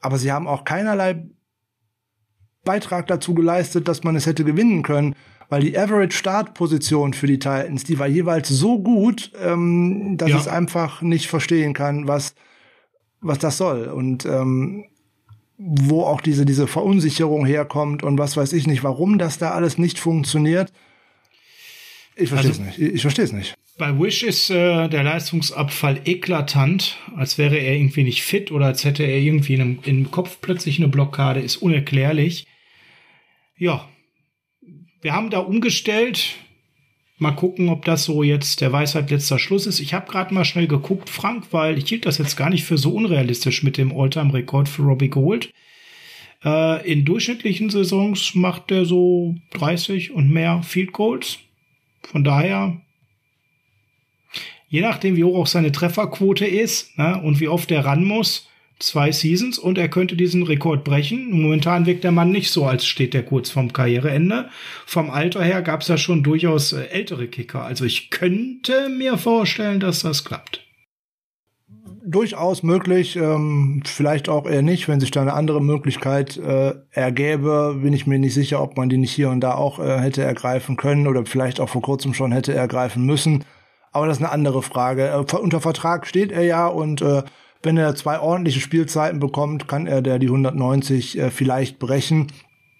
[0.00, 1.28] aber sie haben auch keinerlei
[2.64, 5.14] Beitrag dazu geleistet, dass man es hätte gewinnen können
[5.48, 10.38] weil die Average Startposition für die Titans, die war jeweils so gut, ähm, dass ja.
[10.38, 12.34] ich einfach nicht verstehen kann, was
[13.20, 13.86] was das soll.
[13.86, 14.84] Und ähm,
[15.56, 19.78] wo auch diese diese Verunsicherung herkommt und was weiß ich nicht, warum das da alles
[19.78, 20.72] nicht funktioniert.
[22.16, 22.78] Ich verstehe es also, nicht.
[22.78, 23.54] Ich, ich verstehe es nicht.
[23.76, 28.84] Bei Wish ist äh, der Leistungsabfall eklatant, als wäre er irgendwie nicht fit oder als
[28.84, 32.46] hätte er irgendwie in einem, im Kopf plötzlich eine Blockade, ist unerklärlich.
[33.56, 33.88] Ja,
[35.02, 36.36] wir haben da umgestellt.
[37.16, 39.78] Mal gucken, ob das so jetzt der Weisheit letzter Schluss ist.
[39.78, 42.76] Ich habe gerade mal schnell geguckt, Frank, weil ich hielt das jetzt gar nicht für
[42.76, 45.52] so unrealistisch mit dem Alltime-Rekord für Robbie Gold.
[46.44, 51.38] Äh, in durchschnittlichen Saisons macht er so 30 und mehr Field Goals.
[52.02, 52.80] Von daher,
[54.68, 58.48] je nachdem, wie hoch auch seine Trefferquote ist ne, und wie oft er ran muss,
[58.78, 61.30] zwei Seasons und er könnte diesen Rekord brechen.
[61.30, 64.48] Momentan wirkt der Mann nicht so, als steht er kurz vorm Karriereende.
[64.86, 67.62] Vom Alter her gab es ja schon durchaus äh, ältere Kicker.
[67.62, 70.60] Also ich könnte mir vorstellen, dass das klappt.
[72.06, 77.78] Durchaus möglich, ähm, vielleicht auch eher nicht, wenn sich da eine andere Möglichkeit äh, ergäbe,
[77.82, 80.22] bin ich mir nicht sicher, ob man die nicht hier und da auch äh, hätte
[80.22, 83.44] ergreifen können oder vielleicht auch vor kurzem schon hätte ergreifen müssen.
[83.90, 85.08] Aber das ist eine andere Frage.
[85.08, 87.22] Äh, unter Vertrag steht er ja und äh,
[87.64, 92.28] wenn er zwei ordentliche Spielzeiten bekommt, kann er der die 190 äh, vielleicht brechen.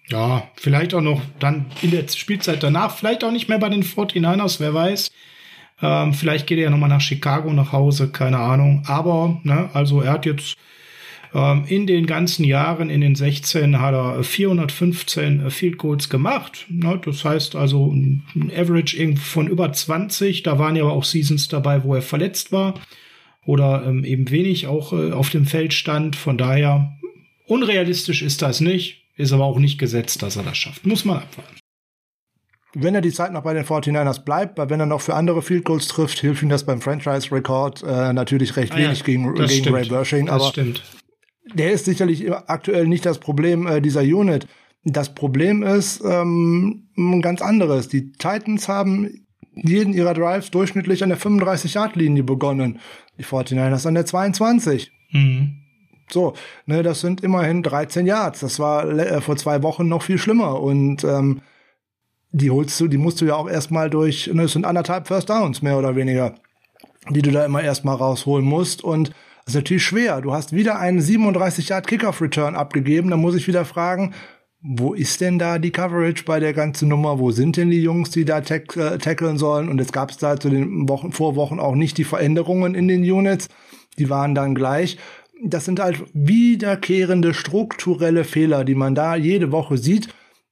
[0.07, 3.83] Ja, vielleicht auch noch dann in der Spielzeit danach, vielleicht auch nicht mehr bei den
[3.83, 5.11] 49ers, wer weiß.
[5.81, 8.83] Ähm, vielleicht geht er ja nochmal nach Chicago nach Hause, keine Ahnung.
[8.85, 10.55] Aber, ne, also er hat jetzt
[11.33, 16.67] ähm, in den ganzen Jahren, in den 16, hat er 415 Field Goals gemacht.
[16.69, 18.23] Ne, das heißt also ein
[18.55, 20.43] Average von über 20.
[20.43, 22.75] Da waren ja aber auch Seasons dabei, wo er verletzt war
[23.45, 26.15] oder ähm, eben wenig auch äh, auf dem Feld stand.
[26.15, 26.93] Von daher
[27.47, 30.85] unrealistisch ist das nicht, ist aber auch nicht gesetzt, dass er das schafft.
[30.85, 31.55] Muss man abwarten.
[32.77, 35.41] Wenn er die Zeit noch bei den 49ers bleibt, weil wenn er noch für andere
[35.41, 39.33] Field Goals trifft, hilft ihm das beim Franchise-Rekord äh, natürlich recht ah, wenig ja, gegen,
[39.33, 40.27] gegen Ray Bershing.
[40.27, 40.83] Aber stimmt.
[41.53, 44.47] der ist sicherlich aktuell nicht das Problem äh, dieser Unit.
[44.83, 47.87] Das Problem ist ähm, ein ganz anderes.
[47.87, 49.24] Die Titans haben
[49.55, 52.79] jeden ihrer Drives durchschnittlich an der 35-Yard-Linie begonnen.
[53.17, 54.91] Die 49ers an der 22.
[55.11, 55.61] Mhm.
[56.11, 56.33] So,
[56.65, 58.41] ne, das sind immerhin 13 Yards.
[58.41, 60.61] Das war äh, vor zwei Wochen noch viel schlimmer.
[60.61, 61.41] Und ähm,
[62.31, 65.29] die holst du, die musst du ja auch erstmal durch, ne, es sind anderthalb First
[65.29, 66.35] Downs, mehr oder weniger,
[67.09, 68.83] die du da immer erstmal rausholen musst.
[68.83, 69.09] Und
[69.45, 70.21] das ist natürlich schwer.
[70.21, 73.09] Du hast wieder einen 37 Yard Kickoff Return abgegeben.
[73.09, 74.13] Da muss ich wieder fragen,
[74.67, 77.19] wo ist denn da die Coverage bei der ganzen Nummer?
[77.19, 79.69] Wo sind denn die Jungs, die da tack äh, tackeln sollen?
[79.69, 83.03] Und es gab es da zu den Wochen, Vorwochen auch nicht die Veränderungen in den
[83.03, 83.47] Units.
[83.99, 84.97] Die waren dann gleich.
[85.43, 90.07] Das sind halt wiederkehrende strukturelle Fehler, die man da jede Woche sieht.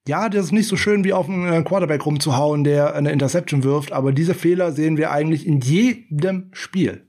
[0.07, 3.63] Ja, das ist nicht so schön wie auf einen äh, Quarterback rumzuhauen, der eine Interception
[3.63, 7.07] wirft, aber diese Fehler sehen wir eigentlich in jedem Spiel.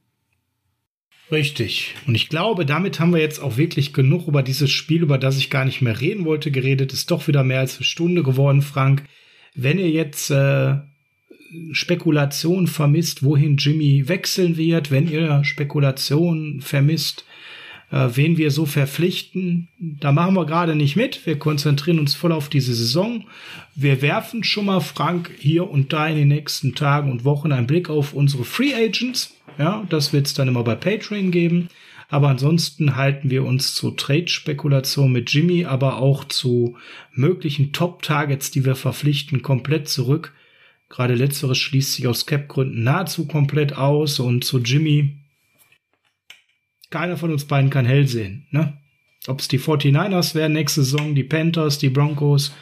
[1.31, 1.95] Richtig.
[2.07, 5.39] Und ich glaube, damit haben wir jetzt auch wirklich genug über dieses Spiel, über das
[5.39, 6.93] ich gar nicht mehr reden wollte, geredet.
[6.93, 9.05] Ist doch wieder mehr als eine Stunde geworden, Frank.
[9.55, 10.77] Wenn ihr jetzt äh,
[11.73, 17.25] Spekulation vermisst, wohin Jimmy wechseln wird, wenn ihr Spekulation vermisst,
[17.91, 21.25] äh, wen wir so verpflichten, da machen wir gerade nicht mit.
[21.27, 23.25] Wir konzentrieren uns voll auf diese Saison.
[23.75, 27.67] Wir werfen schon mal, Frank, hier und da in den nächsten Tagen und Wochen einen
[27.67, 31.69] Blick auf unsere Free Agents Ja, das wird es dann immer bei Patreon geben.
[32.09, 36.77] Aber ansonsten halten wir uns zu Trade-Spekulation mit Jimmy, aber auch zu
[37.13, 40.33] möglichen Top-Targets, die wir verpflichten, komplett zurück.
[40.91, 45.17] Gerade letzteres schließt sich aus Cap-Gründen nahezu komplett aus und zu Jimmy,
[46.91, 48.79] keiner von uns beiden kann hell sehen, ne?
[49.27, 52.55] Ob es die 49ers werden nächste Saison, die Panthers, die Broncos.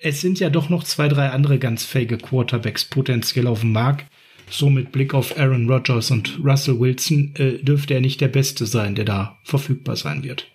[0.00, 4.06] Es sind ja doch noch zwei, drei andere ganz fähige Quarterbacks potenziell auf dem Markt.
[4.50, 8.66] So mit Blick auf Aaron Rodgers und Russell Wilson äh, dürfte er nicht der Beste
[8.66, 10.46] sein, der da verfügbar sein wird.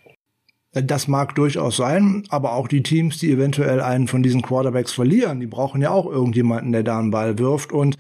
[0.74, 5.40] Das mag durchaus sein, aber auch die Teams, die eventuell einen von diesen Quarterbacks verlieren,
[5.40, 7.72] die brauchen ja auch irgendjemanden, der da einen Ball wirft.
[7.72, 7.96] Und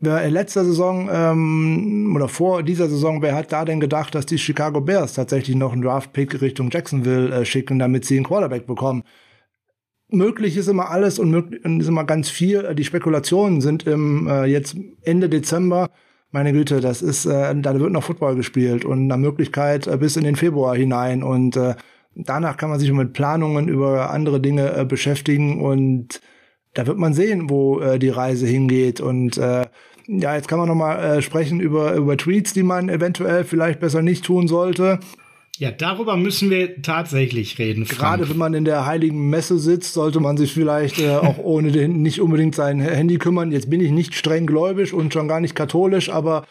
[0.00, 4.24] wer in letzter Saison ähm, oder vor dieser Saison, wer hat da denn gedacht, dass
[4.24, 8.66] die Chicago Bears tatsächlich noch einen Draft-Pick Richtung Jacksonville äh, schicken, damit sie einen Quarterback
[8.66, 9.02] bekommen?
[10.08, 12.74] Möglich ist immer alles und möglich ist immer ganz viel.
[12.74, 15.90] Die Spekulationen sind im äh, jetzt Ende Dezember.
[16.30, 20.16] Meine Güte, das ist, äh, da wird noch Football gespielt und eine Möglichkeit äh, bis
[20.16, 21.74] in den Februar hinein und äh,
[22.14, 26.20] danach kann man sich mit Planungen über andere Dinge äh, beschäftigen und
[26.74, 29.66] da wird man sehen, wo äh, die Reise hingeht und äh,
[30.08, 33.80] ja, jetzt kann man noch mal äh, sprechen über über Tweets, die man eventuell vielleicht
[33.80, 35.00] besser nicht tun sollte.
[35.58, 37.86] Ja, darüber müssen wir tatsächlich reden.
[37.86, 37.98] Frank.
[37.98, 41.72] Gerade wenn man in der heiligen Messe sitzt, sollte man sich vielleicht äh, auch ohne
[41.72, 43.52] den, nicht unbedingt sein Handy kümmern.
[43.52, 46.44] Jetzt bin ich nicht streng gläubig und schon gar nicht katholisch, aber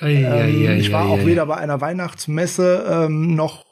[0.00, 3.64] ähm, ei, ei, ei, ich war auch weder bei einer Weihnachtsmesse ähm, noch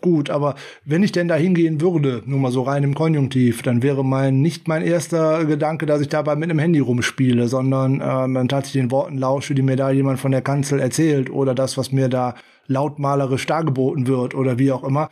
[0.00, 3.82] gut, aber wenn ich denn da hingehen würde, nur mal so rein im Konjunktiv, dann
[3.82, 8.48] wäre mein nicht mein erster Gedanke, dass ich dabei mit einem Handy rumspiele, sondern ähm,
[8.48, 11.92] tatsächlich den Worten lausche, die mir da jemand von der Kanzel erzählt oder das, was
[11.92, 12.34] mir da
[12.66, 15.08] lautmalerisch dargeboten wird oder wie auch immer.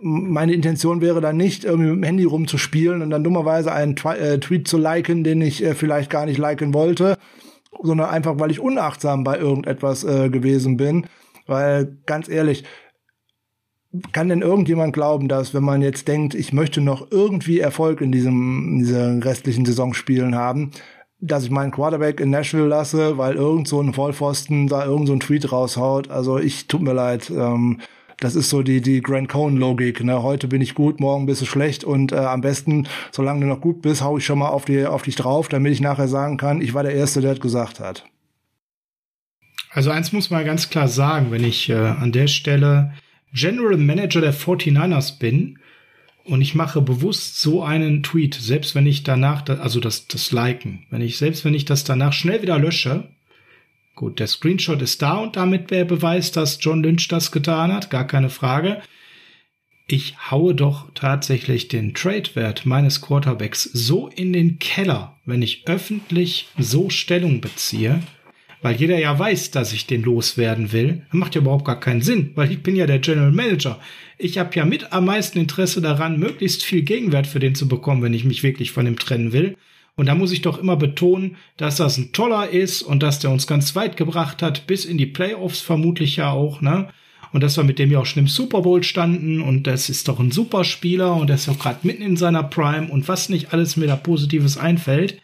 [0.00, 4.16] Meine Intention wäre dann nicht, irgendwie mit dem Handy rumzuspielen und dann dummerweise einen Twi
[4.16, 7.18] äh, Tweet zu liken, den ich äh, vielleicht gar nicht liken wollte,
[7.82, 11.06] sondern einfach, weil ich unachtsam bei irgendetwas äh, gewesen bin.
[11.46, 12.64] Weil ganz ehrlich,
[14.12, 18.12] kann denn irgendjemand glauben, dass wenn man jetzt denkt, ich möchte noch irgendwie Erfolg in
[18.12, 20.72] diesem in diesen restlichen Saisonspielen haben,
[21.20, 25.12] dass ich meinen Quarterback in Nashville lasse, weil irgend so ein Vollpfosten da irgend so
[25.12, 26.10] ein Tweet raushaut.
[26.10, 27.30] Also ich tut mir leid.
[27.30, 27.80] Ähm,
[28.20, 30.02] das ist so die die Grant Cohn Logik.
[30.02, 30.22] Ne?
[30.22, 33.60] Heute bin ich gut, morgen bist du schlecht und äh, am besten, solange du noch
[33.60, 36.36] gut bist, hau ich schon mal auf die auf dich drauf, damit ich nachher sagen
[36.36, 38.04] kann, ich war der Erste, der das gesagt hat.
[39.70, 42.92] Also eins muss man ganz klar sagen, wenn ich äh, an der Stelle
[43.32, 45.58] General Manager der 49ers bin
[46.28, 50.86] und ich mache bewusst so einen Tweet, selbst wenn ich danach, also das, das Liken,
[50.90, 53.08] wenn ich, selbst wenn ich das danach schnell wieder lösche,
[53.94, 57.88] gut, der Screenshot ist da und damit wäre Beweis, dass John Lynch das getan hat,
[57.88, 58.82] gar keine Frage.
[59.86, 66.48] Ich haue doch tatsächlich den Trade-Wert meines Quarterbacks so in den Keller, wenn ich öffentlich
[66.58, 68.02] so Stellung beziehe,
[68.62, 71.02] weil jeder ja weiß, dass ich den loswerden will.
[71.10, 73.78] Das macht ja überhaupt gar keinen Sinn, weil ich bin ja der General Manager.
[74.18, 78.02] Ich habe ja mit am meisten Interesse daran, möglichst viel Gegenwert für den zu bekommen,
[78.02, 79.56] wenn ich mich wirklich von ihm trennen will.
[79.98, 83.30] Und da muss ich doch immer betonen, dass das ein toller ist und dass der
[83.30, 86.88] uns ganz weit gebracht hat, bis in die Playoffs vermutlich ja auch, ne?
[87.32, 90.08] Und dass wir mit dem ja auch schon im Super Bowl standen und das ist
[90.08, 93.28] doch ein super Spieler und der ist auch gerade mitten in seiner Prime und was
[93.28, 95.20] nicht alles mir da Positives einfällt.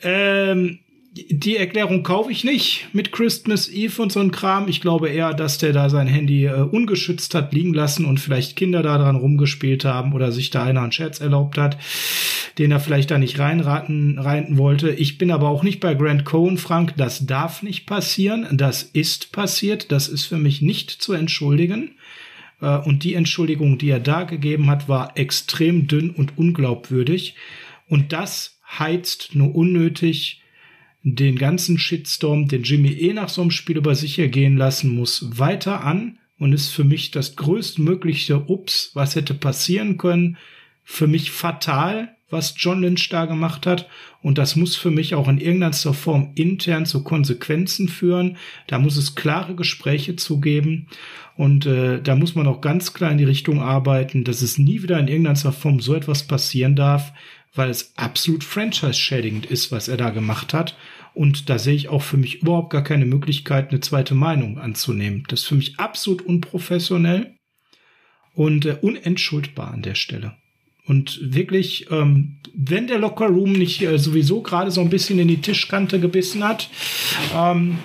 [0.00, 0.78] Ähm,
[1.16, 4.68] die Erklärung kaufe ich nicht mit Christmas Eve und so ein Kram.
[4.68, 8.56] Ich glaube eher, dass der da sein Handy äh, ungeschützt hat liegen lassen und vielleicht
[8.56, 11.78] Kinder da dran rumgespielt haben oder sich da einer einen Scherz erlaubt hat,
[12.58, 14.90] den er vielleicht da nicht reinraten rein wollte.
[14.90, 16.94] Ich bin aber auch nicht bei Grant Cohen, Frank.
[16.98, 18.46] Das darf nicht passieren.
[18.52, 19.90] Das ist passiert.
[19.92, 21.92] Das ist für mich nicht zu entschuldigen.
[22.60, 27.34] Äh, und die Entschuldigung, die er da gegeben hat, war extrem dünn und unglaubwürdig.
[27.88, 30.42] Und das heizt nur unnötig
[31.14, 35.38] den ganzen Shitstorm, den Jimmy eh nach so einem Spiel über sich ergehen lassen muss,
[35.38, 40.36] weiter an und ist für mich das größtmögliche Ups, was hätte passieren können.
[40.82, 43.88] Für mich fatal, was John Lynch da gemacht hat.
[44.20, 48.36] Und das muss für mich auch in irgendeiner Form intern zu Konsequenzen führen.
[48.66, 50.88] Da muss es klare Gespräche zugeben.
[51.36, 54.82] Und äh, da muss man auch ganz klar in die Richtung arbeiten, dass es nie
[54.82, 57.12] wieder in irgendeiner Form so etwas passieren darf,
[57.54, 60.76] weil es absolut franchise-schädigend ist, was er da gemacht hat.
[61.16, 65.24] Und da sehe ich auch für mich überhaupt gar keine Möglichkeit, eine zweite Meinung anzunehmen.
[65.28, 67.36] Das ist für mich absolut unprofessionell
[68.34, 70.36] und äh, unentschuldbar an der Stelle.
[70.84, 75.28] Und wirklich, ähm, wenn der Locker Room nicht äh, sowieso gerade so ein bisschen in
[75.28, 76.68] die Tischkante gebissen hat
[77.34, 77.78] ähm,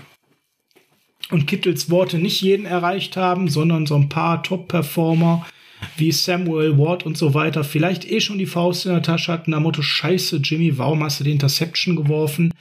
[1.29, 5.47] und Kittels Worte nicht jeden erreicht haben, sondern so ein paar Top-Performer
[5.95, 9.51] wie Samuel Ward und so weiter vielleicht eh schon die Faust in der Tasche hatten,
[9.51, 12.51] nach Motto, scheiße, Jimmy, warum hast du die Interception geworfen?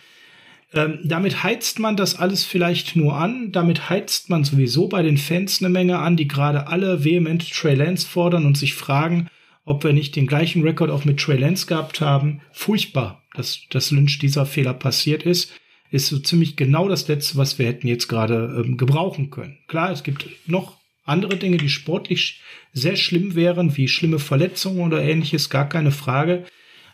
[0.73, 3.51] Ähm, damit heizt man das alles vielleicht nur an.
[3.53, 7.75] Damit heizt man sowieso bei den Fans eine Menge an, die gerade alle vehement Trey
[7.75, 9.29] Lance fordern und sich fragen,
[9.65, 12.41] ob wir nicht den gleichen Rekord auch mit Trey Lance gehabt haben.
[12.53, 15.53] Furchtbar, dass, dass Lynch dieser Fehler passiert ist.
[15.91, 19.59] Ist so ziemlich genau das Letzte, was wir hätten jetzt gerade ähm, gebrauchen können.
[19.67, 22.41] Klar, es gibt noch andere Dinge, die sportlich
[22.73, 26.45] sehr schlimm wären, wie schlimme Verletzungen oder ähnliches, gar keine Frage.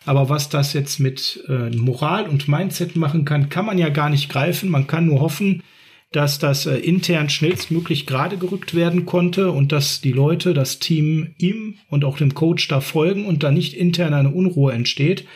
[0.07, 4.09] Aber was das jetzt mit äh, Moral und Mindset machen kann, kann man ja gar
[4.09, 4.71] nicht greifen.
[4.71, 5.65] Man kann nur hoffen,
[6.13, 11.35] dass das äh, intern schnellstmöglich gerade gerückt werden konnte und dass die Leute, das Team
[11.39, 15.27] ihm und auch dem Coach da folgen und da nicht intern eine Unruhe entsteht,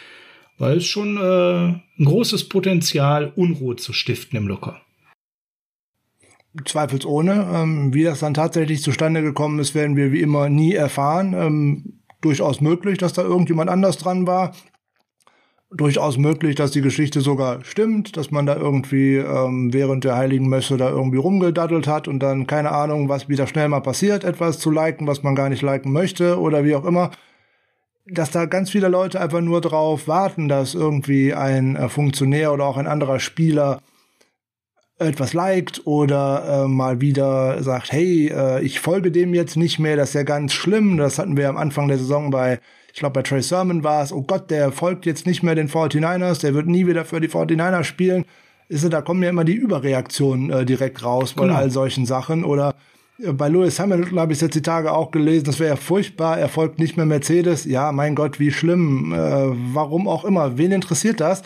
[0.56, 1.20] weil es schon äh,
[1.98, 4.80] ein großes Potenzial, Unruhe zu stiften im Locker.
[6.64, 7.48] Zweifelsohne.
[7.52, 11.34] Ähm, wie das dann tatsächlich zustande gekommen ist, werden wir wie immer nie erfahren.
[11.34, 14.52] Ähm, durchaus möglich, dass da irgendjemand anders dran war.
[15.72, 20.48] Durchaus möglich, dass die Geschichte sogar stimmt, dass man da irgendwie ähm, während der Heiligen
[20.48, 24.58] Messe da irgendwie rumgedaddelt hat und dann keine Ahnung, was wieder schnell mal passiert, etwas
[24.58, 27.12] zu liken, was man gar nicht liken möchte oder wie auch immer.
[28.04, 32.64] Dass da ganz viele Leute einfach nur drauf warten, dass irgendwie ein äh, Funktionär oder
[32.64, 33.80] auch ein anderer Spieler
[35.00, 39.96] etwas liked oder äh, mal wieder sagt, hey, äh, ich folge dem jetzt nicht mehr,
[39.96, 40.98] das ist ja ganz schlimm.
[40.98, 42.60] Das hatten wir am Anfang der Saison bei,
[42.92, 45.68] ich glaube bei Trey Sermon war es, oh Gott, der folgt jetzt nicht mehr den
[45.68, 48.24] 49ers, der wird nie wieder für die 49ers spielen.
[48.68, 51.56] Ist, da kommen ja immer die Überreaktionen äh, direkt raus bei genau.
[51.56, 52.44] all solchen Sachen.
[52.44, 52.76] Oder
[53.18, 56.38] äh, bei Lewis Hamilton habe ich jetzt die Tage auch gelesen, das wäre ja furchtbar,
[56.38, 57.64] er folgt nicht mehr Mercedes.
[57.64, 59.12] Ja, mein Gott, wie schlimm.
[59.12, 59.16] Äh,
[59.74, 60.58] warum auch immer.
[60.58, 61.42] Wen interessiert das?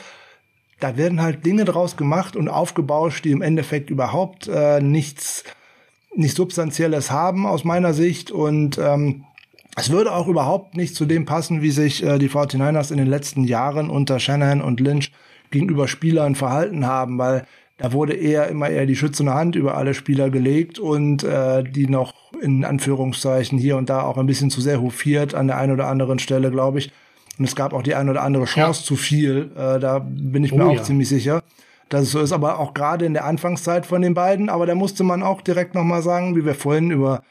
[0.84, 5.42] Da werden halt Dinge draus gemacht und aufgebauscht, die im Endeffekt überhaupt äh, nichts,
[6.14, 8.30] nicht Substanzielles haben aus meiner Sicht.
[8.30, 9.24] Und ähm,
[9.76, 13.06] es würde auch überhaupt nicht zu dem passen, wie sich äh, die 49ers in den
[13.06, 15.10] letzten Jahren unter Shanahan und Lynch
[15.50, 17.46] gegenüber Spielern verhalten haben, weil
[17.78, 21.88] da wurde eher immer eher die schützende Hand über alle Spieler gelegt und äh, die
[21.88, 22.12] noch
[22.42, 25.88] in Anführungszeichen hier und da auch ein bisschen zu sehr hofiert an der einen oder
[25.88, 26.92] anderen Stelle, glaube ich.
[27.38, 28.86] Und es gab auch die eine oder andere Chance ja.
[28.86, 29.50] zu viel.
[29.56, 30.82] Äh, da bin ich mir oh, auch ja.
[30.82, 31.42] ziemlich sicher,
[31.88, 32.32] dass es so ist.
[32.32, 34.48] Aber auch gerade in der Anfangszeit von den beiden.
[34.48, 37.22] Aber da musste man auch direkt nochmal sagen, wie wir vorhin über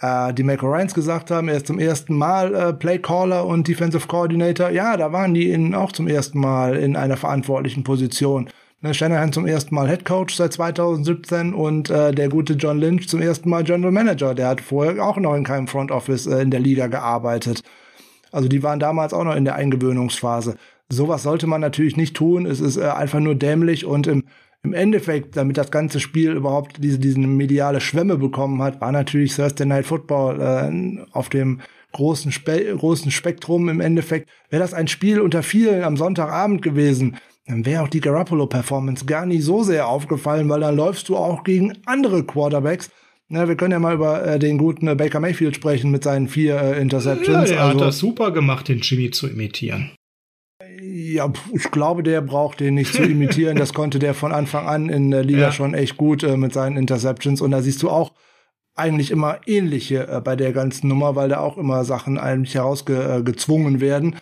[0.00, 4.06] äh, die Michael Ryans gesagt haben, er ist zum ersten Mal äh, Playcaller und Defensive
[4.06, 4.70] Coordinator.
[4.70, 8.48] Ja, da waren die in, auch zum ersten Mal in einer verantwortlichen Position.
[8.80, 13.08] Ne, Shanahan zum ersten Mal Head Coach seit 2017 und äh, der gute John Lynch
[13.08, 14.34] zum ersten Mal General Manager.
[14.34, 17.62] Der hat vorher auch noch in keinem Front Office äh, in der Liga gearbeitet.
[18.32, 20.56] Also die waren damals auch noch in der Eingewöhnungsphase.
[20.88, 22.46] Sowas sollte man natürlich nicht tun.
[22.46, 24.24] Es ist äh, einfach nur dämlich und im,
[24.62, 29.36] im Endeffekt, damit das ganze Spiel überhaupt diese, diese mediale Schwemme bekommen hat, war natürlich
[29.36, 31.60] Thursday Night Football äh, auf dem
[31.92, 34.28] großen, Spe großen Spektrum im Endeffekt.
[34.50, 39.26] Wäre das ein Spiel unter vielen am Sonntagabend gewesen, dann wäre auch die Garoppolo-Performance gar
[39.26, 42.90] nicht so sehr aufgefallen, weil dann läufst du auch gegen andere Quarterbacks,
[43.32, 46.28] na, wir können ja mal über äh, den guten äh, Baker Mayfield sprechen mit seinen
[46.28, 47.48] vier äh, Interceptions.
[47.48, 49.92] Ja, der also, hat das super gemacht, den Jimmy zu imitieren.
[50.82, 53.56] Ja, ich glaube, der braucht den nicht zu imitieren.
[53.56, 55.52] das konnte der von Anfang an in der Liga ja.
[55.52, 57.40] schon echt gut äh, mit seinen Interceptions.
[57.40, 58.12] Und da siehst du auch
[58.74, 63.76] eigentlich immer ähnliche äh, bei der ganzen Nummer, weil da auch immer Sachen eigentlich herausgezwungen
[63.76, 64.16] äh, werden.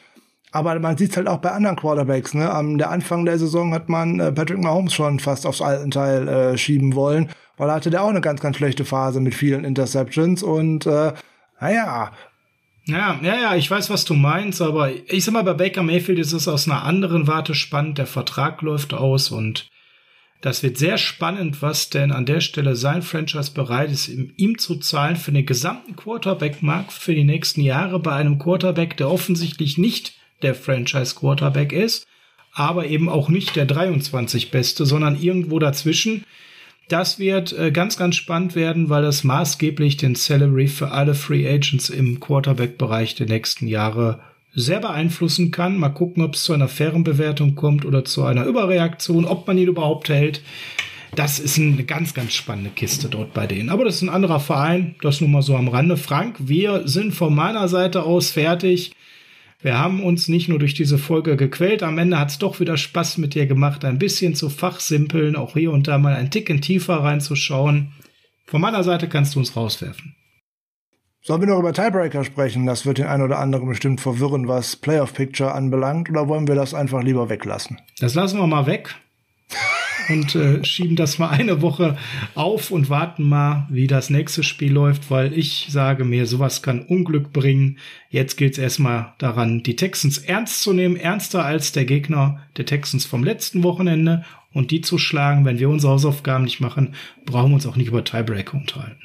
[0.52, 2.34] Aber man sieht es halt auch bei anderen Quarterbacks.
[2.34, 2.50] Ne?
[2.50, 6.26] Am der Anfang der Saison hat man äh, Patrick Mahomes schon fast aufs alten Teil
[6.28, 7.28] äh, schieben wollen
[7.60, 11.12] weil er hatte der auch eine ganz, ganz schlechte Phase mit vielen Interceptions und äh,
[11.60, 12.10] naja.
[12.86, 16.18] Ja, ja, ja, ich weiß, was du meinst, aber ich sag mal, bei Baker Mayfield
[16.18, 17.98] ist es aus einer anderen Warte spannend.
[17.98, 19.68] Der Vertrag läuft aus und
[20.40, 24.76] das wird sehr spannend, was denn an der Stelle sein Franchise bereit ist, ihm zu
[24.76, 30.14] zahlen für den gesamten Quarterback-Markt für die nächsten Jahre bei einem Quarterback, der offensichtlich nicht
[30.42, 32.06] der Franchise-Quarterback ist,
[32.52, 36.24] aber eben auch nicht der 23 Beste, sondern irgendwo dazwischen.
[36.88, 41.48] Das wird äh, ganz, ganz spannend werden, weil das maßgeblich den Salary für alle Free
[41.48, 44.20] Agents im Quarterback-Bereich der nächsten Jahre
[44.52, 45.78] sehr beeinflussen kann.
[45.78, 49.58] Mal gucken, ob es zu einer fairen Bewertung kommt oder zu einer Überreaktion, ob man
[49.58, 50.42] ihn überhaupt hält.
[51.14, 53.68] Das ist eine ganz, ganz spannende Kiste dort bei denen.
[53.68, 54.94] Aber das ist ein anderer Verein.
[55.00, 55.96] Das nur mal so am Rande.
[55.96, 58.92] Frank, wir sind von meiner Seite aus fertig.
[59.62, 62.78] Wir haben uns nicht nur durch diese Folge gequält, am Ende hat es doch wieder
[62.78, 66.62] Spaß mit dir gemacht, ein bisschen zu fachsimpeln, auch hier und da mal ein Ticken
[66.62, 67.92] tiefer reinzuschauen.
[68.46, 70.16] Von meiner Seite kannst du uns rauswerfen.
[71.22, 72.64] Sollen wir noch über Tiebreaker sprechen?
[72.64, 76.54] Das wird den einen oder anderen bestimmt verwirren, was Playoff Picture anbelangt, oder wollen wir
[76.54, 77.78] das einfach lieber weglassen?
[77.98, 78.94] Das lassen wir mal weg.
[80.10, 81.96] und äh, schieben das mal eine Woche
[82.34, 86.82] auf und warten mal, wie das nächste Spiel läuft, weil ich sage mir, sowas kann
[86.82, 87.78] Unglück bringen.
[88.10, 92.66] Jetzt gilt es erstmal daran, die Texans ernst zu nehmen, ernster als der Gegner der
[92.66, 95.44] Texans vom letzten Wochenende und die zu schlagen.
[95.44, 99.00] Wenn wir unsere Hausaufgaben nicht machen, brauchen wir uns auch nicht über Tiebreaker unterhalten.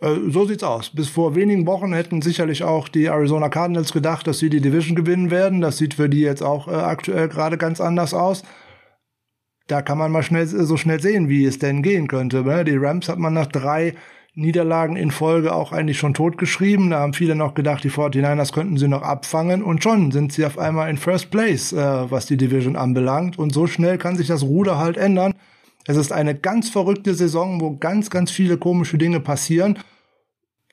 [0.00, 0.90] Äh, so sieht's aus.
[0.90, 4.96] Bis vor wenigen Wochen hätten sicherlich auch die Arizona Cardinals gedacht, dass sie die Division
[4.96, 5.60] gewinnen werden.
[5.60, 8.42] Das sieht für die jetzt auch äh, aktuell gerade ganz anders aus.
[9.66, 12.42] Da kann man mal schnell so schnell sehen, wie es denn gehen könnte.
[12.42, 12.64] Ne?
[12.64, 13.94] Die Rams hat man nach drei
[14.34, 16.90] Niederlagen in Folge auch eigentlich schon totgeschrieben.
[16.90, 19.62] Da haben viele noch gedacht, die 49ers könnten sie noch abfangen.
[19.62, 23.38] Und schon sind sie auf einmal in First Place, äh, was die Division anbelangt.
[23.38, 25.34] Und so schnell kann sich das Ruder halt ändern.
[25.86, 29.78] Es ist eine ganz verrückte Saison, wo ganz, ganz viele komische Dinge passieren.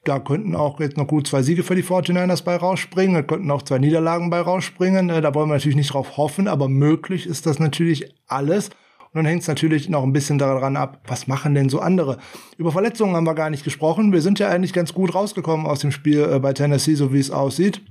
[0.04, 3.52] Da könnten auch jetzt noch gut zwei Siege für die 49ers bei rausspringen, da könnten
[3.52, 5.10] auch zwei Niederlagen bei rausspringen.
[5.10, 8.70] Äh, da wollen wir natürlich nicht drauf hoffen, aber möglich ist das natürlich alles.
[9.14, 12.18] Und dann hängt es natürlich noch ein bisschen daran ab, was machen denn so andere?
[12.58, 14.14] Über Verletzungen haben wir gar nicht gesprochen.
[14.14, 17.20] Wir sind ja eigentlich ganz gut rausgekommen aus dem Spiel äh, bei Tennessee, so wie
[17.20, 17.82] es aussieht.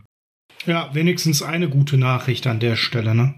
[0.66, 3.34] Ja, wenigstens eine gute Nachricht an der Stelle, ne?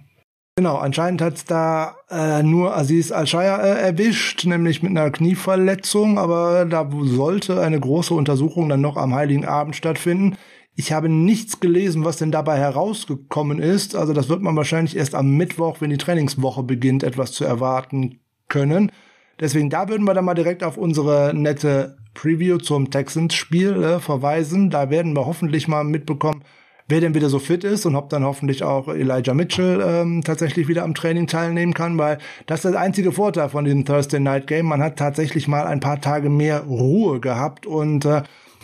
[0.56, 6.66] Genau, anscheinend hat's da äh, nur Aziz Al-Shaya äh, erwischt, nämlich mit einer Knieverletzung, aber
[6.66, 10.36] da sollte eine große Untersuchung dann noch am Heiligen Abend stattfinden.
[10.74, 13.96] Ich habe nichts gelesen, was denn dabei herausgekommen ist.
[13.96, 18.20] Also das wird man wahrscheinlich erst am Mittwoch, wenn die Trainingswoche beginnt, etwas zu erwarten
[18.48, 18.92] können.
[19.40, 24.68] Deswegen da würden wir dann mal direkt auf unsere nette Preview zum Texans-Spiel äh, verweisen.
[24.68, 26.44] Da werden wir hoffentlich mal mitbekommen,
[26.88, 30.68] wer denn wieder so fit ist und ob dann hoffentlich auch Elijah Mitchell ähm, tatsächlich
[30.68, 34.46] wieder am Training teilnehmen kann, weil das ist der einzige Vorteil von diesem Thursday Night
[34.46, 34.66] Game.
[34.66, 38.22] Man hat tatsächlich mal ein paar Tage mehr Ruhe gehabt und äh,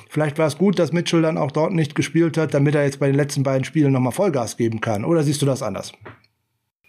[0.08, 3.00] vielleicht war es gut, dass Mitchell dann auch dort nicht gespielt hat, damit er jetzt
[3.00, 5.04] bei den letzten beiden Spielen nochmal Vollgas geben kann.
[5.04, 5.92] Oder siehst du das anders?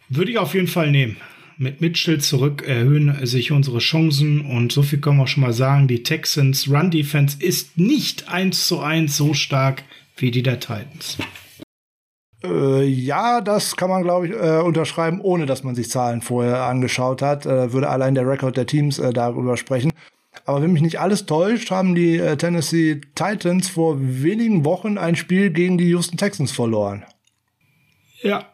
[0.10, 1.18] Würde ich auf jeden Fall nehmen.
[1.62, 5.90] Mit Mitchell zurück erhöhen sich unsere Chancen und so viel können wir schon mal sagen,
[5.90, 9.84] die Texans Run Defense ist nicht eins zu eins so stark
[10.22, 11.18] wie die der Titans.
[12.44, 16.64] Äh, ja, das kann man, glaube ich, äh, unterschreiben, ohne dass man sich Zahlen vorher
[16.64, 17.46] angeschaut hat.
[17.46, 19.92] Äh, würde allein der Rekord der Teams äh, darüber sprechen.
[20.46, 25.50] Aber wenn mich nicht alles täuscht, haben die Tennessee Titans vor wenigen Wochen ein Spiel
[25.50, 27.04] gegen die Houston Texans verloren.
[28.22, 28.46] Ja.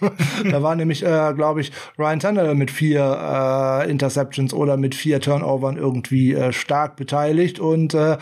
[0.50, 5.20] da war nämlich, äh, glaube ich, Ryan Tannehill mit vier äh, Interceptions oder mit vier
[5.20, 8.18] Turnovern irgendwie äh, stark beteiligt und äh,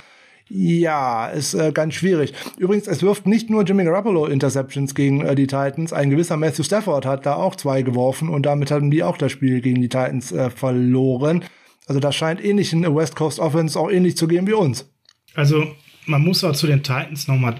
[0.48, 2.32] ja, ist äh, ganz schwierig.
[2.56, 5.92] Übrigens, es wirft nicht nur Jimmy Garoppolo Interceptions gegen äh, die Titans.
[5.92, 9.32] Ein gewisser Matthew Stafford hat da auch zwei geworfen und damit haben die auch das
[9.32, 11.44] Spiel gegen die Titans äh, verloren.
[11.88, 14.88] Also das scheint ähnlich in der West Coast Offense auch ähnlich zu gehen wie uns.
[15.34, 15.66] Also
[16.06, 17.56] man muss auch zu den Titans noch mal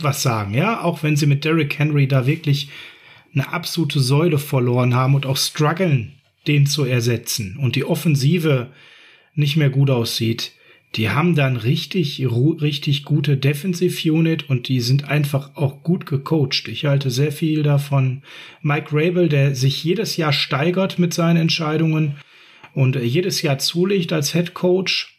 [0.00, 2.70] was sagen, ja, auch wenn sie mit Derrick Henry da wirklich
[3.32, 6.14] eine absolute Säule verloren haben und auch strugglen,
[6.48, 8.68] den zu ersetzen und die Offensive
[9.34, 10.52] nicht mehr gut aussieht
[10.94, 16.66] die haben dann richtig, richtig gute Defensive Unit und die sind einfach auch gut gecoacht.
[16.68, 18.22] Ich halte sehr viel davon
[18.62, 22.16] Mike Rabel, der sich jedes Jahr steigert mit seinen Entscheidungen
[22.74, 25.18] und jedes Jahr zulegt als Head Coach.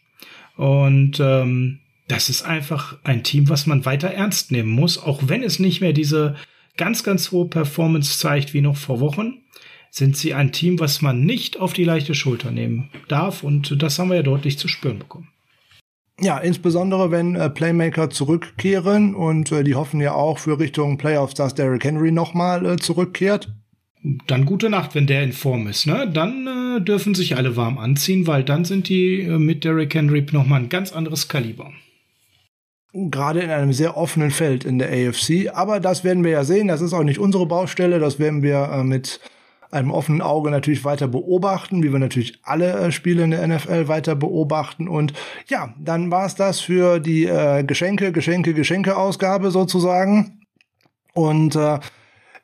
[0.56, 1.78] Und ähm,
[2.08, 5.80] das ist einfach ein Team, was man weiter ernst nehmen muss, auch wenn es nicht
[5.80, 6.34] mehr diese
[6.76, 9.38] ganz, ganz hohe Performance zeigt wie noch vor Wochen
[9.90, 13.42] sind sie ein Team, was man nicht auf die leichte Schulter nehmen darf.
[13.42, 15.28] Und das haben wir ja deutlich zu spüren bekommen.
[16.22, 21.34] Ja, insbesondere wenn äh, Playmaker zurückkehren und äh, die hoffen ja auch für Richtung Playoffs,
[21.34, 23.48] dass Derrick Henry nochmal äh, zurückkehrt.
[24.26, 25.86] Dann gute Nacht, wenn der in Form ist.
[25.86, 26.10] Ne?
[26.12, 30.26] Dann äh, dürfen sich alle warm anziehen, weil dann sind die äh, mit Derrick Henry
[30.32, 31.70] nochmal ein ganz anderes Kaliber.
[32.92, 35.50] Gerade in einem sehr offenen Feld in der AFC.
[35.52, 36.68] Aber das werden wir ja sehen.
[36.68, 37.98] Das ist auch nicht unsere Baustelle.
[37.98, 39.20] Das werden wir äh, mit
[39.70, 43.88] einem offenen Auge natürlich weiter beobachten, wie wir natürlich alle äh, Spiele in der NFL
[43.88, 44.88] weiter beobachten.
[44.88, 45.12] Und
[45.46, 50.40] ja, dann war es das für die äh, Geschenke, Geschenke, Geschenke-Ausgabe sozusagen.
[51.14, 51.78] Und äh,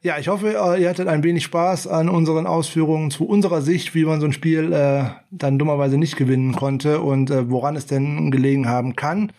[0.02, 3.94] ja, ich hoffe, äh, ihr hattet ein wenig Spaß an unseren Ausführungen zu unserer Sicht,
[3.94, 7.86] wie man so ein Spiel äh, dann dummerweise nicht gewinnen konnte und äh, woran es
[7.86, 9.32] denn gelegen haben kann.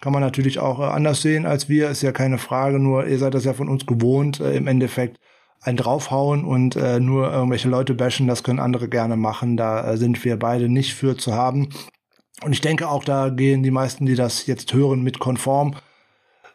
[0.00, 3.18] Kann man natürlich auch äh, anders sehen als wir, ist ja keine Frage, nur ihr
[3.18, 5.20] seid das ja von uns gewohnt, äh, im Endeffekt
[5.62, 9.56] ein draufhauen und äh, nur irgendwelche Leute bashen, das können andere gerne machen.
[9.56, 11.68] Da äh, sind wir beide nicht für zu haben.
[12.42, 15.76] Und ich denke auch, da gehen die meisten, die das jetzt hören, mit konform.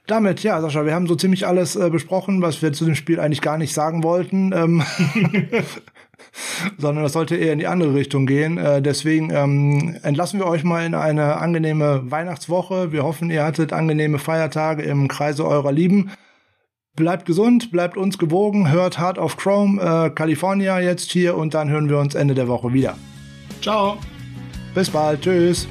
[0.08, 3.20] Damit, ja, Sascha, wir haben so ziemlich alles äh, besprochen, was wir zu dem Spiel
[3.20, 4.52] eigentlich gar nicht sagen wollten.
[4.54, 4.84] Ähm
[6.78, 8.58] sondern das sollte eher in die andere Richtung gehen.
[8.58, 12.92] Äh, deswegen ähm, entlassen wir euch mal in eine angenehme Weihnachtswoche.
[12.92, 16.12] Wir hoffen, ihr hattet angenehme Feiertage im Kreise eurer Lieben.
[16.96, 21.70] Bleibt gesund, bleibt uns gewogen, hört Heart of Chrome, äh, California jetzt hier und dann
[21.70, 22.98] hören wir uns Ende der Woche wieder.
[23.62, 23.98] Ciao.
[24.74, 25.22] Bis bald.
[25.22, 25.68] Tschüss.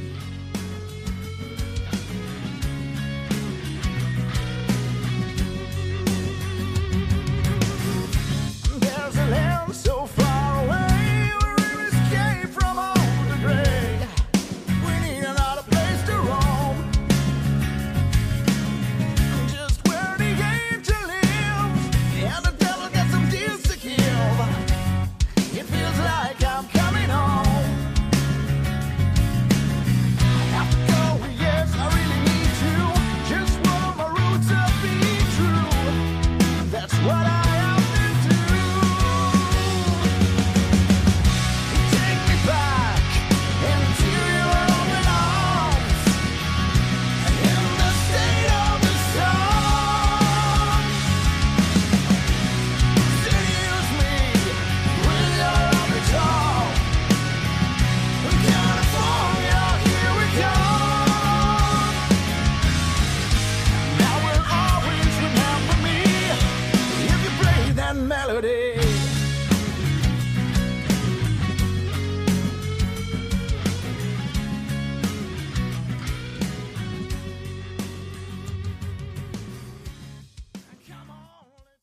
[68.34, 68.73] Saturday.